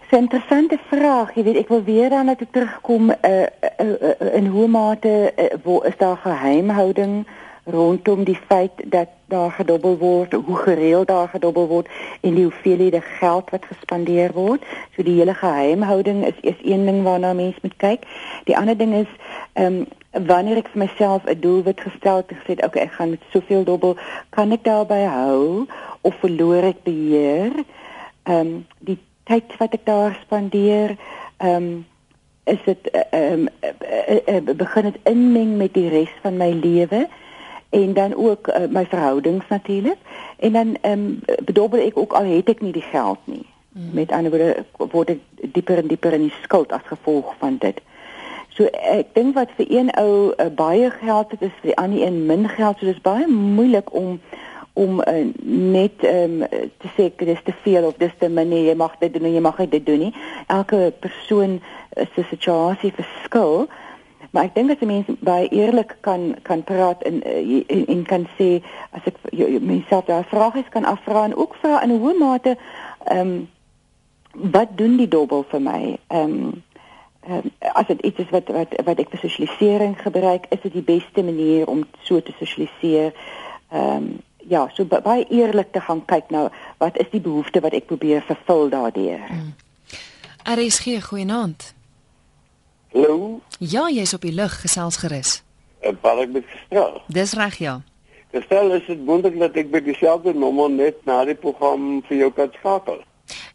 Dis 0.00 0.18
'n 0.18 0.22
interessante 0.22 0.78
vraag. 0.90 1.34
Jy 1.34 1.42
weet, 1.42 1.56
ek 1.56 1.68
wil 1.68 1.82
weer 1.84 2.08
dan 2.10 2.26
net 2.26 2.46
terugkom 2.50 3.10
uh, 3.10 3.16
uh, 3.30 3.46
uh, 3.80 4.34
in 4.34 4.46
hoe 4.46 4.68
mate 4.68 5.32
uh, 5.36 5.44
waar 5.64 5.86
is 5.86 5.96
daar 5.98 6.16
geheimhouding 6.16 7.26
rondom 7.64 8.24
die 8.24 8.38
feit 8.46 8.70
dat 8.84 9.08
daar 9.26 9.50
gedobbel 9.50 9.98
word, 9.98 10.32
hoe 10.32 10.56
gereeld 10.56 11.06
daar 11.06 11.28
gedobbel 11.28 11.66
word 11.66 11.88
en 12.20 12.34
die 12.34 12.44
hoeveelhede 12.44 13.00
geld 13.00 13.50
wat 13.50 13.64
gespandeer 13.66 14.32
word. 14.32 14.62
So 14.94 15.02
die 15.02 15.18
hele 15.18 15.34
geheimhouding 15.34 16.26
is 16.26 16.38
is 16.40 16.60
een 16.62 16.86
ding 16.86 17.02
waarna 17.02 17.32
mense 17.32 17.58
moet 17.62 17.76
kyk. 17.76 18.06
Die 18.44 18.56
ander 18.56 18.76
ding 18.78 18.94
is 18.94 19.10
ehm 19.52 19.66
um, 19.66 19.86
wanneer 20.26 20.56
ek 20.56 20.68
vir 20.72 20.82
myself 20.84 21.26
'n 21.26 21.40
doelwit 21.40 21.80
gestel 21.80 22.16
het 22.16 22.30
en 22.30 22.40
gesê 22.40 22.64
okay, 22.64 22.82
ek 22.82 22.92
gaan 22.92 23.10
met 23.10 23.22
soveel 23.32 23.64
dobbel, 23.64 23.96
kan 24.30 24.52
ek 24.52 24.64
daarby 24.64 25.02
hou 25.04 25.66
of 26.00 26.14
verloor 26.20 26.62
ek 26.62 26.82
beheer? 26.82 27.52
Ehm 28.22 28.40
um, 28.40 28.66
die 28.78 28.98
tyd 29.24 29.56
wat 29.58 29.74
ek 29.74 29.84
daar 29.84 30.18
spandeer, 30.22 30.96
ehm 31.36 31.54
um, 31.54 31.86
is 32.44 32.62
dit 32.64 32.90
ehm 32.90 33.32
um, 33.32 33.48
uh, 33.60 34.34
uh, 34.34 34.56
begin 34.56 34.82
dit 34.82 34.98
inmeng 35.02 35.56
met 35.56 35.74
die 35.74 35.88
res 35.88 36.12
van 36.22 36.36
my 36.36 36.50
lewe? 36.50 37.08
en 37.70 37.92
dan 37.92 38.14
ook 38.14 38.48
uh, 38.48 38.54
my 38.70 38.86
verhoudings 38.86 39.44
natuurlik 39.48 39.96
en 40.38 40.52
dan 40.52 40.76
ehm 40.80 40.92
um, 40.92 41.20
bedoel 41.44 41.72
ek 41.72 41.98
ook 41.98 42.12
al 42.12 42.24
het 42.24 42.48
ek 42.48 42.60
nie 42.60 42.72
die 42.72 42.88
geld 42.92 43.18
nie 43.24 43.46
mm. 43.72 43.90
met 43.92 44.12
ander 44.12 44.30
woorde 44.30 44.64
word 44.76 45.10
ek 45.10 45.20
dieper 45.52 45.76
en 45.82 45.86
dieper 45.86 46.12
in 46.12 46.28
die 46.28 46.36
skuld 46.42 46.72
as 46.72 46.86
gevolg 46.86 47.34
van 47.38 47.58
dit 47.58 47.80
so 48.56 48.68
ek 48.72 49.14
dink 49.14 49.36
wat 49.36 49.52
vir 49.56 49.70
een 49.70 49.92
ou 50.00 50.32
uh, 50.32 50.48
baie 50.56 50.90
geld 50.90 51.30
het 51.30 51.42
is 51.42 51.54
vir 51.60 51.72
die 51.72 51.78
ander 51.82 52.02
een 52.02 52.26
min 52.26 52.48
geld. 52.48 52.78
So 52.78 52.88
dis 52.88 53.00
baie 53.04 53.26
moeilik 53.28 53.92
om 53.92 54.20
om 54.76 55.00
uh, 55.00 55.24
net 55.72 56.02
um, 56.04 56.42
te 56.82 56.88
sê 56.96 57.08
dis 57.16 57.42
te 57.44 57.54
veel 57.62 57.84
of 57.88 57.96
dis 57.96 58.12
te 58.20 58.28
min 58.28 58.52
jy 58.52 58.74
mag 58.76 58.98
dit 59.00 59.12
doen 59.12 59.32
jy 59.32 59.40
mag 59.40 59.56
dit 59.56 59.86
doen 59.86 60.08
nie. 60.08 60.14
Elke 60.52 60.92
persoon 61.00 61.60
se 62.14 62.24
situasie 62.28 62.92
verskil. 62.92 63.68
Maar 64.30 64.50
ek 64.50 64.54
dink 64.54 64.70
as 64.70 64.82
'n 64.84 64.86
mens 64.86 65.06
baie 65.20 65.48
eerlik 65.48 65.96
kan 66.00 66.36
kan 66.42 66.64
praat 66.64 67.02
en 67.02 67.22
en, 67.22 67.86
en 67.86 68.02
kan 68.04 68.28
sê 68.36 68.60
as 68.92 69.04
ek 69.04 69.16
myself 69.60 70.04
daar 70.04 70.28
vrae 70.28 70.64
kan 70.68 70.84
afvra 70.84 71.24
en 71.24 71.36
ook 71.36 71.56
vra 71.60 71.82
in 71.82 71.92
'n 71.92 72.00
hoë 72.00 72.18
mate 72.18 72.56
ehm 73.04 73.20
um, 73.20 73.48
wat 74.52 74.76
doen 74.76 74.96
die 74.96 75.08
dobbel 75.08 75.44
vir 75.48 75.60
my? 75.60 75.98
Ehm 76.08 76.32
um, 76.32 76.64
um, 77.28 77.50
as 77.58 77.86
dit 77.86 78.00
iets 78.00 78.24
is 78.24 78.30
wat 78.30 78.48
wat 78.48 78.74
wat 78.84 79.02
ek 79.02 79.12
vir 79.14 79.22
sosialisering 79.24 79.98
gebruik 80.02 80.46
is 80.50 80.62
dit 80.62 80.72
die 80.72 80.86
beste 80.86 81.22
manier 81.22 81.68
om 81.68 81.84
so 82.02 82.20
te 82.20 82.34
sosialiseer 82.38 83.12
ehm 83.70 83.96
um, 83.96 84.08
ja 84.46 84.68
so 84.74 84.84
baie 84.86 85.24
eerlik 85.34 85.72
te 85.74 85.80
gaan 85.80 86.04
kyk 86.06 86.28
nou 86.30 86.48
wat 86.78 86.98
is 87.02 87.08
die 87.10 87.20
behoefte 87.20 87.60
wat 87.60 87.74
ek 87.74 87.86
probeer 87.86 88.22
vervul 88.22 88.68
daardeur 88.70 89.24
hmm. 89.26 89.54
RSG 90.46 91.02
goeienaand 91.08 91.74
Hallo. 92.96 93.40
Ja, 93.58 93.90
jy's 93.92 94.14
op 94.16 94.22
die 94.24 94.32
lug, 94.32 94.54
gesels 94.62 94.96
gerus. 95.02 95.42
Ek 95.84 95.98
bel 96.00 96.22
ek 96.22 96.30
met 96.32 96.46
gestel. 96.48 96.94
Dis 97.12 97.34
reg 97.36 97.58
ja. 97.60 97.74
Gestel 98.32 98.72
is 98.72 98.86
dit 98.88 99.02
wonderlik 99.04 99.42
dat 99.42 99.58
ek 99.60 99.68
by 99.74 99.82
dieselfde 99.84 100.32
nommer 100.32 100.70
net 100.72 101.02
na 101.04 101.18
die 101.28 101.36
program 101.36 102.00
vir 102.08 102.22
jou 102.22 102.30
kan 102.38 102.48
skakel. 102.56 103.02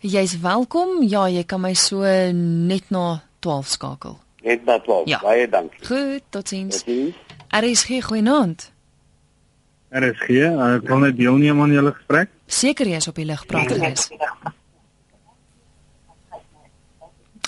Jy's 0.05 0.35
welkom. 0.43 0.99
Ja, 1.09 1.25
jy 1.25 1.41
kan 1.49 1.63
my 1.63 1.73
so 1.73 2.05
net 2.05 2.93
na 2.93 3.23
12 3.41 3.67
skakel. 3.67 4.19
Net 4.45 4.65
na 4.65 4.79
12. 4.79 5.07
Ja. 5.09 5.19
Baie 5.21 5.49
dankie. 5.49 5.85
Goed, 5.85 6.23
totsiens. 6.29 6.83
RSG 7.49 8.01
goeienaand. 8.07 8.71
RSG, 9.91 10.29
ek 10.77 10.87
wil 10.87 11.01
net 11.03 11.17
deelneem 11.17 11.61
aan 11.61 11.73
julle 11.75 11.91
gesprek. 11.97 12.29
Seker 12.47 12.87
jy 12.87 12.99
is 13.01 13.09
op 13.11 13.17
die 13.19 13.25
lug, 13.27 13.41
praat 13.49 13.73
gerus. 13.73 14.07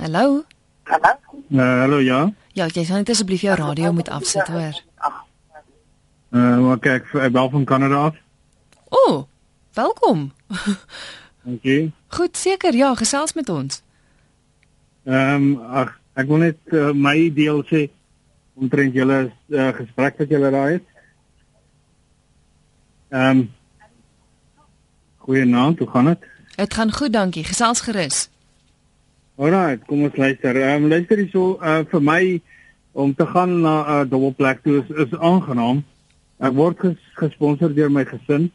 Hallo. 0.02 0.44
Hallo. 0.90 1.14
Uh, 1.54 1.80
hallo 1.84 2.02
ja. 2.04 2.26
Ja, 2.58 2.68
jy 2.68 2.84
sal 2.86 3.02
net 3.02 3.14
asseblief 3.14 3.46
jou 3.46 3.56
radio 3.58 3.94
moet 3.94 4.10
afsit 4.12 4.50
hoor. 4.52 4.76
Uh, 6.34 6.58
maar 6.66 6.82
kyk, 6.82 7.14
ek 7.22 7.34
bel 7.34 7.50
van 7.54 7.66
Kanada 7.70 8.04
af. 8.10 8.20
O, 8.90 9.02
oh, 9.02 9.18
welkom. 9.78 10.32
Dankie. 11.46 11.92
Goed, 12.18 12.38
seker, 12.38 12.76
ja, 12.76 12.94
gesels 12.98 13.38
met 13.38 13.50
ons. 13.54 13.84
Ehm, 15.04 15.36
um, 15.36 15.60
ag, 15.60 16.00
ek 16.16 16.28
wil 16.30 16.40
net 16.46 16.60
uh, 16.72 16.92
my 16.96 17.18
deel 17.36 17.60
sê 17.68 17.90
omtrent 18.56 18.96
julle 18.96 19.18
uh, 19.28 19.72
gesprek 19.76 20.22
wat 20.22 20.32
julle 20.32 20.52
daai 20.54 20.72
het. 20.78 20.88
Ehm 23.12 23.44
um, 23.44 23.44
Goeienaand, 25.24 25.80
hoe 25.80 25.88
gaan 25.88 26.06
dit? 26.06 26.24
Dit 26.56 26.74
gaan 26.74 26.92
goed, 26.92 27.14
dankie. 27.14 27.44
Gesels 27.48 27.82
gerus. 27.82 28.18
Alraai, 29.40 29.78
kom 29.88 30.04
ons 30.08 30.16
luister. 30.16 30.56
Ehm 30.56 30.84
um, 30.84 30.90
luister 30.92 31.20
hierso 31.20 31.46
uh, 31.60 31.84
vir 31.92 32.04
my 32.04 32.24
om 32.92 33.16
te 33.16 33.26
gaan 33.28 33.62
na 33.62 33.76
'n 33.84 34.06
uh, 34.06 34.10
dubbelplek 34.10 34.64
toe 34.64 34.84
is 34.84 35.08
is 35.08 35.20
aangenaam. 35.20 35.84
Ek 36.40 36.54
word 36.54 36.80
ges, 36.80 37.00
gesponsor 37.20 37.74
deur 37.76 37.92
my 37.92 38.06
gesin. 38.06 38.52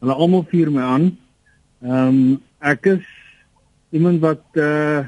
Hulle 0.00 0.14
almal 0.14 0.46
vier 0.50 0.70
my 0.70 0.82
aan. 0.82 1.16
Ehm 1.82 2.08
um, 2.08 2.42
ek 2.60 2.86
is 2.86 3.06
iemand 3.90 4.20
wat 4.20 4.44
uh 4.54 5.04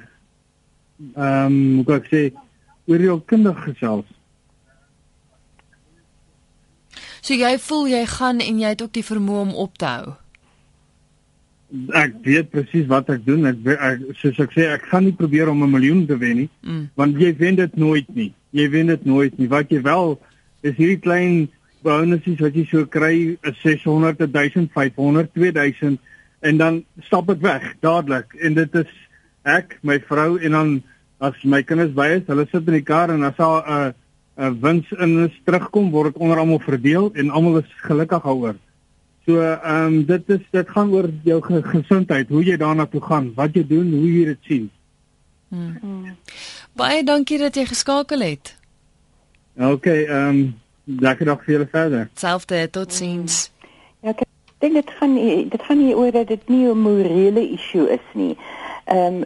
ehm 1.16 1.46
um, 1.46 1.76
hoe 1.76 1.84
kan 1.84 2.02
ek 2.02 2.10
sê 2.10 2.22
oor 2.86 3.00
jou 3.00 3.20
kinders 3.26 3.62
gesels. 3.66 4.08
So 7.22 7.34
jy 7.34 7.54
voel 7.58 7.86
jy 7.86 8.02
gaan 8.06 8.40
en 8.40 8.58
jy 8.58 8.74
het 8.74 8.82
ook 8.82 8.92
die 8.92 9.06
vermoë 9.06 9.46
om 9.46 9.54
op 9.54 9.78
te 9.78 9.86
hou 9.86 10.16
ek 11.96 12.18
weet 12.26 12.50
presies 12.52 12.86
wat 12.90 13.08
ek 13.12 13.24
doen. 13.26 13.46
Ek, 13.48 13.64
ek 13.72 14.04
soos 14.20 14.38
ek 14.42 14.52
sê, 14.54 14.66
ek 14.74 14.84
gaan 14.90 15.06
nie 15.08 15.16
probeer 15.16 15.50
om 15.50 15.62
'n 15.64 15.72
miljoen 15.72 16.06
te 16.06 16.18
wen 16.18 16.44
nie, 16.44 16.50
mm. 16.62 16.84
want 16.96 17.16
jy 17.16 17.32
wen 17.38 17.56
dit 17.56 17.76
nooit 17.76 18.08
nie. 18.14 18.32
Jy 18.52 18.68
wen 18.70 18.86
dit 18.92 19.04
nooit 19.04 19.38
nie. 19.38 19.48
Wat 19.48 19.70
jy 19.70 19.80
wel 19.82 20.18
is 20.62 20.76
hierdie 20.76 21.00
klein 21.00 21.48
bonusse 21.82 22.36
wat 22.38 22.54
jy 22.54 22.66
so 22.68 22.86
kry, 22.86 23.38
is 23.42 23.56
600, 23.62 24.20
1500, 24.30 25.32
2000 25.34 25.98
en 26.42 26.56
dan 26.58 26.84
stap 27.00 27.26
dit 27.26 27.40
weg 27.40 27.74
dadelik. 27.80 28.34
En 28.40 28.54
dit 28.54 28.74
is 28.74 28.92
ek, 29.42 29.78
my 29.82 29.98
vrou 30.00 30.38
en 30.38 30.52
dan 30.52 30.82
as 31.22 31.38
my 31.44 31.62
kinders 31.62 31.94
by 31.94 32.08
is, 32.18 32.26
hulle 32.26 32.46
sit 32.50 32.66
in 32.66 32.80
die 32.80 32.86
kar 32.86 33.12
en 33.14 33.22
as 33.28 33.36
daar 33.38 33.62
'n 33.62 33.94
'n 34.36 34.60
wins 34.60 34.90
in 34.98 35.24
is 35.24 35.36
terugkom, 35.44 35.90
word 35.90 36.12
dit 36.12 36.22
onder 36.22 36.38
almal 36.38 36.58
verdeel 36.58 37.10
en 37.14 37.30
almal 37.30 37.58
is 37.58 37.70
gelukkig 37.86 38.22
daaroor. 38.22 38.56
So 39.26 39.38
ehm 39.40 39.86
um, 39.86 40.04
dit 40.04 40.28
is 40.28 40.40
dit 40.50 40.68
gaan 40.68 40.90
oor 40.90 41.10
jou 41.22 41.38
gesondheid, 41.74 42.28
hoe 42.28 42.44
jy 42.44 42.56
daarna 42.56 42.86
toe 42.86 43.00
gaan, 43.00 43.32
wat 43.34 43.54
jy 43.54 43.66
doen, 43.66 43.92
hoe 43.92 44.12
jy 44.12 44.24
dit 44.24 44.38
sien. 44.42 44.70
Hmm. 45.48 45.76
Hmm. 45.80 46.16
Baie 46.72 47.04
dankie 47.04 47.38
dat 47.38 47.54
jy 47.54 47.66
geskakel 47.66 48.20
het. 48.20 48.56
OK, 49.60 49.86
ehm 49.86 50.28
um, 50.28 50.42
lekker 50.84 51.26
dag 51.26 51.44
vir 51.44 51.54
julle 51.54 51.68
verder. 51.70 52.08
Selfde, 52.14 52.70
totsiens. 52.70 53.50
Ja, 54.02 54.10
ek 54.10 54.26
dink 54.58 54.74
dit 54.80 54.90
gaan 54.98 55.14
dit 55.54 55.62
gaan 55.68 55.78
nie 55.78 55.94
oor 55.94 56.10
dat 56.10 56.26
dit 56.28 56.48
nie 56.48 56.66
'n 56.66 56.78
morele 56.78 57.46
issue 57.52 57.86
is 57.92 58.06
nie. 58.14 58.36
Ehm 58.84 59.14
um, 59.14 59.22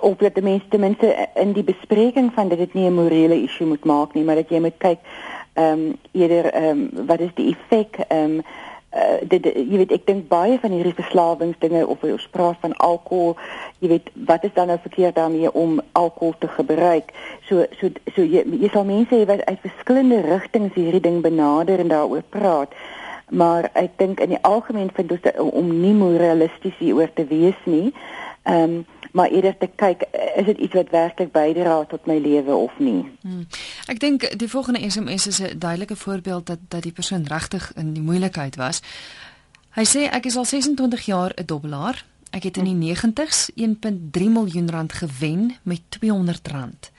of 0.00 0.16
dat 0.16 0.40
mense 0.40 0.68
ten 0.68 0.80
minste 0.80 1.28
in 1.34 1.52
die 1.52 1.64
bespreking 1.64 2.32
van 2.34 2.48
dit 2.48 2.58
dit 2.58 2.74
nie 2.74 2.88
'n 2.88 2.94
morele 2.94 3.42
issue 3.42 3.66
moet 3.66 3.84
maak 3.84 4.14
nie, 4.14 4.24
maar 4.24 4.34
dat 4.34 4.48
jy 4.48 4.60
moet 4.60 4.78
kyk 4.78 4.98
ehm 5.52 5.72
um, 5.72 5.96
eerder 6.12 6.44
ehm 6.52 6.88
um, 6.96 7.06
wat 7.06 7.20
is 7.20 7.34
die 7.34 7.56
effek 7.56 7.96
ehm 8.08 8.30
um, 8.30 8.42
uh, 8.94 9.28
dit 9.28 9.44
jy 9.44 9.76
weet 9.76 9.92
ek 9.92 10.06
dink 10.06 10.28
baie 10.28 10.58
van 10.62 10.70
hierdie 10.70 10.94
verslawingsdinge 10.94 11.86
of 11.86 12.02
ons 12.02 12.28
praat 12.30 12.56
van 12.60 12.76
alkohol 12.76 13.36
jy 13.78 13.88
weet 13.88 14.10
wat 14.30 14.44
is 14.44 14.54
dan 14.54 14.66
nou 14.66 14.78
verkeerd 14.82 15.14
daarmee 15.14 15.52
om 15.52 15.80
alkohol 15.92 16.34
te 16.38 16.48
gebruik? 16.48 17.12
So 17.48 17.66
so 17.80 17.90
so 18.14 18.22
jy, 18.22 18.44
jy 18.60 18.68
sal 18.72 18.84
mense 18.84 19.14
hê 19.14 19.26
wat 19.26 19.44
uit 19.44 19.60
verskillende 19.60 20.20
rigtings 20.20 20.74
hierdie 20.74 21.00
ding 21.00 21.22
benader 21.22 21.78
en 21.78 21.88
daaroor 21.88 22.22
praat. 22.28 22.74
Maar 23.30 23.70
ek 23.72 23.98
dink 23.98 24.20
in 24.20 24.34
die 24.36 24.42
algemeen 24.42 24.90
vind 24.94 25.12
ons 25.12 25.30
om 25.38 25.70
nie 25.80 25.94
moralisties 25.94 26.76
hieroor 26.78 27.12
te 27.14 27.26
wees 27.26 27.60
nie 27.64 27.92
ehm 28.44 28.62
um, 28.62 28.84
maar 29.14 29.30
eerder 29.30 29.56
te 29.56 29.70
kyk 29.74 30.02
is 30.34 30.44
dit 30.44 30.58
iets 30.58 30.74
wat 30.74 30.90
werklik 30.90 31.30
bydra 31.32 31.84
tot 31.86 32.06
my 32.10 32.16
lewe 32.18 32.54
of 32.54 32.72
nie. 32.82 33.04
Hmm. 33.22 33.46
Ek 33.86 34.00
dink 34.02 34.26
die 34.38 34.48
volgende 34.50 34.82
SMS 34.90 35.26
is 35.30 35.38
'n 35.38 35.58
duidelike 35.58 35.96
voorbeeld 35.96 36.46
dat 36.46 36.58
dat 36.68 36.82
die 36.82 36.92
persoon 36.92 37.26
regtig 37.26 37.72
in 37.76 37.92
die 37.92 38.02
moeilikheid 38.02 38.56
was. 38.56 38.82
Hy 39.70 39.84
sê 39.86 40.10
ek 40.10 40.26
is 40.26 40.36
al 40.36 40.44
26 40.44 41.06
jaar 41.06 41.32
'n 41.36 41.46
dobbelaar. 41.46 42.04
Ek 42.30 42.42
het 42.42 42.56
in 42.56 42.64
die 42.64 42.94
90s 42.94 43.50
1.3 43.54 44.28
miljoen 44.28 44.70
rand 44.70 44.92
gewen 44.92 45.56
met 45.62 45.80
200 45.88 46.48
rand. 46.48 46.90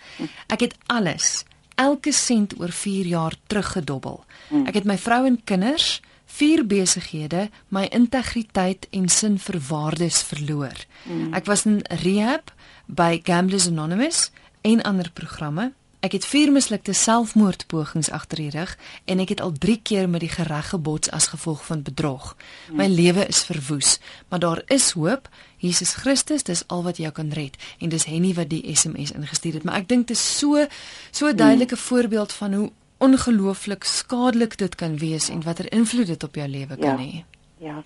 Ek 0.48 0.60
het 0.60 0.76
alles, 0.86 1.44
elke 1.76 2.12
sent 2.12 2.60
oor 2.60 2.72
4 2.72 3.06
jaar 3.06 3.34
teruggedobbel. 3.48 4.24
Hmm. 4.48 4.66
Ek 4.66 4.74
het 4.74 4.84
my 4.84 4.98
vrou 4.98 5.26
en 5.26 5.44
kinders 5.44 6.02
vier 6.36 6.66
besighede 6.68 7.50
my 7.70 7.86
integriteit 7.96 8.88
en 8.92 9.08
sin 9.10 9.40
vir 9.40 9.60
waardes 9.70 10.22
verloor. 10.28 10.86
Mm. 11.06 11.34
Ek 11.38 11.48
was 11.50 11.66
in 11.70 11.82
rehab 12.04 12.52
by 12.86 13.22
Gamblers 13.24 13.68
Anonymous 13.72 14.30
en 14.62 14.84
ander 14.84 15.12
programme. 15.14 15.72
Ek 16.06 16.14
het 16.14 16.26
vier 16.28 16.52
mislukte 16.54 16.94
selfmoordpogings 16.94 18.12
agter 18.14 18.38
die 18.44 18.52
rug 18.54 18.76
en 19.10 19.22
ek 19.24 19.32
het 19.34 19.42
al 19.42 19.56
3 19.58 19.80
keer 19.82 20.10
met 20.10 20.22
die 20.22 20.30
gereg 20.30 20.70
gebots 20.70 21.10
as 21.10 21.32
gevolg 21.34 21.64
van 21.66 21.82
bedrog. 21.82 22.36
My 22.70 22.86
lewe 22.92 23.26
is 23.26 23.42
verwoes, 23.48 23.98
maar 24.30 24.44
daar 24.44 24.62
is 24.70 24.92
hoop. 24.94 25.30
Jesus 25.58 25.96
Christus, 25.98 26.46
dis 26.46 26.62
al 26.68 26.84
wat 26.86 27.02
jou 27.02 27.10
kan 27.16 27.34
red 27.34 27.58
en 27.80 27.90
dis 27.90 28.06
Henny 28.06 28.36
wat 28.38 28.52
die 28.54 28.62
SMS 28.76 29.16
ingestuur 29.18 29.58
het. 29.58 29.66
Maar 29.66 29.82
ek 29.82 29.90
dink 29.90 30.08
dit 30.08 30.18
is 30.18 30.26
so 30.38 30.68
so 31.12 31.28
'n 31.28 31.36
duidelike 31.36 31.78
voorbeeld 31.78 32.32
van 32.32 32.54
hoe 32.54 32.72
ongelooflik 32.98 33.84
skadelik 33.84 34.58
dit 34.58 34.76
kan 34.76 34.98
wees 34.98 35.30
en 35.30 35.44
watter 35.44 35.72
invloed 35.72 36.08
dit 36.08 36.24
op 36.24 36.36
jou 36.36 36.48
lewe 36.48 36.78
kan 36.78 36.98
hê. 37.00 37.24
Ja. 37.58 37.68
ja. 37.68 37.84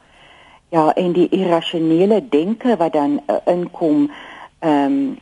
Ja, 0.70 0.94
en 0.94 1.12
die 1.12 1.30
irrasionele 1.30 2.22
denke 2.30 2.76
wat 2.78 2.94
dan 2.94 3.22
uh, 3.28 3.36
inkom 3.46 4.12
ehm 4.60 4.94
um, 4.94 5.18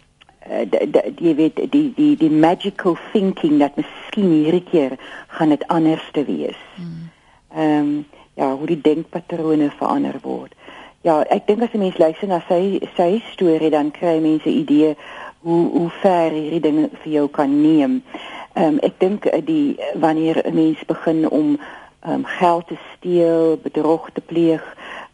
jy 1.19 1.33
weet 1.35 1.57
die 1.71 1.91
die 1.95 2.15
die 2.15 2.31
magical 2.31 2.95
thinking 3.11 3.57
dat 3.59 3.75
miskien 3.75 4.29
hierdie 4.31 4.63
keer 4.63 4.93
gaan 5.27 5.49
dit 5.51 5.63
anders 5.67 6.03
te 6.11 6.23
wees. 6.23 6.59
Hmm. 6.75 7.09
Ehm 7.55 7.79
um, 7.79 8.05
ja, 8.33 8.55
hoe 8.55 8.67
die 8.67 8.81
denkpatrone 8.81 9.71
verander 9.77 10.19
word. 10.21 10.53
Ja, 11.01 11.23
ek 11.23 11.47
dink 11.47 11.63
as 11.63 11.73
'n 11.73 11.79
mens 11.79 11.97
luister 11.97 12.27
na 12.27 12.43
sy 12.47 12.79
sy 12.95 13.23
storie 13.31 13.69
dan 13.69 13.91
kry 13.91 14.19
mense 14.19 14.49
idee 14.49 14.95
hoe 15.39 15.69
hoe 15.71 15.89
ver 16.01 16.31
hierdie 16.31 16.63
dinge 16.63 16.89
vir 17.03 17.11
jou 17.11 17.27
kan 17.27 17.61
neem. 17.61 18.03
Ehm 18.03 18.36
um, 18.63 18.79
ek 18.79 18.99
dink 18.99 19.25
eh, 19.25 19.45
die 19.45 19.77
wanneer 19.95 20.41
'n 20.45 20.53
mens 20.53 20.85
begin 20.85 21.29
om 21.29 21.59
ehm 21.99 22.13
um, 22.13 22.25
geld 22.25 22.67
te 22.67 22.77
steel, 22.95 23.59
bedrog 23.63 24.09
te 24.13 24.21
pleeg, 24.21 24.63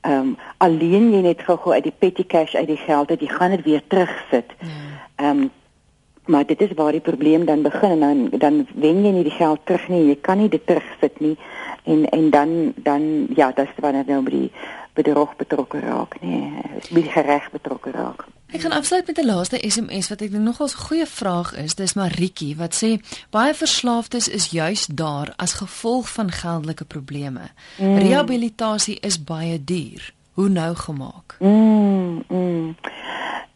ehm 0.02 0.14
um, 0.14 0.38
alleen 0.58 1.12
jy 1.14 1.22
net 1.22 1.42
gou-gou 1.42 1.74
uit 1.74 1.84
die 1.84 2.00
petty 2.00 2.26
cash 2.26 2.56
uit 2.56 2.68
die 2.68 2.84
geld 2.88 3.10
uit, 3.10 3.20
jy 3.20 3.28
gaan 3.28 3.52
dit 3.52 3.64
weer 3.64 3.84
terugsit. 3.88 4.52
Hmm 4.60 4.94
Ehm 5.16 5.40
um, 5.40 5.52
maar 6.26 6.46
dit 6.46 6.62
is 6.62 6.72
waar 6.76 6.92
die 6.92 7.02
probleem 7.02 7.46
dan 7.46 7.62
begin 7.62 7.92
en 7.92 8.00
dan 8.00 8.30
dan 8.30 8.68
wen 8.76 9.04
jy 9.04 9.12
nie 9.12 9.24
die 9.24 9.38
geld 9.38 9.60
terug 9.64 9.88
nie. 9.88 10.06
Jy 10.08 10.16
kan 10.16 10.38
nie 10.38 10.50
dit 10.50 10.66
terugsit 10.66 11.20
nie. 11.20 11.38
En 11.84 12.10
en 12.10 12.30
dan 12.30 12.74
dan 12.76 13.28
ja, 13.36 13.52
dit 13.52 13.68
is 13.68 13.76
wanneer 13.76 14.04
nou 14.08 14.22
by 14.24 14.30
die 14.30 14.52
bedrog 14.94 15.36
betrokke 15.36 15.80
raak, 15.80 16.22
nee, 16.22 16.52
by 16.90 17.02
die 17.02 17.22
reg 17.22 17.52
betrokke 17.52 17.92
raak. 17.92 18.26
Ek 18.54 18.62
gaan 18.62 18.72
afsluit 18.72 19.08
met 19.08 19.18
'n 19.18 19.26
laaste 19.26 19.64
SMS 19.68 20.10
wat 20.10 20.22
ek 20.22 20.32
dink 20.32 20.44
nogal 20.44 20.68
'n 20.68 20.86
goeie 20.86 21.06
vraag 21.06 21.56
is. 21.56 21.76
Dis 21.76 21.94
Maritjie 21.94 22.56
wat 22.56 22.84
sê 22.84 23.00
baie 23.30 23.54
verslaafdes 23.54 24.28
is 24.28 24.50
juis 24.50 24.86
daar 24.86 25.34
as 25.36 25.54
gevolg 25.54 26.10
van 26.10 26.32
geldelike 26.32 26.86
probleme. 26.86 27.42
Mm. 27.78 27.98
Rehabilitasie 27.98 29.00
is 29.00 29.24
baie 29.24 29.64
duur. 29.64 30.14
Hoe 30.34 30.50
nou 30.50 30.76
gemaak? 30.76 31.36
Mm. 31.40 32.24
mm. 32.28 32.76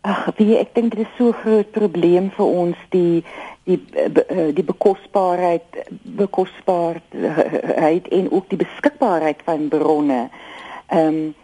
Ag, 0.02 0.30
wie 0.36 0.58
ek 0.58 0.74
dink 0.74 0.95
dit 0.95 1.06
is 1.06 1.16
so 1.18 1.28
'n 1.28 1.34
groot 1.34 1.72
probleem 1.72 2.32
vir 2.32 2.45
ons 2.45 2.78
die 2.89 3.24
die 3.64 3.86
eh, 3.93 4.54
die 4.54 4.64
bekosbaarheid 4.64 5.64
bekosbaarheid 6.02 8.08
en 8.08 8.32
ook 8.32 8.50
die 8.50 8.58
beskikbaarheid 8.58 9.41
van 9.43 9.68
bronne. 9.68 10.30
Ehm 10.88 11.08
um, 11.08 11.36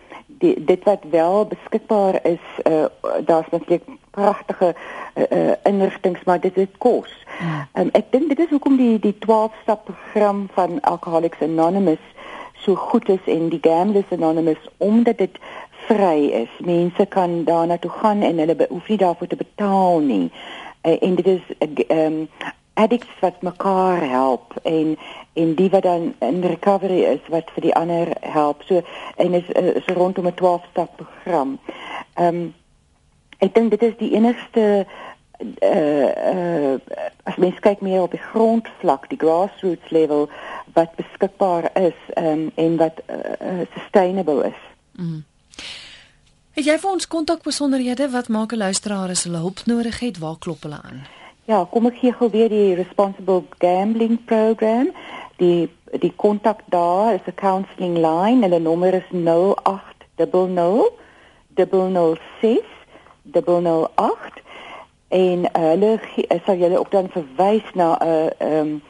die 0.43 0.53
dit 0.67 0.83
wat 0.83 1.03
wel 1.09 1.45
beskikbaar 1.47 2.19
is, 2.27 2.45
uh, 2.63 2.85
daar's 3.25 3.49
natuurlik 3.51 3.87
pragtige 4.11 4.75
uh, 5.15 5.23
uh, 5.29 5.53
inrigtinge, 5.63 6.19
maar 6.25 6.39
dit 6.39 6.55
het 6.55 6.77
kos. 6.77 7.11
Ehm 7.39 7.85
um, 7.85 7.89
ek 7.91 8.11
dink 8.11 8.27
dit 8.29 8.39
is 8.39 8.51
hoekom 8.51 8.75
die 8.77 8.99
die 8.99 9.15
12 9.19 9.55
stap 9.61 9.85
program 9.85 10.47
van 10.53 10.81
Alcoholics 10.81 11.41
Anonymous 11.41 12.03
so 12.63 12.75
goed 12.75 13.09
is 13.09 13.25
en 13.25 13.49
die 13.49 13.61
Gamblers 13.61 14.11
Anonymous 14.11 14.69
omdat 14.77 15.17
dit 15.17 15.39
vry 15.87 16.19
is. 16.43 16.51
Mense 16.59 17.05
kan 17.05 17.43
daarna 17.43 17.77
toe 17.77 17.91
gaan 17.91 18.21
en 18.21 18.37
hulle 18.37 18.67
hoef 18.69 18.87
nie 18.87 18.97
daarvoor 18.97 19.27
te 19.27 19.35
betaal 19.35 19.99
nie. 19.99 20.31
Uh, 20.83 20.97
en 20.99 21.15
dit 21.15 21.27
is 21.27 21.57
ehm 21.57 21.87
uh, 21.89 22.03
um, 22.05 22.27
addicts 22.73 23.19
wat 23.19 23.41
mekaar 23.41 24.09
help 24.09 24.53
en 24.63 24.97
en 25.33 25.55
die 25.55 25.69
wat 25.69 25.83
dan 25.83 26.13
in 26.19 26.41
recovery 26.41 27.03
is 27.03 27.19
wat 27.29 27.49
vir 27.53 27.61
die 27.61 27.75
ander 27.75 28.07
help. 28.19 28.61
So 28.65 28.81
en 29.15 29.33
is 29.33 29.49
is 29.49 29.85
rondom 29.85 30.27
'n 30.27 30.33
12 30.33 30.61
stap 30.71 30.95
program. 30.95 31.59
Ehm 32.13 32.35
um, 32.35 32.53
ek 33.37 33.53
dink 33.53 33.69
dit 33.69 33.81
is 33.81 33.97
die 33.97 34.13
enigste 34.15 34.85
uh 35.61 36.09
uh 36.33 36.79
as 37.23 37.35
mens 37.35 37.59
kyk 37.59 37.81
meer 37.81 38.01
op 38.01 38.11
die 38.11 38.25
grondvlak, 38.31 39.09
die 39.09 39.17
grassroots 39.17 39.89
level 39.89 40.29
wat 40.73 40.95
beskikbaar 40.95 41.69
is 41.73 41.99
um, 42.15 42.51
en 42.55 42.77
wat 42.77 43.01
uh, 43.09 43.63
sustainable 43.73 44.45
is. 44.45 44.59
Mm. 44.91 45.23
Het 46.53 46.65
jy 46.65 46.77
vir 46.79 46.91
ons 46.91 47.07
kontakbesonderhede 47.07 48.09
wat 48.09 48.27
maak 48.27 48.51
'n 48.53 48.57
luisteraar 48.57 49.09
as 49.09 49.23
hulle 49.23 49.37
hulp 49.37 49.65
nodig 49.65 49.99
het, 49.99 50.17
waar 50.17 50.37
klop 50.39 50.61
hulle 50.61 50.81
aan? 50.83 51.05
Ja, 51.45 51.65
kom 51.71 51.85
ek 51.85 51.97
gee 51.99 52.13
gou 52.13 52.29
weer 52.31 52.49
die 52.49 52.75
responsible 52.75 53.43
gambling 53.59 54.19
program. 54.25 54.91
Die 55.37 55.69
die 55.99 56.13
kontak 56.15 56.59
daar 56.65 57.13
is 57.13 57.25
'n 57.25 57.35
counselling 57.35 57.95
line. 57.97 58.41
Hulle 58.41 58.59
nommer 58.59 58.93
is 58.93 59.09
0800 59.11 60.91
006 61.55 62.61
008 63.31 64.41
en 65.07 65.49
hulle 65.53 65.99
sal 66.45 66.55
julle 66.55 66.79
ook 66.79 66.91
dan 66.91 67.09
verwys 67.09 67.73
na 67.73 67.97
'n 67.97 68.07
uh, 68.07 68.25
ehm 68.37 68.59
um, 68.59 68.81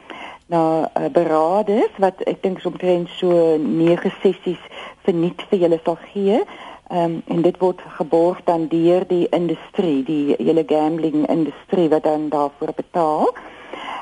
na 0.46 0.90
uh, 1.00 1.08
beraders 1.12 1.94
wat 1.98 2.20
ek 2.28 2.42
dink 2.42 2.60
omtrent 2.64 3.08
so 3.08 3.56
9 3.56 4.12
sessies 4.20 4.60
verniet 5.04 5.42
vir 5.48 5.58
julle 5.58 5.80
sal 5.84 5.98
gee. 6.12 6.40
Ehm 6.88 7.04
um, 7.04 7.22
en 7.26 7.42
dit 7.42 7.58
word 7.58 7.80
geborg 7.98 8.40
dan 8.44 8.68
deur 8.68 9.06
die 9.08 9.26
industrie, 9.28 10.04
die 10.04 10.36
hele 10.38 10.64
gambling 10.66 11.28
industrie 11.28 11.88
wat 11.88 12.02
dan 12.02 12.28
daarvoor 12.28 12.72
betaal. 12.76 13.34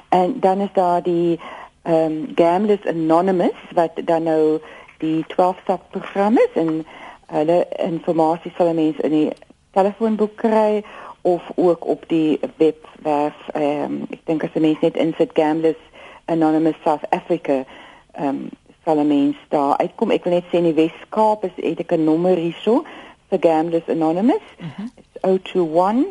En 0.08 0.40
dan 0.40 0.60
is 0.60 0.72
daar 0.72 1.02
die 1.02 1.40
ehm 1.82 2.12
um, 2.12 2.32
Gamblers 2.34 2.86
Anonymous 2.86 3.60
wat 3.74 3.90
dan 4.04 4.22
nou 4.22 4.60
die 4.98 5.24
12 5.26 5.56
stap 5.62 5.90
program 5.90 6.38
is 6.38 6.54
en 6.54 6.86
hulle 7.26 7.66
inligting 7.78 8.54
sal 8.56 8.74
mense 8.74 9.02
in 9.02 9.10
die 9.10 9.32
telefoonboek 9.70 10.36
kry 10.36 10.84
of 11.22 11.42
ook 11.54 11.86
op 11.86 12.08
die 12.08 12.40
webwerf 12.56 13.48
ehm 13.52 13.84
um, 13.84 14.02
ek 14.10 14.26
dink 14.26 14.44
as 14.44 14.54
jy 14.54 14.60
mens 14.60 14.80
net 14.80 14.96
insit 14.96 15.34
Gamblers 15.34 15.82
Anonymous 16.24 16.78
South 16.84 17.06
Africa 17.10 17.64
ehm 18.12 18.28
um, 18.28 18.50
sal 18.84 18.98
'n 18.98 19.06
mens 19.06 19.36
daar 19.48 19.76
uitkom. 19.76 20.10
Ek 20.10 20.24
wil 20.24 20.32
net 20.32 20.44
sê 20.50 20.56
in 20.58 20.70
die 20.70 20.74
Wes-Kaap 20.74 21.44
is 21.44 21.56
het 21.56 21.80
ek 21.80 21.92
'n 21.92 22.04
nommer 22.04 22.36
hierso 22.36 22.84
vir 23.28 23.38
Gamblers 23.40 23.88
Anonymous. 23.88 24.46
Mm 24.58 24.70
-hmm. 24.76 24.90
It's 24.96 25.16
021 25.22 26.06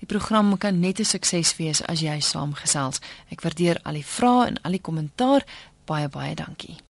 Die 0.00 0.10
program 0.10 0.58
kan 0.58 0.80
net 0.80 0.98
'n 0.98 1.04
sukses 1.04 1.56
wees 1.56 1.86
as 1.86 2.00
jy 2.00 2.20
saamgesels. 2.20 3.00
Ek 3.28 3.40
waardeer 3.40 3.80
al 3.82 3.92
die 3.92 4.04
vrae 4.04 4.46
en 4.46 4.62
al 4.62 4.70
die 4.70 4.80
kommentaar. 4.80 5.44
Baie 5.88 6.08
baie 6.08 6.34
dankie. 6.34 6.78